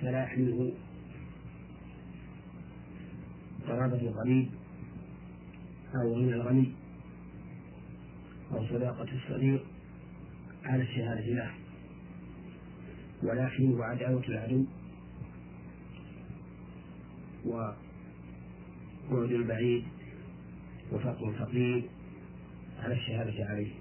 فلا 0.00 0.22
يحمله 0.22 0.72
قرابة 3.68 3.96
القريب 3.96 4.48
أو 5.94 6.14
غنى 6.14 6.34
الغني 6.34 6.72
أو 8.52 8.66
صداقة 8.66 9.08
الصديق 9.12 9.64
على 10.64 10.82
الشهادة 10.82 11.26
له. 11.26 11.50
ولا 13.22 13.42
يحمله 13.46 13.84
عداوة 13.84 14.22
العدو 14.28 14.64
وبعد 17.46 17.76
البعيد 19.12 19.84
وفقر 20.92 21.28
الفقير 21.28 21.82
على 22.78 22.94
الشهادة 22.94 23.44
عليه. 23.44 23.72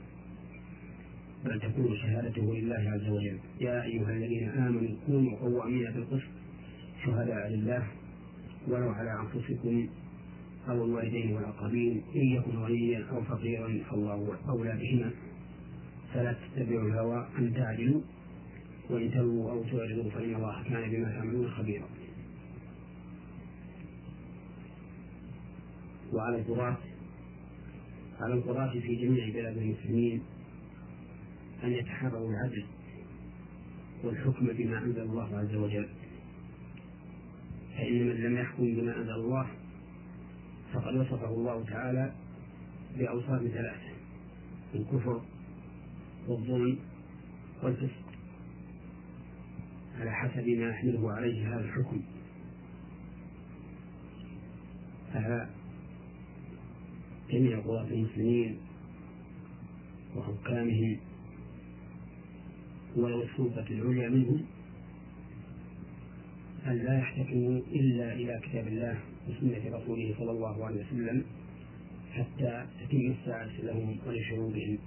بل 1.46 1.60
تكون 1.60 1.98
شهادته 1.98 2.56
لله 2.56 2.90
عز 2.90 3.10
وجل. 3.10 3.40
يا 3.60 3.84
أيها 3.84 4.10
الذين 4.10 4.50
آمنوا 4.50 4.96
كونوا 5.06 5.38
قوامين 5.38 5.92
بالقسط 5.92 6.32
شهداء 7.06 7.48
لله 7.48 7.88
ولو 8.68 8.90
على 8.90 9.20
أنفسكم 9.22 9.90
أو 10.70 10.86
الوالدين 10.86 11.34
والأقربين 11.34 12.02
إن 12.16 12.22
يكن 12.22 12.58
غنيا 12.58 13.06
أو 13.12 13.24
فقيرا 13.24 13.84
فالله 13.90 14.38
أولى 14.50 14.78
بهما. 14.78 15.12
فلا 16.14 16.34
تتبعوا 16.34 16.88
الهوى 16.88 17.28
أن 17.38 17.54
تعدلوا 17.54 18.02
وإن 18.90 19.12
تلووا 19.12 19.52
أو 19.52 19.64
تعرضوا 19.64 20.10
فإن 20.10 20.36
الله 20.36 20.64
كان 20.64 20.92
بما 20.92 21.12
تعملون 21.12 21.52
خبيرا. 21.52 21.88
وعلى 26.14 26.38
القضاة 26.38 26.78
على 28.22 28.34
القضاة 28.34 28.72
في 28.72 28.96
جميع 28.96 29.30
بلاد 29.30 29.58
المسلمين 29.58 30.22
أن 31.64 31.72
يتحروا 31.72 32.30
العدل 32.30 32.66
والحكم 34.04 34.48
بما 34.48 34.78
أنزل 34.78 35.02
الله 35.02 35.38
عز 35.38 35.56
وجل. 35.56 35.88
فإن 37.78 38.08
من 38.08 38.16
لم 38.16 38.38
يحكم 38.38 38.64
بما 38.64 38.98
أنزل 38.98 39.12
الله 39.12 39.48
فقد 40.74 40.96
وصفه 40.96 41.30
الله 41.30 41.64
تعالى 41.64 42.12
بأوصاف 42.98 43.42
ثلاثة 43.42 43.94
الكفر 44.76 45.22
والظلم 46.28 46.80
والفسق. 47.64 48.04
على 50.00 50.12
حسب 50.12 50.48
ما 50.48 50.70
يحمله 50.70 51.12
عليه 51.12 51.48
هذا 51.48 51.66
الحكم. 51.66 52.02
فعلى 55.14 55.50
جميع 57.30 57.60
قضاة 57.60 57.88
المسلمين 57.88 58.58
وحكامهم 60.16 60.98
ولو 62.96 63.24
السلطة 63.24 63.66
العليا 63.70 64.10
منهم 64.10 64.46
أن 66.68 66.78
لا 66.78 67.00
يحتكموا 67.00 67.62
إلا 67.72 68.14
إلى 68.14 68.42
كتاب 68.44 68.68
الله 68.68 69.00
وسنة 69.30 69.78
رسوله 69.78 70.16
صلى 70.18 70.32
الله 70.32 70.66
عليه 70.66 70.86
وسلم 70.86 71.24
حتى 72.12 72.66
تتم 72.80 73.12
الساعة 73.20 73.62
لهم 73.64 73.98
ولشعوبهم 74.08 74.78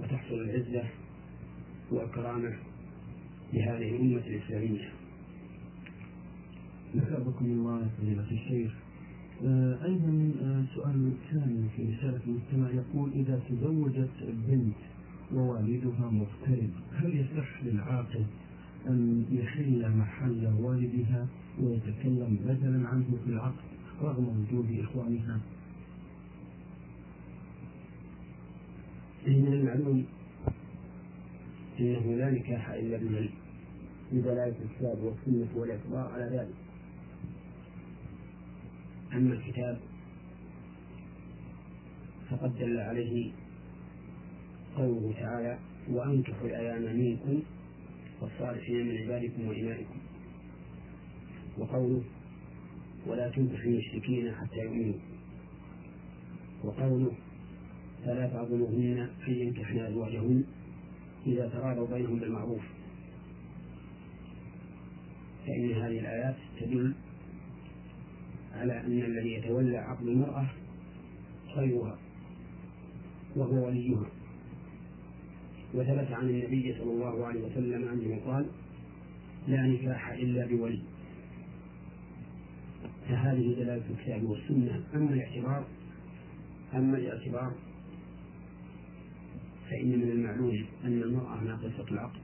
وتحصل 0.00 0.34
العزة 0.34 0.84
والكرامة 1.90 2.56
لهذه 3.52 3.90
الأمة 3.96 4.16
الإسلامية. 4.26 4.88
نسألكم 6.94 7.44
الله 7.44 7.88
فضيلة 7.98 8.30
الشيخ. 8.30 8.72
آه 9.44 9.84
أيضا 9.84 10.32
آه 10.42 10.64
سؤال 10.74 11.12
ثاني 11.32 11.68
في 11.76 11.82
رسالة 11.82 12.20
المجتمع 12.26 12.70
يقول 12.70 13.10
إذا 13.12 13.40
تزوجت 13.48 14.10
بنت 14.48 14.76
ووالدها 15.34 16.10
مغترب 16.10 16.70
هل 16.94 17.16
يصح 17.16 17.62
للعاقل 17.64 18.24
أن 18.88 19.24
يحل 19.30 19.96
محل 19.96 20.46
والدها 20.60 21.26
ويتكلم 21.60 22.38
بدلا 22.44 22.88
عنه 22.88 23.04
في 23.24 23.30
العقد 23.30 23.64
رغم 24.02 24.28
وجود 24.28 24.78
إخوانها 24.80 25.40
من 29.26 29.52
المعلوم 29.52 30.04
أنه 31.80 32.16
لا 32.16 32.30
نكاح 32.30 32.68
إلا 32.70 32.96
بالعلم 32.96 33.30
بدلالة 34.12 34.54
الكتاب 34.64 34.98
والسنة 34.98 35.48
والإخبار 35.54 36.12
على 36.12 36.24
ذلك. 36.36 36.54
أما 39.12 39.34
الكتاب 39.34 39.80
فقد 42.30 42.58
دل 42.58 42.80
عليه 42.80 43.32
قوله 44.76 45.14
تعالى 45.20 45.58
وأنكحوا 45.90 46.46
الأيام 46.48 46.96
منكم 46.98 47.42
والصالحين 48.20 48.86
من 48.86 48.96
عبادكم 48.96 49.48
وإمائكم. 49.48 49.98
وقوله 51.58 52.02
ولا 53.06 53.28
تنكحوا 53.28 53.70
المشركين 53.70 54.34
حتى 54.34 54.58
يؤمنوا. 54.58 54.98
وقوله 56.64 57.12
فلا 58.04 58.26
تعظموهن 58.26 59.08
أن 59.28 59.32
ينكحن 59.34 59.78
أزواجهن 59.78 60.44
إذا 61.26 61.48
تراضوا 61.48 61.86
بينهم 61.86 62.18
بالمعروف. 62.18 62.62
فإن 65.46 65.72
هذه 65.72 65.98
الآيات 65.98 66.36
تدل 66.60 66.94
على 68.54 68.80
أن 68.80 69.02
الذي 69.02 69.32
يتولى 69.34 69.78
عقد 69.78 70.06
المرأة 70.06 70.46
خيرها 71.54 71.98
وهو 73.36 73.66
وليها. 73.66 74.06
وثبت 75.74 76.12
عن 76.12 76.28
النبي 76.28 76.74
صلى 76.78 76.90
الله 76.90 77.26
عليه 77.26 77.40
وسلم 77.40 77.88
أنه 77.88 78.20
قال 78.26 78.46
لا 79.48 79.62
نكاح 79.62 80.08
إلا 80.08 80.46
بولي. 80.46 80.91
فهذه 83.08 83.54
دلالة 83.54 83.82
الكتاب 83.90 84.24
والسنة. 84.24 84.84
أما 84.94 85.10
الاعتبار 85.10 85.64
أما 86.74 86.98
الاعتبار 86.98 87.52
فإن 89.70 89.98
من 89.98 90.10
المعلوم 90.10 90.66
أن 90.84 91.02
المرأة 91.02 91.44
ناقصة 91.44 91.90
العقل. 91.90 92.20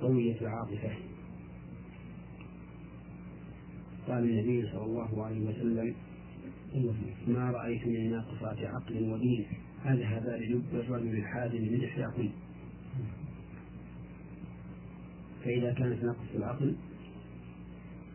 قوية 0.00 0.40
العاطفة. 0.40 0.90
قال 4.08 4.24
النبي 4.24 4.66
صلى 4.72 4.84
الله 4.84 5.24
عليه 5.24 5.40
وسلم 5.40 5.94
ما 7.28 7.50
رأيت 7.50 7.86
من 7.86 8.10
ناقصات 8.10 8.58
عقل 8.58 9.12
ودين 9.12 9.46
أذهب 9.86 10.26
للب 10.26 10.64
الرجل 10.72 11.18
الحازم 11.18 11.62
من 11.62 11.84
إحداكن 11.84 12.30
فإذا 15.44 15.72
كانت 15.72 16.04
ناقصة 16.04 16.36
العقل 16.36 16.76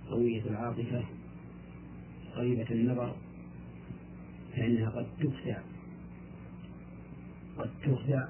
قوية 0.10 0.42
العاطفة 0.42 1.06
قريبة 2.36 2.72
النظر 2.72 3.16
فإنها 4.56 4.90
قد 4.90 5.08
تخدع. 5.20 5.62
قد 7.58 7.70
تخدع 7.84 8.28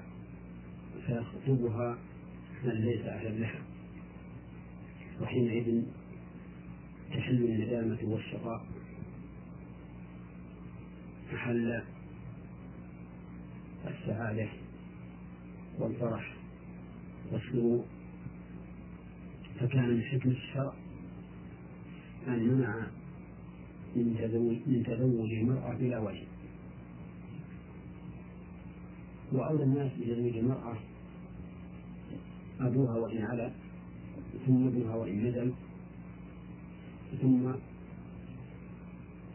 فيخطبها 1.06 1.98
من 2.64 2.72
ليس 2.72 3.02
أهلا 3.06 3.30
لها. 3.30 3.62
وحينئذ 5.22 5.84
تحل 7.10 7.44
الندامة 7.44 7.98
والشقاء. 8.04 8.66
محل 11.34 11.84
السعادة 13.88 14.50
والفرح 15.80 16.36
والسرور. 17.32 17.86
فكان 19.60 19.90
من 19.90 20.02
حكمة 20.04 20.32
الشرع 20.32 20.74
أن 22.28 22.48
منع 22.48 22.88
من 23.96 24.16
تزوج 24.20 24.56
من 24.68 24.84
تزوج 24.84 25.32
المرأة 25.34 25.74
بلا 25.74 26.00
وجه. 26.00 26.24
وأولى 29.32 29.64
الناس 29.64 29.92
بتزويج 30.00 30.38
المرأة 30.38 30.78
أبوها 32.60 32.96
وإن 32.96 33.22
علا 33.22 33.52
ثم 34.48 34.68
ابنها 34.68 34.96
وإن 34.96 35.28
نزل 35.28 35.54
ثم 37.22 37.52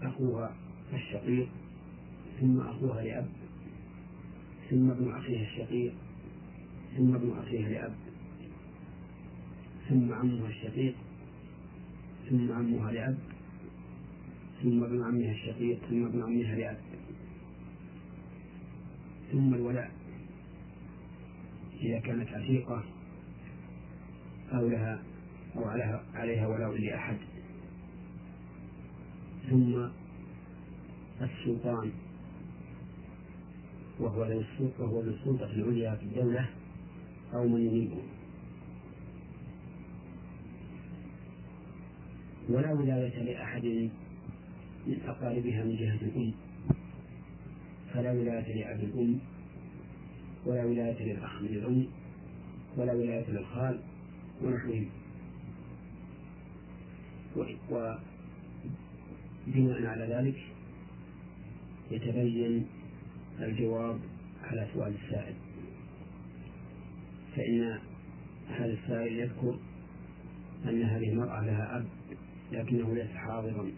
أخوها 0.03 0.55
الشقيق 0.95 1.49
ثم 2.41 2.61
أخوها 2.61 3.03
لأب 3.03 3.29
ثم 4.71 4.91
ابن 4.91 5.11
أخيها 5.11 5.43
الشقيق 5.43 5.95
ثم 6.97 7.15
ابن 7.15 7.39
أخيها 7.39 7.69
لأب. 7.69 8.10
ثم 9.91 10.13
عمها 10.13 10.49
الشقيق 10.49 10.95
ثم 12.31 12.53
عمها 12.53 12.93
لأب 12.93 13.19
ثم 14.63 14.85
ابن 14.85 15.03
عمها 15.03 15.33
الشقيق 15.33 15.79
ثم 15.91 16.07
ابن 16.07 16.23
عمها 16.23 16.55
لأب 16.55 16.79
ثم 19.33 19.55
الولاء. 19.55 19.91
إذا 21.81 21.99
كانت 21.99 22.29
عتيقة 22.29 22.85
أو 24.53 24.69
لها 24.69 25.03
أو 25.57 25.65
عليها 26.15 26.47
ولاء 26.47 26.77
لأحد. 26.77 27.17
ثم 29.51 29.89
السلطان 31.21 31.91
وهو 34.01 34.25
ذو 34.25 35.01
السلطة 35.01 35.53
العليا 35.53 35.95
في 35.95 36.03
الدولة 36.03 36.49
أو 37.35 37.49
من 37.49 37.61
يمينه 37.61 38.03
ولا 42.51 42.73
ولاية 42.73 43.23
لأحد 43.23 43.65
من 44.87 44.99
أقاربها 45.07 45.65
من 45.65 45.77
جهة 45.77 45.99
الأم. 46.03 46.33
فلا 47.95 48.13
ولاية 48.13 48.55
لأبي 48.55 48.85
الأم 48.85 49.19
ولا 50.47 50.65
ولاية 50.65 51.13
للأخ 51.13 51.43
من 51.43 51.49
الأم 51.49 51.87
ولا 52.77 52.93
ولاية 52.93 53.31
للخال 53.31 53.81
ونحوهم. 54.43 54.87
وبناء 57.71 58.01
على 59.87 60.05
ذلك 60.15 60.39
يتبين 61.91 62.67
الجواب 63.41 63.99
على 64.43 64.69
سؤال 64.75 64.95
السائل. 65.05 65.35
فإن 67.37 67.79
هذا 68.49 68.73
السائل 68.73 69.19
يذكر 69.19 69.59
أن 70.65 70.83
هذه 70.83 71.09
المرأة 71.09 71.45
لها 71.45 71.77
أب. 71.77 71.87
لكنه 72.53 72.95
ليس 72.95 73.11
حاضرا 73.11 73.71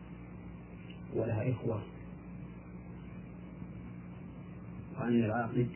ولها 1.15 1.51
إخوة. 1.51 1.83
وأن 4.99 5.25
العاقد 5.25 5.69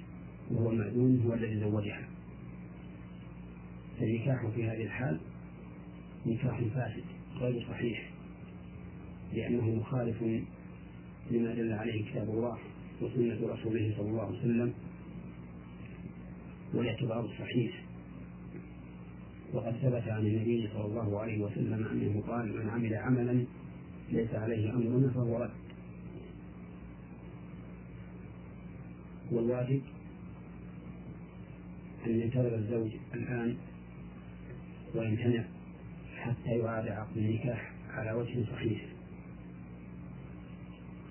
وهو 0.50 0.70
المأذون 0.70 1.20
هو 1.26 1.34
الذي 1.34 1.60
زوجها. 1.60 2.08
فالنكاح 4.00 4.46
في 4.54 4.64
هذه 4.64 4.82
الحال 4.82 5.20
نكاح 6.26 6.60
فاسد 6.74 7.04
غير 7.38 7.66
صحيح 7.68 8.10
لأنه 9.32 9.70
مخالف 9.70 10.22
لما 11.30 11.54
دل 11.54 11.72
عليه 11.72 12.10
كتاب 12.10 12.30
الله 12.30 12.58
وسنة 13.02 13.52
رسوله 13.52 13.94
صلى 13.96 14.08
الله 14.08 14.22
عليه 14.22 14.38
وسلم 14.38 14.74
والاعتبار 16.74 17.24
الصحيح 17.24 17.84
وقد 19.52 19.72
ثبت 19.82 20.08
عن 20.08 20.26
النبي 20.26 20.68
صلى 20.74 20.84
الله 20.84 21.20
عليه 21.20 21.44
وسلم 21.44 21.86
أنه 21.92 22.22
قال 22.28 22.56
من 22.56 22.70
عمل 22.70 22.94
عملا 22.94 23.44
ليس 24.12 24.34
عليه 24.34 24.74
أمرنا 24.74 25.10
فهو 25.10 25.36
رد. 25.36 25.50
والواجب 29.30 29.80
أن 32.06 32.20
ينتظر 32.20 32.54
الزوج 32.54 32.90
الآن 33.14 33.56
ويمتنع 34.94 35.44
حتى 36.16 36.50
يعاد 36.50 36.88
عقد 36.88 37.16
النكاح 37.16 37.72
على 37.90 38.12
وجه 38.12 38.44
صحيح. 38.52 38.84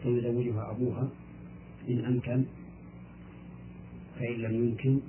فيزوجها 0.03 0.71
أبوها 0.71 1.09
إن 1.89 2.05
أمكن 2.05 2.45
فإن 4.19 4.33
لم 4.33 4.55
يمكن 4.65 4.99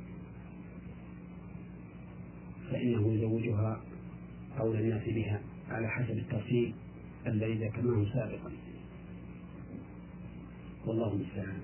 فإنه 2.70 3.14
يزوجها 3.14 3.80
أولى 4.60 4.80
الناس 4.80 5.02
بها 5.09 5.40
على 5.70 5.88
حسب 5.88 6.18
الترتيب 6.18 6.74
الذي 7.26 7.55
ذكرناه 7.55 8.05
سابقا. 8.12 8.51
والله 10.86 11.12
المستعان. 11.12 11.60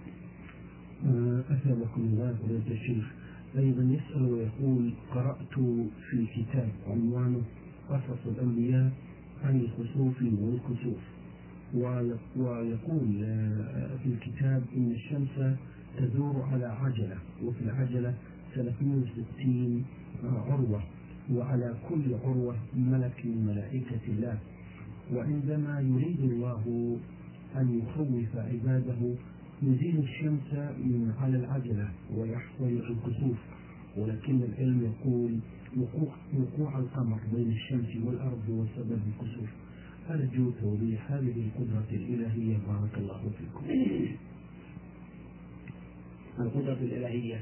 أثابكم 1.50 2.00
الله 2.00 2.36
فضيلة 2.42 2.80
الشيخ. 2.80 3.04
أيضا 3.58 3.82
يسأل 3.82 4.22
ويقول 4.22 4.92
قرأت 5.14 5.54
في 6.10 6.26
كتاب 6.36 6.68
عنوانه 6.88 7.42
قصص 7.90 8.26
الأولياء 8.26 8.92
عن 9.44 9.60
الخسوف 9.60 10.22
والكسوف. 10.22 11.02
ويقول 12.36 13.24
آه، 13.24 13.96
في 14.02 14.06
الكتاب 14.06 14.62
إن 14.76 14.90
الشمس 14.92 15.56
تدور 15.98 16.42
على 16.52 16.64
عجلة 16.64 17.16
وفي 17.44 17.60
العجلة 17.60 18.14
360 18.54 19.84
عروة 20.24 20.82
وعلى 21.32 21.74
كل 21.88 22.14
عروة 22.24 22.56
ملك 22.76 23.26
من 23.26 23.46
ملائكة 23.46 24.00
الله. 24.08 24.38
وعندما 25.14 25.80
يريد 25.80 26.20
الله 26.20 26.96
أن 27.56 27.78
يخوف 27.78 28.36
عباده 28.36 29.14
يزيل 29.62 29.98
الشمس 29.98 30.52
من 30.78 31.14
على 31.18 31.36
العجلة 31.36 31.88
ويحصل 32.16 32.64
الكسوف. 32.64 33.38
ولكن 33.96 34.42
العلم 34.42 34.92
يقول 34.92 35.38
وقوع, 35.76 36.14
وقوع 36.38 36.78
القمر 36.78 37.18
بين 37.34 37.50
الشمس 37.50 37.96
والأرض 38.04 38.50
هو 38.50 38.64
سبب 38.76 39.00
الكسوف. 39.08 39.48
أرجو 40.10 40.50
توضيح 40.50 41.12
هذه 41.12 41.46
القدرة 41.46 41.86
الإلهية. 41.90 42.56
بارك 42.68 42.98
الله 42.98 43.30
فيكم. 43.38 43.64
القدرة 46.38 46.72
الإلهية. 46.72 47.40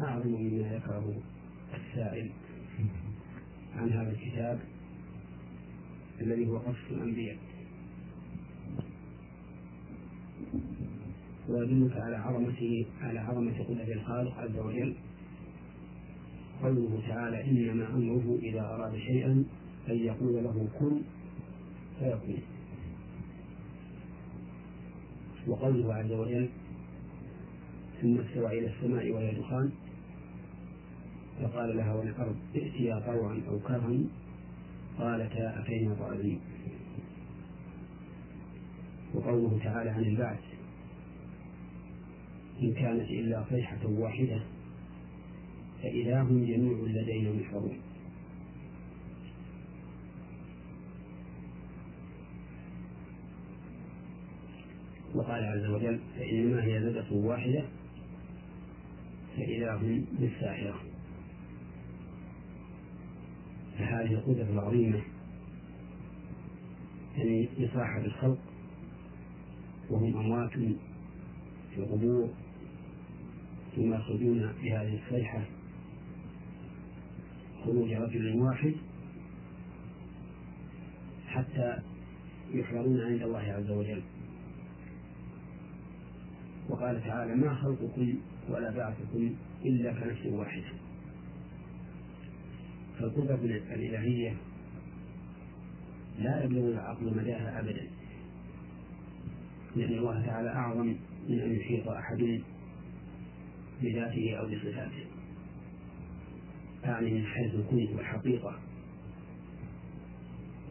أعظم 0.00 0.28
مما 0.28 0.74
ذكره 0.76 1.14
السائل 1.74 2.30
عن 3.76 3.90
هذا 3.90 4.10
الكتاب 4.10 4.60
الذي 6.20 6.46
هو 6.48 6.58
قصص 6.58 6.90
الأنبياء. 6.90 7.36
ويدلك 11.48 11.96
على 11.96 12.16
عظمته 12.16 12.86
على 13.00 13.18
عظمة 13.18 13.62
قدرة 13.62 13.92
الخالق 13.92 14.38
عز 14.38 14.56
وجل. 14.56 14.94
قوله 16.62 17.02
تعالى 17.08 17.44
إنما 17.44 17.88
أمره 17.88 18.38
إذا 18.42 18.60
أراد 18.60 18.96
شيئا 18.96 19.44
أن 19.88 19.96
يقول 19.96 20.44
له 20.44 20.68
كن 20.78 21.02
فيكون. 21.98 22.42
وقوله 25.46 25.94
عز 25.94 26.12
وجل 26.12 26.48
ثم 28.02 28.20
استوى 28.20 28.58
إلى 28.58 28.66
السماء 28.66 29.10
وهي 29.10 29.34
دخان. 29.34 29.70
فقال 31.42 31.76
لها 31.76 31.94
وللأرض 31.94 32.36
ائتيا 32.56 32.98
طوعا 33.06 33.42
أو 33.48 33.58
كرها 33.58 33.98
قالتا 34.98 35.60
أتينا 35.60 35.94
طائعين 35.94 36.40
وقوله 39.14 39.58
تعالى 39.64 39.90
عن 39.90 40.02
البعث 40.02 40.40
إن 42.62 42.74
كانت 42.74 43.10
إلا 43.10 43.44
صيحة 43.50 43.86
واحدة 43.86 44.40
فإذا 45.82 46.22
هم 46.22 46.44
جميع 46.44 47.02
لدينا 47.02 47.32
محضرون 47.32 47.78
وقال 55.14 55.44
عز 55.44 55.66
وجل 55.66 56.00
فإنما 56.18 56.64
هي 56.64 56.80
زبدة 56.80 57.12
واحدة 57.12 57.64
فإذا 59.36 59.74
هم 59.74 60.06
بالساحرة. 60.20 60.93
فهذه 63.78 64.14
القدرة 64.14 64.50
العظيمة 64.52 65.02
يعني 67.16 67.48
يصاحب 67.58 68.04
الخلق 68.04 68.38
وهم 69.90 70.16
أموات 70.16 70.50
في 71.74 71.78
القبور 71.78 72.28
ثم 73.76 73.94
يخرجون 73.94 74.52
بهذه 74.62 74.98
الصيحة 75.04 75.44
خروج 77.64 77.92
رجل 77.92 78.40
واحد 78.40 78.74
حتى 81.26 81.78
يحضرون 82.52 83.00
عند 83.00 83.22
الله 83.22 83.38
عز 83.38 83.70
وجل. 83.70 84.02
وقال 86.68 87.04
تعالى 87.04 87.34
ما 87.36 87.54
خلقكم 87.54 88.14
ولا 88.48 88.70
بعثكم 88.70 89.34
إلا 89.64 89.92
كنفس 89.92 90.26
واحدة. 90.26 90.83
فالقدرة 93.04 93.34
الإلهية 93.74 94.36
لا 96.18 96.44
يبلغ 96.44 96.68
العقل 96.68 97.16
مداها 97.16 97.60
أبدا. 97.60 97.86
لأن 99.76 99.92
الله 99.92 100.26
تعالى 100.26 100.48
أعظم 100.48 100.96
من 101.28 101.40
أن 101.40 101.54
يحيط 101.54 101.88
أحد 101.88 102.40
بذاته 103.82 104.34
أو 104.34 104.46
بصفاته. 104.46 105.04
أعني 106.84 107.10
من 107.10 107.26
حيث 107.26 107.54
الكون 107.54 107.88
والحقيقة. 107.96 108.58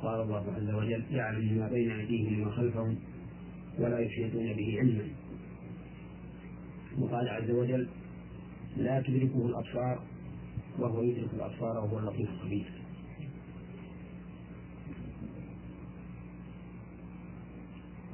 قال 0.01 0.22
الله 0.22 0.53
عز 0.55 0.73
وجل 0.73 1.03
يعلم 1.11 1.57
ما 1.57 1.68
بين 1.68 1.91
أيديهم 1.91 2.41
وما 2.41 2.51
خلفهم 2.51 2.97
ولا 3.80 3.99
يحيطون 3.99 4.53
به 4.53 4.80
علما. 4.80 5.07
وقال 6.99 7.30
عز 7.30 7.51
وجل 7.51 7.88
لا 8.77 9.01
تدركه 9.01 9.45
الأبصار 9.45 10.12
وهو 10.80 11.02
يدرك 11.02 11.34
الأبصار 11.34 11.78
وهو 11.78 12.00
اللطيف 12.00 12.30
الخبير. 12.30 12.72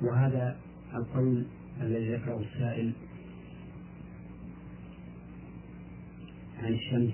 وهذا 0.01 0.59
القول 0.93 1.45
الذي 1.81 2.15
ذكره 2.15 2.39
السائل 2.39 2.93
عن 6.59 6.73
الشمس 6.73 7.13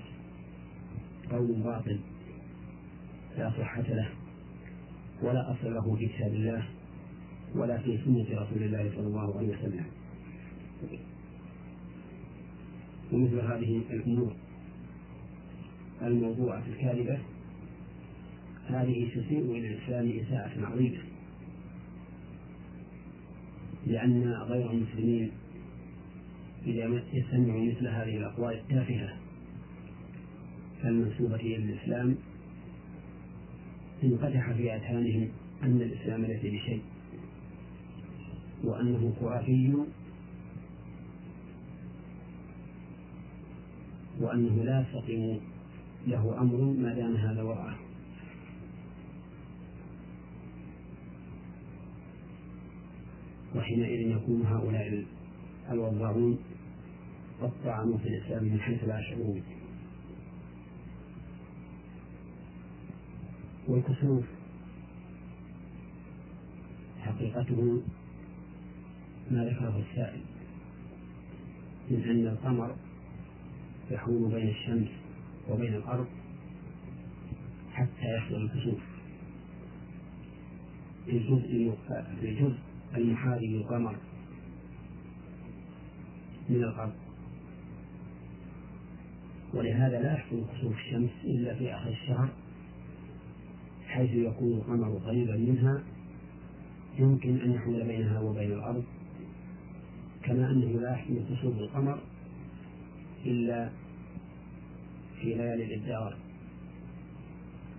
قول 1.31 1.61
باطل 1.61 1.99
لا 3.37 3.49
صحة 3.49 3.81
له 3.81 4.09
ولا 5.23 5.51
أصل 5.51 5.73
له 5.73 5.95
في 5.95 6.07
كتاب 6.07 6.33
الله 6.33 6.67
ولا 7.55 7.77
في 7.77 7.97
سنة 8.05 8.25
رسول 8.41 8.63
الله 8.63 8.91
صلى 8.95 9.07
الله 9.07 9.37
عليه 9.37 9.49
وسلم. 9.49 9.85
ومثل 13.11 13.39
هذه 13.39 13.81
الأمور 13.89 14.35
الموضوعة 16.01 16.63
الكاذبة. 16.67 17.19
هذه 18.67 19.09
تسيء 19.09 19.51
إلى 19.51 19.67
الإسلام 19.67 20.19
إساءة 20.19 20.65
عظيمة. 20.65 20.97
لأن 23.87 24.33
غير 24.33 24.71
المسلمين 24.71 25.31
إذا 26.65 27.01
يستمعوا 27.13 27.65
مثل 27.65 27.87
هذه 27.87 28.17
الأقوال 28.17 28.53
التافهة 28.55 29.17
المنسوبة 30.83 31.35
إلى 31.35 31.55
الإسلام 31.55 32.15
انقدح 34.03 34.51
في 34.51 34.75
أذهانهم 34.75 35.29
أن 35.63 35.81
الإسلام 35.81 36.25
ليس 36.25 36.39
بشيء 36.39 36.81
وأنه 38.63 39.13
خرافي 39.19 39.73
وأنه 44.19 44.63
لا 44.63 44.81
يستقيم 44.81 45.39
له 46.07 46.41
أمر 46.41 46.57
ما 46.57 46.93
دام 46.93 47.15
هذا 47.15 47.43
وضعه 47.43 47.75
وحينئذ 53.55 54.11
يكون 54.11 54.41
هؤلاء 54.41 55.05
الوضاعون 55.71 56.39
قد 57.41 57.51
طعنوا 57.65 57.97
في 57.97 58.07
الإسلام 58.07 58.43
من 58.43 58.59
حيث 58.59 58.83
لا 58.83 58.99
يشعرون. 58.99 59.41
والكسوف. 63.67 64.25
حقيقته 67.01 67.81
ما 69.31 69.45
ذكره 69.45 69.83
السائل 69.89 70.21
من 71.91 72.03
أن 72.03 72.27
القمر 72.27 72.75
يحول 73.91 74.31
بين 74.31 74.49
الشمس 74.49 75.04
وبين 75.49 75.73
الأرض 75.73 76.07
حتى 77.71 78.15
يحصل 78.17 78.35
الكسوف 78.35 78.79
في 81.05 81.11
الجزء 81.11 81.75
في 82.19 82.29
الجزء 82.29 82.57
المحاذي 82.95 83.47
للقمر 83.47 83.95
من 86.49 86.55
الأرض. 86.55 86.93
ولهذا 89.53 90.01
لا 90.01 90.13
يحصل 90.13 90.43
كسوف 90.53 90.73
الشمس 90.77 91.09
إلا 91.23 91.55
في 91.55 91.73
آخر 91.73 91.89
الشهر 91.89 92.29
حيث 93.87 94.11
يكون 94.11 94.51
القمر 94.53 94.97
قريبا 94.97 95.37
منها. 95.37 95.83
يمكن 96.99 97.41
أن 97.41 97.51
يحول 97.51 97.83
بينها 97.83 98.19
وبين 98.19 98.51
الأرض 98.51 98.83
كما 100.23 100.51
أنه 100.51 100.79
لا 100.81 100.91
يحصل 100.91 101.13
كسوف 101.29 101.57
القمر 101.57 101.99
إلا 103.25 103.69
في 105.21 105.33
ليالي 105.33 105.63
الإبدار. 105.63 106.17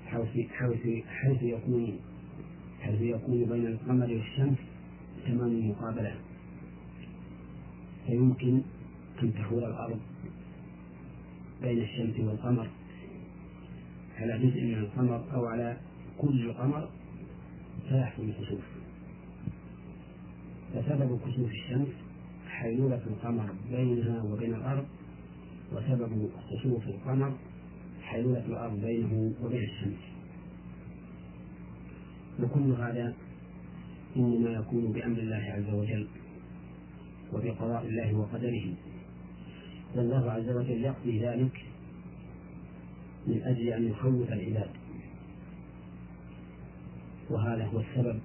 حيث 0.07 0.51
حيث 0.51 1.05
حيث 1.07 1.43
يكون 1.43 1.99
حيث 2.81 3.01
يكون 3.01 3.45
بين 3.45 3.67
القمر 3.67 4.11
والشمس 4.13 4.59
تمام 5.27 5.49
المقابلة. 5.49 6.15
فيمكن 8.07 8.63
أن 9.23 9.35
تحول 9.35 9.65
الأرض 9.65 10.01
بين 11.63 11.79
الشمس 11.79 12.21
والقمر 12.21 12.69
على 14.19 14.39
جزء 14.39 14.63
من 14.65 14.75
القمر 14.75 15.25
أو 15.35 15.47
على 15.47 15.77
كل 16.19 16.41
القمر 16.41 16.89
فيحصل 17.89 18.23
الكسوف. 18.23 18.65
فسبب 20.75 21.19
كسوف 21.19 21.51
الشمس 21.51 21.89
حيلولة 22.49 23.03
القمر 23.07 23.51
بينها 23.71 24.23
وبين 24.23 24.55
الأرض 24.55 24.87
وسبب 25.73 26.31
خسوف 26.51 26.89
القمر 26.89 27.33
حيلولة 28.03 28.47
الأرض 28.47 28.81
بينه 28.81 29.35
وبين 29.43 29.63
الشمس. 29.63 30.03
وكل 32.41 32.73
هذا 32.73 33.15
إنما 34.17 34.51
يكون 34.51 34.93
بأمر 34.93 35.19
الله 35.19 35.37
عز 35.37 35.75
وجل 35.75 36.09
وبقضاء 37.33 37.87
الله 37.87 38.15
وقدره. 38.15 38.75
والله 39.95 40.31
عز 40.31 40.49
وجل 40.49 40.85
يقضي 40.85 41.21
ذلك 41.21 41.65
من 43.27 43.43
أجل 43.43 43.69
أن 43.69 43.89
يخوف 43.89 44.33
العباد. 44.33 44.71
وهذا 47.31 47.67
هو 47.67 47.81
السبب 47.81 48.21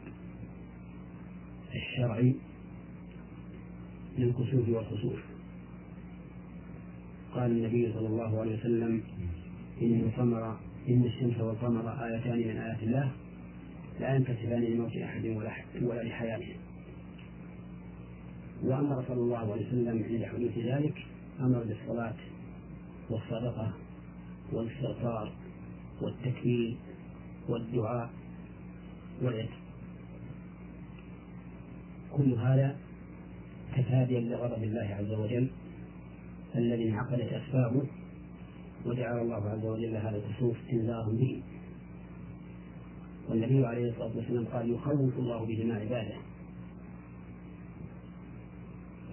الشرعي 1.75 2.35
للكسوف 4.17 4.69
والخسوف. 4.69 5.30
قال 7.35 7.51
النبي 7.51 7.93
صلى 7.93 8.07
الله 8.07 8.39
عليه 8.39 8.59
وسلم 8.59 9.03
إن 9.81 9.99
القمر 9.99 10.57
إن 10.89 11.03
الشمس 11.03 11.39
والقمر 11.39 12.05
آيتان 12.05 12.37
من 12.37 12.57
آيات 12.57 12.83
الله 12.83 13.11
لا 13.99 14.15
ينكسفان 14.15 14.61
لموت 14.63 14.97
أحد 14.97 15.25
ولا 15.25 15.51
ولا 15.81 16.03
لحياته. 16.03 16.55
وأمر 18.63 19.03
صلى 19.07 19.21
الله 19.21 19.51
عليه 19.51 19.67
وسلم 19.67 20.03
عند 20.03 20.25
حدوث 20.25 20.57
ذلك 20.57 21.05
أمر 21.39 21.63
بالصلاة 21.63 22.15
والصدقة 23.09 23.73
والاستغفار 24.53 25.31
والتكبير 26.01 26.77
والدعاء 27.49 28.09
والعتق. 29.21 29.61
كل 32.11 32.33
هذا 32.33 32.75
تفاديا 33.77 34.19
لغضب 34.19 34.63
الله 34.63 34.95
عز 34.99 35.11
وجل 35.11 35.49
الذي 36.55 36.89
انعقدت 36.89 37.33
أسبابه 37.33 37.87
وجعل 38.85 39.21
الله 39.21 39.49
عز 39.49 39.65
وجل 39.65 39.95
هذا 39.95 40.17
الكسوف 40.17 40.57
إنذارا 40.71 41.09
به. 41.09 41.41
والنبي 43.29 43.65
عليه 43.65 43.89
الصلاة 43.89 44.15
والسلام 44.15 44.45
قال 44.45 44.71
يخوف 44.71 45.17
الله 45.17 45.45
بهما 45.45 45.75
عباده. 45.75 46.15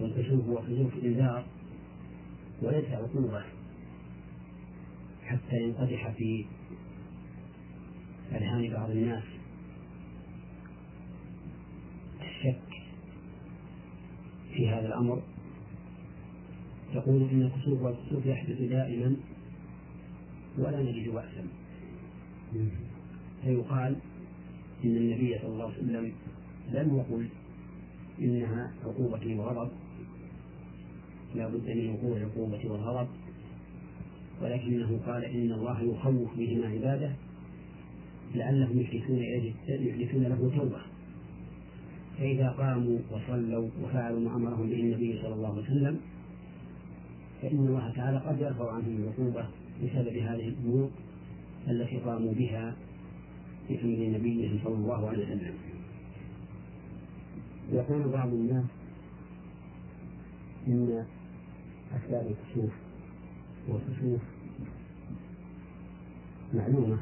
والكسوف 0.01 0.45
هو 0.45 0.55
كسوف 0.55 1.03
إنذار 1.03 1.45
وليس 2.61 2.85
عقوبة 2.89 3.43
حتى 5.23 5.55
ينقدح 5.63 6.11
في 6.11 6.45
أذهان 8.31 8.73
بعض 8.73 8.89
الناس 8.89 9.23
الشك 12.21 12.61
في 14.53 14.69
هذا 14.69 14.87
الأمر. 14.87 15.21
يقول 16.95 17.29
إن 17.29 17.41
الكسوف 17.41 17.81
والكسوف 17.81 18.25
يحدث 18.25 18.61
دائما 18.61 19.15
ولا 20.57 20.81
نجد 20.81 21.09
بأسا. 21.09 21.47
فيقال 23.43 23.95
إن 24.85 24.97
النبي 24.97 25.37
صلى 25.39 25.47
الله 25.47 25.63
عليه 25.63 25.73
وسلم 25.73 26.11
لم 26.73 26.97
يقل 26.97 27.27
إنها 28.21 28.73
عقوبة 28.85 29.35
وغضب. 29.35 29.71
لا 31.35 31.47
بد 31.47 31.69
من 31.69 31.89
وقوع 31.89 32.17
العقوبة 32.17 32.71
والغضب. 32.71 33.09
ولكنه 34.41 34.99
قال 35.05 35.25
إن 35.25 35.51
الله 35.51 35.81
يخوف 35.81 36.37
بهما 36.37 36.67
عباده 36.67 37.11
لعلهم 38.35 38.79
يحدثون 38.79 39.19
يحدثون 39.67 40.23
له 40.23 40.51
توبة. 40.57 40.81
فإذا 42.17 42.49
قاموا 42.49 42.99
وصلوا 43.11 43.69
وفعلوا 43.83 44.19
ما 44.19 44.35
أمرهم 44.35 44.69
به 44.69 44.79
النبي 44.79 45.21
صلى 45.21 45.33
الله 45.33 45.51
عليه 45.51 45.61
وسلم 45.61 45.99
فإن 47.41 47.57
الله 47.67 47.93
تعالى 47.95 48.17
قد 48.17 48.41
يرفع 48.41 48.71
عنهم 48.71 49.03
العقوبة 49.03 49.47
بسبب 49.83 50.17
هذه 50.17 50.47
الأمور 50.47 50.89
التي 51.67 51.97
قاموا 51.97 52.33
بها 52.33 52.75
في 53.67 53.81
أمر 53.83 54.17
نبيه 54.17 54.63
صلى 54.63 54.75
الله 54.75 55.09
عليه 55.09 55.25
وسلم. 55.25 55.53
يقول 57.71 58.09
بعض 58.09 58.27
الناس 58.27 58.65
إن 60.67 61.05
أسباب 61.95 62.27
الكسوف 62.27 62.71
والكسوف 63.67 64.21
معلومة. 66.53 66.97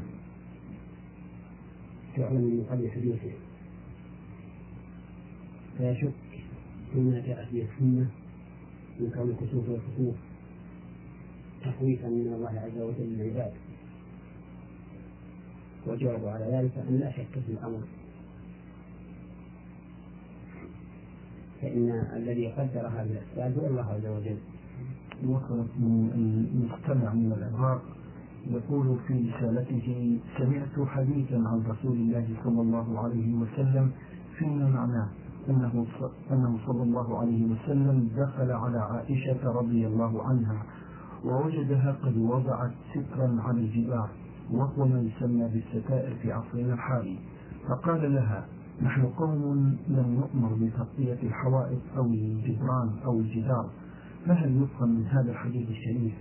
تعلم 2.15 2.41
من 2.41 2.65
قبل 2.72 2.91
حدوثه 2.91 3.31
فيشك 5.77 6.14
فيما 6.93 7.19
جاءت 7.27 7.53
به 7.53 7.65
السنة 7.73 8.09
من 8.99 9.11
كون 9.15 9.30
الكسوف 9.30 9.69
والكسوف 9.69 10.15
تخويفا 11.61 12.07
من 12.07 12.34
الله 12.34 12.60
عز 12.60 12.82
وجل 12.82 13.18
للعباد. 13.18 13.52
والجواب 15.88 16.26
على 16.26 16.45
ذلك 16.45 16.78
أن 16.90 16.99
لا 16.99 17.11
شك 17.11 17.40
في 17.45 17.52
الأمر. 17.52 17.80
فإن 21.61 21.90
الذي 22.15 22.48
قدر 22.48 22.88
هذه 22.88 23.11
الأسباب 23.11 23.60
هو 23.60 23.68
الله 23.68 23.86
عز 23.94 24.06
وجل. 24.06 24.38
وصلت 25.26 25.69
من 25.80 26.11
المستمع 26.15 27.14
من 27.14 27.32
العراق 27.38 27.82
يقول 28.52 28.98
في 29.07 29.14
رسالته 29.14 30.19
سمعت 30.38 30.88
حديثا 30.88 31.36
عن 31.36 31.64
رسول 31.68 31.98
الله 31.98 32.28
صلى 32.44 32.61
الله 32.61 32.99
عليه 32.99 33.34
وسلم 33.34 33.91
فيما 34.38 34.69
معناه. 34.69 35.10
أنه 35.49 35.86
أنه 36.32 36.57
صلى 36.65 36.84
الله 36.84 37.19
عليه 37.19 37.45
وسلم 37.45 38.10
دخل 38.18 38.52
على 38.52 38.80
عائشة 38.80 39.52
رضي 39.52 39.88
الله 39.88 40.24
عنها 40.24 40.64
ووجدها 41.26 41.95
قد 42.03 42.18
وضعت 42.18 42.72
سترا 42.91 43.38
على 43.41 43.60
الجدار 43.60 44.10
وهو 44.52 44.86
ما 44.86 44.99
يسمى 45.02 45.48
بالستائر 45.48 46.15
في 46.22 46.32
عصرنا 46.32 46.74
الحالي. 46.74 47.18
فقال 47.68 48.14
لها 48.14 48.45
نحن 48.82 49.06
قوم 49.06 49.78
لم 49.88 50.22
نؤمر 50.22 50.53
بتغطية 50.53 51.28
الحوائط 51.28 51.82
أو 51.98 52.06
الجدران 52.06 52.90
أو 53.06 53.19
الجدار. 53.19 53.69
فهل 54.28 54.64
يفهم 54.64 54.90
من 54.90 55.06
هذا 55.06 55.32
الحديث 55.32 55.69
الشريف 55.69 56.14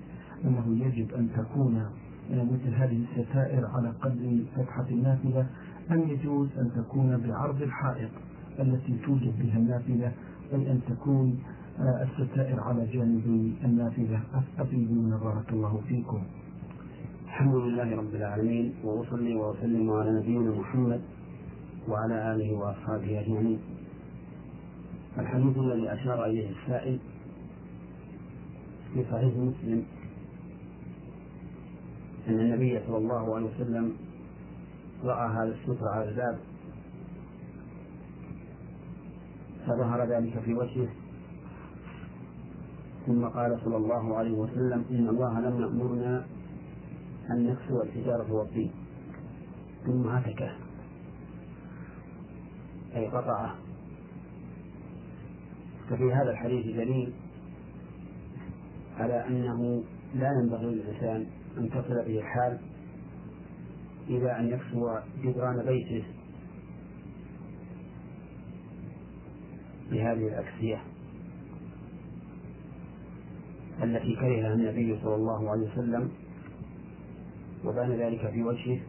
أنه 0.44 0.86
يجب 0.86 1.15
أن 1.15 1.28
تكون 1.36 1.86
مثل 2.31 2.74
هذه 2.74 3.05
الستائر 3.05 3.66
على 3.66 3.89
قدر 3.89 4.44
فتحة 4.57 4.86
النافذة 4.90 5.47
أم 5.90 6.01
يجوز 6.09 6.48
أن 6.59 6.70
تكون 6.77 7.16
بعرض 7.16 7.62
الحائط؟ 7.62 8.11
التي 8.61 8.97
توجد 9.07 9.35
بها 9.43 9.59
النافذة 9.59 10.12
أي 10.53 10.70
أن 10.70 10.81
تكون 10.89 11.39
الستائر 11.81 12.61
على 12.61 12.87
جانب 12.87 13.55
النافذة. 13.65 14.20
أفيدونا 14.59 15.16
بارك 15.16 15.53
الله 15.53 15.81
فيكم. 15.89 16.23
الحمد 17.27 17.55
لله 17.55 17.97
رب 17.97 18.15
العالمين 18.15 18.74
وأصلي 18.85 19.35
وأسلم 19.35 19.91
على 19.91 20.11
نبينا 20.11 20.51
محمد 20.51 21.01
وعلى 21.89 22.35
آله 22.35 22.53
وأصحابه 22.55 23.20
أجمعين. 23.20 23.59
الحديث 25.19 25.59
الذي 25.59 25.93
أشار 25.93 26.24
إليه 26.24 26.51
السائل 26.51 26.99
في 28.95 29.05
صحيح 29.11 29.35
مسلم 29.37 29.83
أن 32.28 32.41
النبي 32.41 32.81
صلى 32.87 32.97
الله 32.97 33.35
عليه 33.35 33.47
وسلم 33.47 33.93
رأى 35.05 35.28
هذا 35.28 35.55
الستر 35.55 35.89
على 35.89 36.09
الباب. 36.09 36.39
فظهر 39.66 40.05
ذلك 40.05 40.38
في 40.38 40.55
وجهه. 40.55 40.88
ثم 43.06 43.24
قال 43.24 43.60
صلى 43.64 43.76
الله 43.76 44.16
عليه 44.16 44.32
وسلم 44.32 44.84
إن 44.90 45.09
الله 45.09 45.40
لم 45.40 45.60
يأمرنا 45.60 46.26
أن 47.30 47.47
نكسو 47.47 47.82
الحجارة 47.82 48.32
والطين. 48.32 48.70
ثم 49.86 50.09
هتكه 50.09 50.52
أي 52.97 53.06
قطعه 53.06 53.55
ففي 55.90 56.12
هذا 56.12 56.30
الحديث 56.30 56.66
دليل 56.76 57.12
على 58.98 59.26
أنه 59.26 59.82
لا 60.14 60.32
ينبغي 60.32 60.66
للإنسان 60.66 61.26
أن 61.59 61.70
تصل 61.70 62.05
به 62.06 62.18
الحال 62.18 62.59
إلى 64.09 64.38
أن 64.38 64.48
يكسو 64.48 64.98
جدران 65.22 65.64
بيته. 65.66 66.05
بهذه 69.91 70.29
الأكسية 70.29 70.83
التي 73.83 74.17
كرهها 74.17 74.55
النبي 74.55 74.99
صلى 75.03 75.15
الله 75.15 75.51
عليه 75.51 75.73
وسلم 75.73 76.11
وبان 77.65 77.91
ذلك 77.93 78.31
في 78.31 78.43
وجهه 78.43 78.81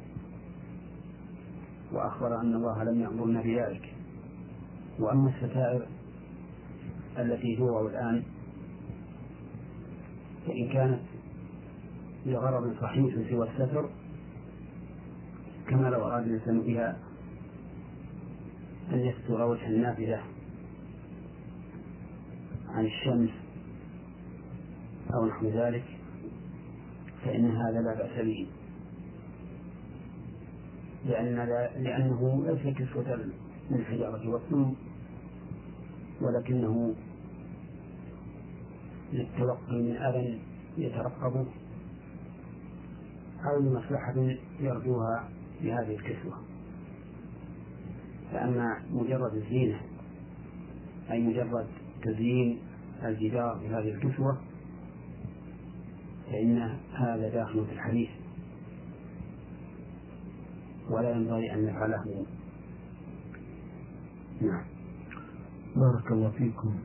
وأخبر 1.92 2.42
أن 2.42 2.54
الله 2.56 2.84
لم 2.84 3.02
يأمرنا 3.02 3.42
بذلك. 3.42 3.94
وأما 5.00 5.30
الستائر 5.30 5.88
التي 7.18 7.56
توضع 7.56 7.90
الآن 7.90 8.24
فإن 10.48 10.70
كانت 10.70 11.02
لغرض 12.26 12.76
صحيح 12.82 13.30
سوى 13.30 13.50
الستر 13.50 13.90
كما 15.68 15.88
لو 15.88 16.08
أراد 16.08 16.28
الإنسان 16.28 16.62
بها 16.62 16.98
أن 18.92 19.00
يستر 19.00 19.42
وجه 19.42 19.68
النافذة. 19.68 20.22
عن 22.70 22.86
الشمس 22.86 23.30
أو 25.14 25.26
نحو 25.26 25.48
ذلك 25.48 25.84
فإن 27.26 27.52
هذا 27.52 27.82
لا 27.82 27.94
بأس 27.94 28.26
به. 28.26 28.48
لأن 31.06 31.36
لأنه 31.84 32.46
ليس 32.46 32.76
كسوة 32.76 33.16
من 33.72 33.78
الحجارة 33.78 34.30
والطين 34.30 34.76
ولكنه 36.22 36.96
للتوقي 39.14 39.76
من 39.76 39.98
أذى 39.98 40.40
يترقبه 40.78 41.46
أو 43.46 43.60
لمصلحة 43.60 44.36
يرجوها 44.60 45.30
بهذه 45.62 45.96
الكسوة. 45.96 46.38
فأما 48.32 48.82
مجرد 48.92 49.34
الزينة 49.34 49.82
أي 51.12 51.22
مجرد 51.24 51.68
تزيين 52.08 52.58
الجدار 53.04 53.58
بهذه 53.58 53.90
الكسوة 53.94 54.38
فإن 56.32 56.58
هذا 56.94 57.30
داخل 57.30 57.66
في 57.66 57.72
الحديث. 57.74 58.10
ولا 60.90 61.12
ينبغي 61.12 61.54
أن 61.54 61.66
نفعله. 61.66 62.26
نعم. 64.42 64.64
بارك 65.76 66.12
الله 66.12 66.30
فيكم. 66.30 66.76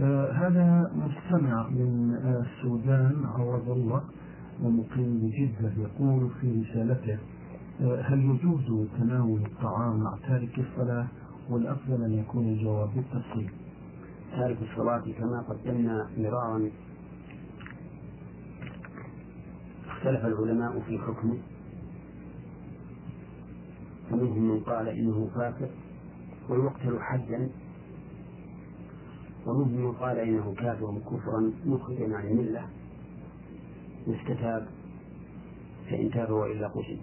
آه 0.00 0.32
هذا 0.32 0.92
مستمع 0.94 1.68
من 1.68 2.14
آه 2.24 2.42
السودان 2.46 3.24
عوض 3.24 3.68
الله 3.70 4.02
ومقيم 4.62 5.18
بجدة 5.18 5.72
يقول 5.82 6.30
في 6.40 6.62
رسالته 6.62 7.18
آه 7.80 8.00
هل 8.02 8.24
يجوز 8.24 8.88
تناول 8.98 9.40
الطعام 9.46 10.00
مع 10.00 10.18
تارك 10.28 10.58
الصلاة؟ 10.58 11.06
والأفضل 11.50 12.02
أن 12.04 12.12
يكون 12.12 12.48
الجواب 12.48 12.90
بالتفصيل 12.94 13.50
تارك 14.36 14.58
الصلاة 14.62 15.04
كما 15.18 15.40
قدمنا 15.48 16.10
مرارا. 16.18 16.70
اختلف 19.86 20.24
العلماء 20.24 20.80
في 20.80 20.98
حكمه. 20.98 21.38
ومنهم 24.12 24.42
من 24.42 24.60
قال 24.60 24.88
إنه 24.88 25.30
فاسق 25.34 25.70
ويقتل 26.48 27.00
حدا 27.00 27.50
ومنهم 29.46 29.72
من 29.72 29.92
قال 29.92 30.18
إنه 30.18 30.54
كافر 30.54 30.98
كفرا 31.10 31.52
مخرجا 31.66 32.16
عن 32.16 32.26
الملة. 32.26 32.68
يستتاب 34.06 34.68
فإن 35.90 36.10
تاب 36.10 36.30
وإلا 36.30 36.68
قتل. 36.68 36.98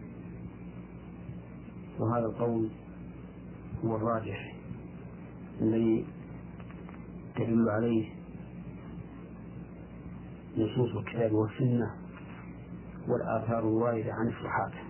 وهذا 1.99 2.25
القول 2.25 2.69
هو 3.85 3.95
الراجح 3.95 4.55
الذي 5.61 6.05
تدل 7.39 7.69
عليه 7.69 8.09
نصوص 10.57 10.95
الكتاب 10.95 11.31
والسنة 11.31 11.95
والآثار 13.07 13.59
الواردة 13.59 14.13
عن 14.13 14.27
الصحابة. 14.27 14.89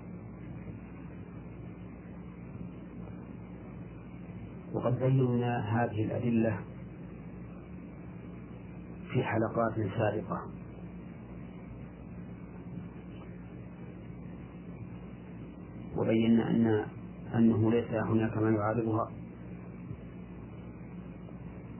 وقد 4.73 4.99
بينا 4.99 5.83
هذه 5.83 6.03
الأدلة 6.05 6.59
في 9.13 9.23
حلقات 9.23 9.73
سابقة. 9.97 10.41
وبينا 15.97 16.49
أن 16.49 16.85
أنه 17.35 17.71
ليس 17.71 17.91
هناك 17.91 18.37
ما 18.37 18.49
يعارضها 18.49 19.11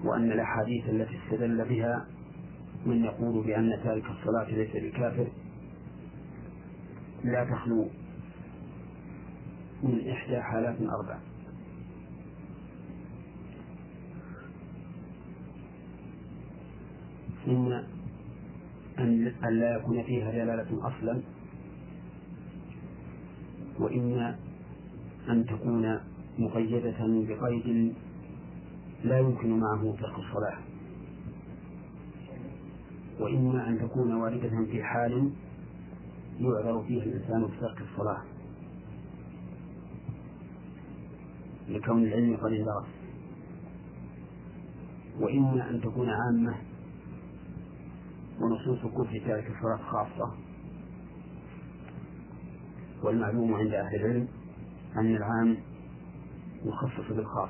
وأن 0.03 0.31
الأحاديث 0.31 0.89
التي 0.89 1.17
استدل 1.25 1.65
بها 1.65 2.05
من 2.85 3.03
يقول 3.03 3.45
بأن 3.45 3.79
تارك 3.83 4.03
الصلاة 4.05 4.51
ليس 4.51 4.71
بكافر 4.75 5.27
لا 7.23 7.45
تخلو 7.45 7.87
من 9.83 10.09
إحدى 10.09 10.41
حالات 10.41 10.75
أربع. 10.81 11.17
إما 17.47 17.87
أن 18.99 19.59
لا 19.59 19.75
يكون 19.75 20.03
فيها 20.03 20.31
دلالة 20.31 20.87
أصلا 20.87 21.21
وإما 23.79 24.35
أن 25.29 25.45
تكون 25.45 25.99
مقيدة 26.39 26.97
بقيد 26.99 27.93
لا 29.03 29.19
يمكن 29.19 29.59
معه 29.59 29.95
ترك 30.01 30.19
الصلاة. 30.19 30.57
وإما 33.19 33.67
أن 33.67 33.79
تكون 33.79 34.13
واردة 34.13 34.65
في 34.71 34.83
حال 34.83 35.31
يعذر 36.39 36.83
فيه 36.87 37.03
الإنسان 37.03 37.45
بترك 37.45 37.81
الصلاة. 37.81 38.23
لكون 41.69 42.03
العلم 42.03 42.37
قد 42.37 42.51
اندرس 42.51 42.85
وإما 45.19 45.69
أن 45.69 45.81
تكون 45.81 46.09
عامة 46.09 46.55
ونصوص 48.41 48.79
كفر 48.79 49.21
تارك 49.27 49.51
الصلاة 49.57 49.77
خاصة. 49.77 50.31
والمعلوم 53.03 53.53
عند 53.53 53.73
أهل 53.73 53.95
العلم 53.95 54.27
أن 54.95 55.15
العام 55.15 55.57
يخصص 56.65 57.11
بالخاص. 57.11 57.49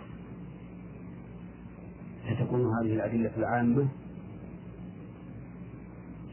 فتكون 2.50 2.74
هذه 2.76 2.94
الأدلة 2.94 3.32
العامة 3.38 3.88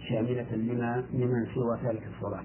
شاملة 0.08 0.56
لما 0.56 1.04
لمن 1.12 1.46
سوى 1.54 1.78
تارك 1.82 2.08
الصلاة. 2.16 2.44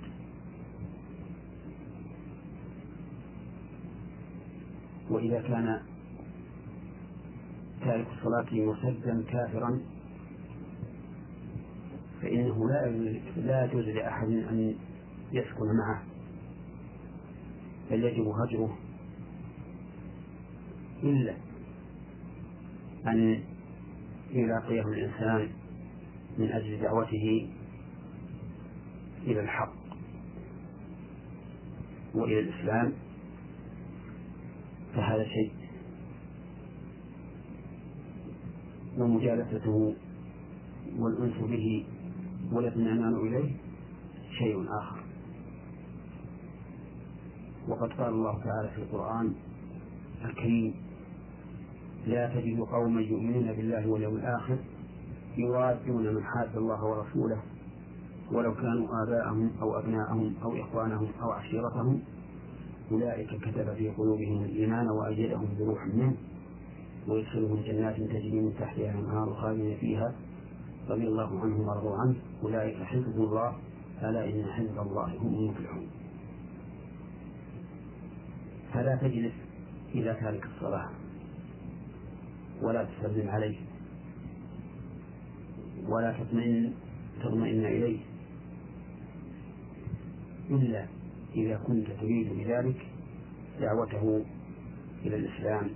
وإذا 5.10 5.42
كان 5.42 5.82
تارك 7.82 8.08
الصلاة 8.18 8.48
مرتدا 8.52 9.24
كافرا 9.24 9.82
فإنه 12.22 12.70
لا 12.70 12.88
لا 13.38 13.66
يجوز 13.66 13.86
لأحد 13.86 14.28
أن 14.28 14.76
يسكن 15.32 15.66
معه 15.78 16.04
بل 17.92 18.04
يجب 18.04 18.28
هجره 18.28 18.78
إلا 21.04 21.36
أن 23.08 23.51
يلاقيه 24.34 24.82
الإنسان 24.82 25.50
من 26.38 26.52
أجل 26.52 26.82
دعوته 26.82 27.50
إلى 29.24 29.40
الحق 29.40 29.74
وإلى 32.16 32.40
الإسلام 32.40 32.94
فهذا 34.96 35.24
شيء 35.24 35.52
ومجالسته 38.98 39.96
والأنس 41.00 41.38
به 41.38 41.86
والاطمئنان 42.52 43.16
إليه 43.16 43.52
شيء 44.40 44.66
آخر. 44.82 45.02
وقد 47.68 47.90
قال 47.94 48.10
الله 48.10 48.44
تعالى 48.44 48.70
في 48.76 48.82
القرآن 48.82 49.34
الكريم 50.26 50.74
لا 52.08 52.36
تجد 52.36 52.60
قوما 52.60 53.02
يؤمنون 53.02 53.54
بالله 53.54 53.88
واليوم 53.88 54.16
الآخر 54.16 54.58
يوادون 55.38 56.16
من 56.16 56.24
حاد 56.24 56.58
الله 56.58 56.86
ورسوله 56.86 57.42
ولو 58.32 58.56
كانوا 58.56 59.04
آباءهم 59.04 59.52
أو 59.62 59.80
أبناءهم 59.80 60.34
أو 60.44 60.62
إخوانهم 60.62 61.08
أو 61.22 61.32
عشيرتهم. 61.32 62.02
أولئك 62.92 63.28
كتب 63.28 63.74
في 63.74 63.90
قلوبهم 63.90 64.44
الإيمان 64.44 64.90
وأيدهم 64.90 65.48
بروح 65.60 65.86
منه. 65.86 66.14
ويدخلهم 67.08 67.62
جنات 67.62 67.96
تجري 67.96 68.42
من 68.42 68.54
تحتها 68.60 69.00
الأنهار 69.00 69.34
خالدين 69.34 69.78
فيها. 69.78 70.16
رضي 70.90 71.08
الله 71.08 71.42
عنهم 71.42 71.68
ورضوا 71.68 71.98
عنه. 71.98 72.16
أولئك 72.44 72.84
حزب 72.84 73.16
الله. 73.16 73.54
ألا 74.04 74.26
إن 74.30 74.46
حزب 74.46 74.80
الله 74.80 75.18
هم 75.18 75.36
المفلحون. 75.36 75.88
فلا 78.74 78.96
تجلس 78.96 79.34
إلى 79.96 80.18
تارك 80.22 80.46
الصلاة. 80.46 80.90
ولا 82.62 82.84
تسلم 82.84 83.30
عليه. 83.30 83.58
ولا 85.88 86.12
تطمئن 86.12 86.74
تطمئن 87.24 87.66
إليه. 87.66 88.00
إلا 90.50 90.88
إذا 91.36 91.58
كنت 91.58 91.88
تريد 92.02 92.34
بذلك 92.34 92.88
دعوته 93.60 94.26
إلى 95.06 95.16
الإسلام. 95.16 95.70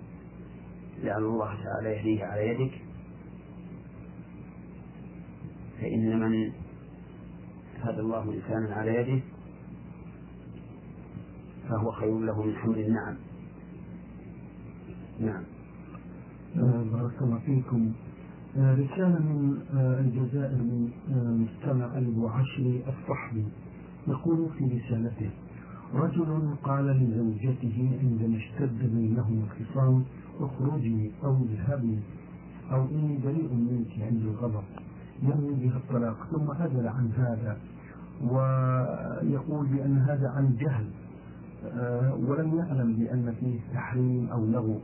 لعل 1.03 1.23
الله 1.23 1.63
تعالى 1.63 1.89
يهديه 1.89 2.25
على 2.25 2.47
يدك. 2.47 2.81
فإن 5.81 6.19
من 6.19 6.51
هدى 7.79 7.99
الله 7.99 8.23
إنسانا 8.33 8.75
على 8.75 8.95
يده 8.95 9.21
فهو 11.69 11.91
خير 11.91 12.19
له 12.19 12.43
من 12.43 12.55
حمل 12.55 12.79
النعم. 12.79 13.17
نعم. 15.19 15.54
بارك 16.55 17.21
الله 17.21 17.39
فيكم. 17.45 17.91
آه، 18.57 18.73
رسالة 18.73 19.19
من 19.19 19.57
آه، 19.75 19.99
الجزائر 19.99 20.55
من 20.55 20.89
مستمع 21.43 21.97
أبو 21.97 22.27
عشري 22.27 22.83
الصحبي. 22.87 23.45
يقول 24.07 24.49
في 24.57 24.65
رسالته 24.65 25.29
رجل 25.93 26.55
قال 26.63 26.85
لزوجته 26.85 27.99
عندما 28.01 28.37
اشتد 28.37 28.95
بينهم 28.95 29.43
الخصام 29.43 30.03
اخرجي 30.39 31.11
أو 31.23 31.37
اذهبي 31.43 31.99
أو 32.71 32.85
إني 32.85 33.17
بريء 33.17 33.53
منك 33.53 34.01
عند 34.01 34.21
الغضب 34.21 34.63
ينوي 35.23 35.53
بها 35.53 35.77
الطلاق 35.77 36.27
ثم 36.31 36.51
هزل 36.51 36.87
عن 36.87 37.11
هذا 37.17 37.57
ويقول 38.21 39.67
بأن 39.67 39.97
هذا 39.97 40.29
عن 40.29 40.55
جهل 40.55 40.87
ولم 42.27 42.57
يعلم 42.57 42.93
بأن 42.93 43.33
فيه 43.39 43.59
تحريم 43.73 44.27
أو 44.31 44.45
لغو. 44.45 44.79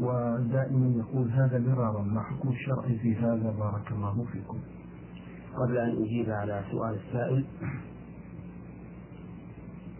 ودائما 0.00 0.94
يقول 0.96 1.30
هذا 1.30 1.58
مرارا 1.58 2.02
ما 2.02 2.22
حكم 2.22 2.48
الشرع 2.48 2.82
في 3.02 3.14
هذا 3.16 3.54
بارك 3.58 3.92
الله 3.92 4.26
فيكم. 4.32 4.58
قبل 5.56 5.78
أن 5.78 6.02
أجيب 6.02 6.30
على 6.30 6.64
سؤال 6.70 6.94
السائل 6.94 7.44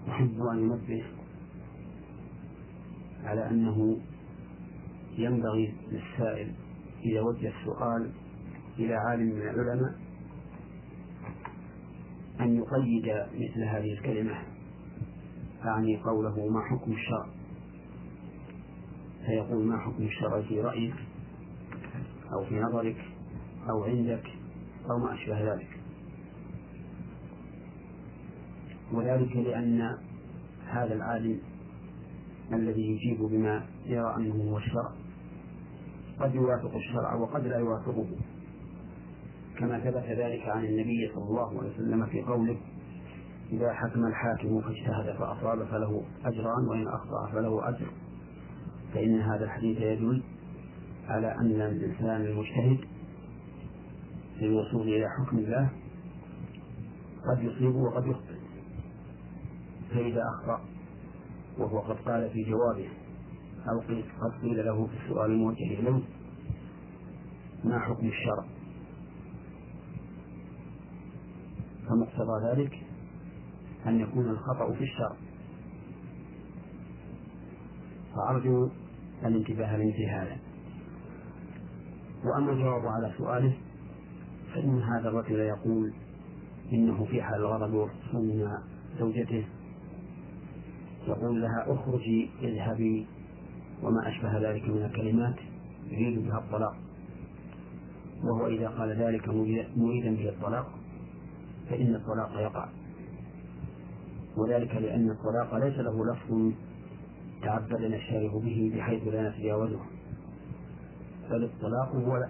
أحب 0.09 0.41
أن 0.53 0.59
ينبه 0.59 1.05
على 3.25 3.51
أنه 3.51 3.99
ينبغي 5.19 5.75
للسائل 5.93 6.53
إذا 7.05 7.21
وجه 7.21 7.53
السؤال 7.61 8.11
إلى 8.79 8.95
عالم 8.95 9.27
من 9.27 9.43
العلماء 9.43 9.95
أن 12.41 12.57
يقيد 12.57 13.07
مثل 13.35 13.65
هذه 13.65 13.93
الكلمة 13.93 14.43
أعني 15.65 15.97
قوله 15.97 16.49
ما 16.49 16.61
حكم 16.61 16.93
الشرع. 16.93 17.36
فيقول 19.27 19.67
ما 19.67 19.79
حكم 19.79 20.03
الشرع 20.03 20.43
في 20.43 20.61
رأيك 20.61 20.95
أو 22.33 22.45
في 22.45 22.61
نظرك 22.61 22.97
أو 23.71 23.85
عندك 23.85 24.25
أو 24.91 24.99
ما 24.99 25.15
أشبه 25.15 25.55
ذلك؟ 25.55 25.69
وذلك 28.93 29.37
لأن 29.37 29.99
هذا 30.67 30.95
العالم 30.95 31.41
الذي 32.53 32.83
يجيب 32.83 33.23
بما 33.23 33.67
يرى 33.87 34.17
أنه 34.17 34.35
هو 34.35 34.59
الشرع 34.59 34.93
قد 36.21 36.35
يوافق 36.35 36.75
الشرع 36.75 37.15
وقد 37.15 37.47
لا 37.47 37.59
يوافقه 37.59 38.07
كما 39.59 39.81
ثبت 39.81 40.05
ذلك 40.19 40.49
عن 40.49 40.65
النبي 40.65 41.11
صلى 41.15 41.25
الله 41.25 41.49
عليه 41.59 41.71
وسلم 41.71 42.07
في 42.07 42.23
قوله 42.23 42.57
إذا 43.53 43.73
حكم 43.73 44.07
الحاكم 44.07 44.61
فاجتهد 44.61 45.17
فأصاب 45.19 45.65
فله 45.65 46.03
أجران 46.25 46.69
وإن 46.69 46.89
أخطأ 46.89 47.33
فله 47.33 47.69
أجر. 47.69 47.87
فإن 48.97 49.21
هذا 49.21 49.45
الحديث 49.45 49.81
يدل 49.81 50.23
على 51.09 51.35
أن 51.35 51.61
الإنسان 51.61 52.21
المجتهد 52.21 52.79
في 54.39 54.45
الوصول 54.45 54.89
إلى 54.89 55.07
حكم 55.09 55.39
الله 55.39 55.71
قد 57.29 57.45
يصيب 57.45 57.75
وقد 57.75 58.07
يخطئ 58.07 58.37
فإذا 59.91 60.23
أخطأ 60.29 60.65
وهو 61.59 61.79
قد 61.79 61.97
قال 61.97 62.31
في 62.31 62.43
جوابه 62.43 62.89
أو 63.69 63.81
قد 64.21 64.33
قيل 64.43 64.67
له 64.67 64.87
في 64.87 64.93
السؤال 65.05 65.31
الموجه 65.31 65.65
إليه 65.65 66.03
ما 67.65 67.79
حكم 67.79 68.07
الشرع؟ 68.07 68.45
فمقتضى 71.89 72.51
ذلك 72.51 72.79
أن 73.87 74.01
يكون 74.01 74.31
الخطأ 74.31 74.73
في 74.73 74.85
الشرع. 74.85 75.17
فأرجو 78.15 78.69
الانتباه 79.25 79.77
لمثل 79.77 80.03
هذا. 80.03 80.37
وأما 82.25 82.53
الجواب 82.53 82.87
على 82.87 83.13
سؤاله 83.19 83.57
فإن 84.55 84.83
هذا 84.83 85.09
الرجل 85.09 85.39
يقول 85.39 85.93
إنه 86.73 87.05
في 87.05 87.23
حال 87.23 87.41
الغضب 87.41 87.75
وخصوصا 87.75 88.19
من 88.19 88.49
زوجته 88.99 89.45
يقول 91.09 91.43
لها 91.43 91.65
اخرجي 91.67 92.31
اذهبي 92.43 93.07
وما 93.83 94.09
أشبه 94.09 94.51
ذلك 94.51 94.69
من 94.69 94.85
الكلمات 94.85 95.35
يريد 95.91 96.29
بها 96.29 96.39
الطلاق. 96.39 96.77
وهو 98.25 98.47
إذا 98.47 98.69
قال 98.69 98.89
ذلك 98.89 99.29
مريدا 99.77 100.17
به 100.17 100.29
الطلاق 100.29 100.67
فإن 101.71 101.95
الطلاق 101.95 102.31
يقع. 102.41 102.69
وذلك 104.37 104.75
لأن 104.75 105.11
الطلاق 105.11 105.55
ليس 105.55 105.79
له 105.79 106.13
لفظ 106.13 106.53
تعبدنا 107.47 107.97
الشارع 107.97 108.33
به 108.33 108.73
بحيث 108.75 109.09
لا 109.09 109.31
نتجاوزه. 109.31 109.81
بل 111.31 111.45
الطلاق 111.45 111.97
هو 111.97 112.27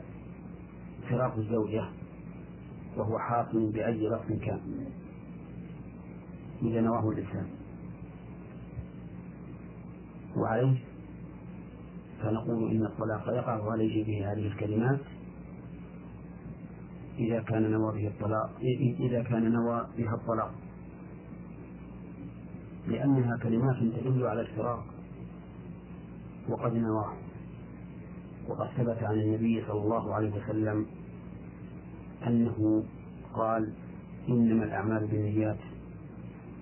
فراق 1.08 1.36
الزوجة 1.36 1.84
وهو 2.96 3.18
حاصل 3.18 3.70
بأي 3.72 4.08
لفظ 4.08 4.32
كان 4.32 4.60
إذا 6.62 6.80
نواه 6.80 7.10
الإنسان. 7.10 7.46
وعليه 10.36 10.78
فنقول 12.22 12.70
إن 12.70 12.86
الطلاق 12.86 13.28
يقع 13.28 13.72
عليه 13.72 14.04
به 14.04 14.32
هذه 14.32 14.46
الكلمات. 14.46 15.00
إذا 17.18 17.40
كان 17.42 17.70
نوى 17.70 17.92
به 17.92 18.08
الطلاق 18.08 18.50
إذا 19.00 19.22
كان 19.22 19.52
نوى 19.52 19.86
بها 19.98 20.14
الطلاق. 20.14 20.54
لأنها 22.88 23.36
كلمات 23.36 23.76
تدل 23.76 24.26
على 24.26 24.40
الفراق. 24.40 24.95
وقد 26.48 26.74
نواه 26.74 27.12
وقد 28.48 28.68
ثبت 28.76 29.02
عن 29.02 29.20
النبي 29.20 29.64
صلى 29.68 29.82
الله 29.82 30.14
عليه 30.14 30.30
وسلم 30.30 30.86
أنه 32.26 32.84
قال 33.34 33.72
إنما 34.28 34.64
الأعمال 34.64 35.06
بالنيات 35.06 35.58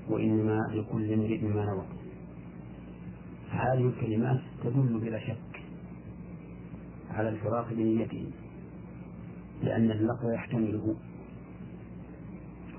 وإنما 0.09 0.59
لكل 0.73 1.13
امرئ 1.13 1.45
ما 1.45 1.65
نوى. 1.65 1.85
هذه 3.51 3.87
الكلمات 3.89 4.41
تدل 4.65 4.99
بلا 4.99 5.19
شك 5.19 5.63
على 7.11 7.29
الفراق 7.29 7.73
بنيته 7.73 8.31
لأن 9.63 9.91
اللفظ 9.91 10.31
يحتمله. 10.31 10.97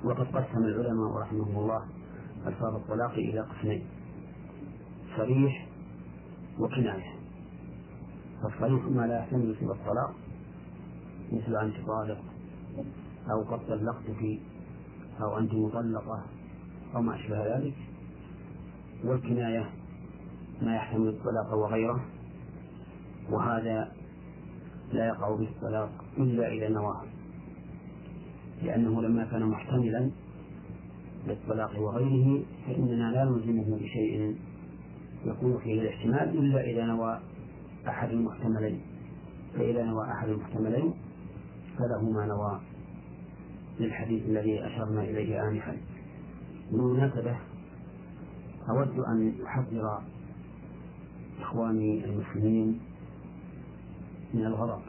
وقد 0.03 0.27
قسم 0.27 0.57
العلماء 0.57 1.11
رحمهم 1.21 1.57
الله 1.57 1.85
ألفاظ 2.47 2.75
الطلاق 2.75 3.11
إلى 3.11 3.39
قسمين 3.39 3.83
صريح 5.17 5.64
وكناية 6.59 7.15
فالصريح 8.43 8.85
ما 8.85 9.07
لا 9.07 9.19
يحتمل 9.19 9.55
سوى 9.59 9.71
الطلاق 9.71 10.13
مثل 11.31 11.55
أنت 11.55 11.75
طالق 11.87 12.21
أو 13.31 13.43
قد 13.43 13.59
طلقتك 13.67 14.39
أو 15.21 15.37
أنت 15.37 15.53
مطلقة 15.53 16.25
أو 16.95 17.01
ما 17.01 17.15
أشبه 17.15 17.57
ذلك. 17.57 17.73
والكناية 19.03 19.69
ما 20.61 20.75
يحتمل 20.75 21.07
الطلاق 21.07 21.53
وغيره. 21.53 22.05
وهذا 23.31 23.91
لا 24.93 25.07
يقع 25.07 25.35
به 25.35 25.47
الطلاق 25.47 25.89
إلا 26.17 26.47
إذا 26.47 26.69
نواه 26.69 27.01
لأنه 28.63 29.01
لما 29.01 29.25
كان 29.25 29.45
محتملا 29.45 30.11
للطلاق 31.27 31.79
وغيره 31.79 32.43
فإننا 32.67 33.11
لا 33.11 33.23
نلزمه 33.23 33.77
بشيء 33.77 34.35
يكون 35.25 35.59
فيه 35.63 35.81
الاحتمال 35.81 36.37
إلا 36.37 36.61
إذا 36.61 36.85
نوى 36.85 37.19
أحد 37.87 38.09
المحتملين. 38.09 38.81
فإذا 39.53 39.83
نوى 39.83 40.11
أحد 40.11 40.29
المحتملين 40.29 40.93
فله 41.77 42.09
ما 42.09 42.25
نوى 42.25 42.59
للحديث 43.79 44.25
الذي 44.25 44.65
أشرنا 44.67 45.01
إليه 45.01 45.47
آنفا. 45.47 45.77
بالمناسبة 46.71 47.37
أود 48.69 48.99
أن 48.99 49.33
أحذر 49.45 50.01
إخواني 51.41 52.05
المسلمين 52.05 52.79
من 54.33 54.45
الغضب 54.45 54.81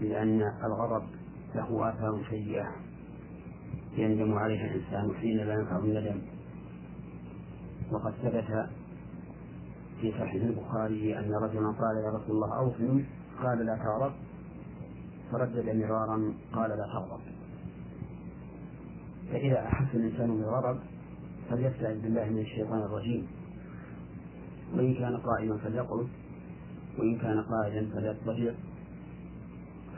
لأن 0.00 0.42
الغضب 0.64 1.02
له 1.54 1.88
آثار 1.88 2.24
سيئة 2.30 2.74
يندم 3.96 4.34
عليها 4.34 4.74
الإنسان 4.74 5.14
حين 5.20 5.36
لا 5.36 5.54
ينفع 5.54 5.78
الندم 5.78 6.18
وقد 7.92 8.12
ثبت 8.22 8.68
في 10.00 10.12
صحيح 10.12 10.42
البخاري 10.42 11.18
أن 11.18 11.34
رجلا 11.34 11.68
قال 11.70 11.96
يا 12.04 12.10
رسول 12.10 12.30
الله 12.30 12.58
أوصني 12.58 13.04
قال 13.42 13.66
لا 13.66 13.76
تغضب 13.76 14.12
فردد 15.32 15.76
مرارا 15.76 16.34
قال 16.52 16.70
لا 16.70 16.86
تغضب 16.92 17.20
فإذا 19.32 19.66
أحس 19.66 19.94
الإنسان 19.94 20.36
بالغضب 20.36 20.78
فليستعذ 21.50 22.00
بالله 22.02 22.24
من 22.24 22.38
الشيطان 22.38 22.78
الرجيم. 22.78 23.26
وإن 24.74 24.94
كان 24.94 25.16
قائما 25.16 25.56
فليقعد 25.56 26.08
وإن 26.98 27.18
كان 27.18 27.42
قائدا 27.42 27.90
فليضطجع 27.94 28.52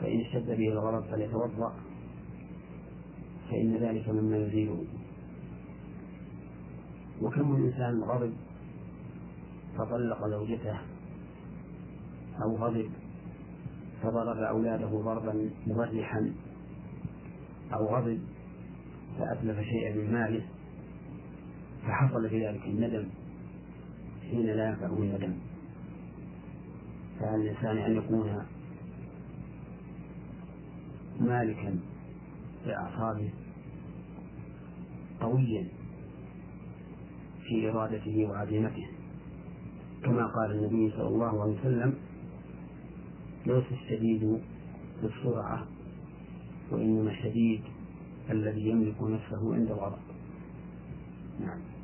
فإن 0.01 0.19
اشتد 0.21 0.47
به 0.47 0.67
الغضب 0.71 1.05
فليتوضأ. 1.11 1.73
فإن 3.49 3.77
ذلك 3.77 4.09
مما 4.09 4.37
يزيله 4.37 4.83
وكم 7.21 7.51
من 7.51 7.65
إنسان 7.65 8.03
غضب 8.03 8.33
فطلق 9.77 10.27
زوجته 10.27 10.79
أو 12.43 12.55
غضب 12.55 12.89
فضرب 14.03 14.37
أولاده 14.37 14.87
ضربا 14.87 15.49
مبرحا 15.67 16.33
أو 17.73 17.85
غضب 17.95 18.19
فأتلف 19.19 19.59
شيئا 19.59 19.95
من 19.95 20.13
ماله 20.13 20.45
فحصل 21.87 22.29
في 22.29 22.47
ذلك 22.47 22.65
الندم 22.65 23.07
حين 24.31 24.45
لا 24.45 24.69
ينفع 24.69 24.85
الندم. 24.85 25.33
فعلى 27.19 27.35
الإنسان 27.35 27.77
أن 27.77 27.95
يكون 27.97 28.45
مالكا 31.19 31.79
لأعصابه 32.65 33.29
قويا 35.21 35.67
في 37.47 37.69
إرادته 37.69 38.25
وعزيمته. 38.29 38.87
كما 40.03 40.25
قال 40.25 40.51
النبي 40.51 40.91
صلى 40.91 41.07
الله 41.07 41.41
عليه 41.41 41.59
وسلم 41.59 41.93
ليس 43.45 43.63
الشديد 43.71 44.39
بالسرعة 45.01 45.67
وإنما 46.71 47.11
الشديد 47.11 47.61
الذي 48.29 48.69
يملك 48.69 49.01
نفسه 49.01 49.55
عند 49.55 49.71
الغضب. 49.71 50.01
نعم. 51.39 51.74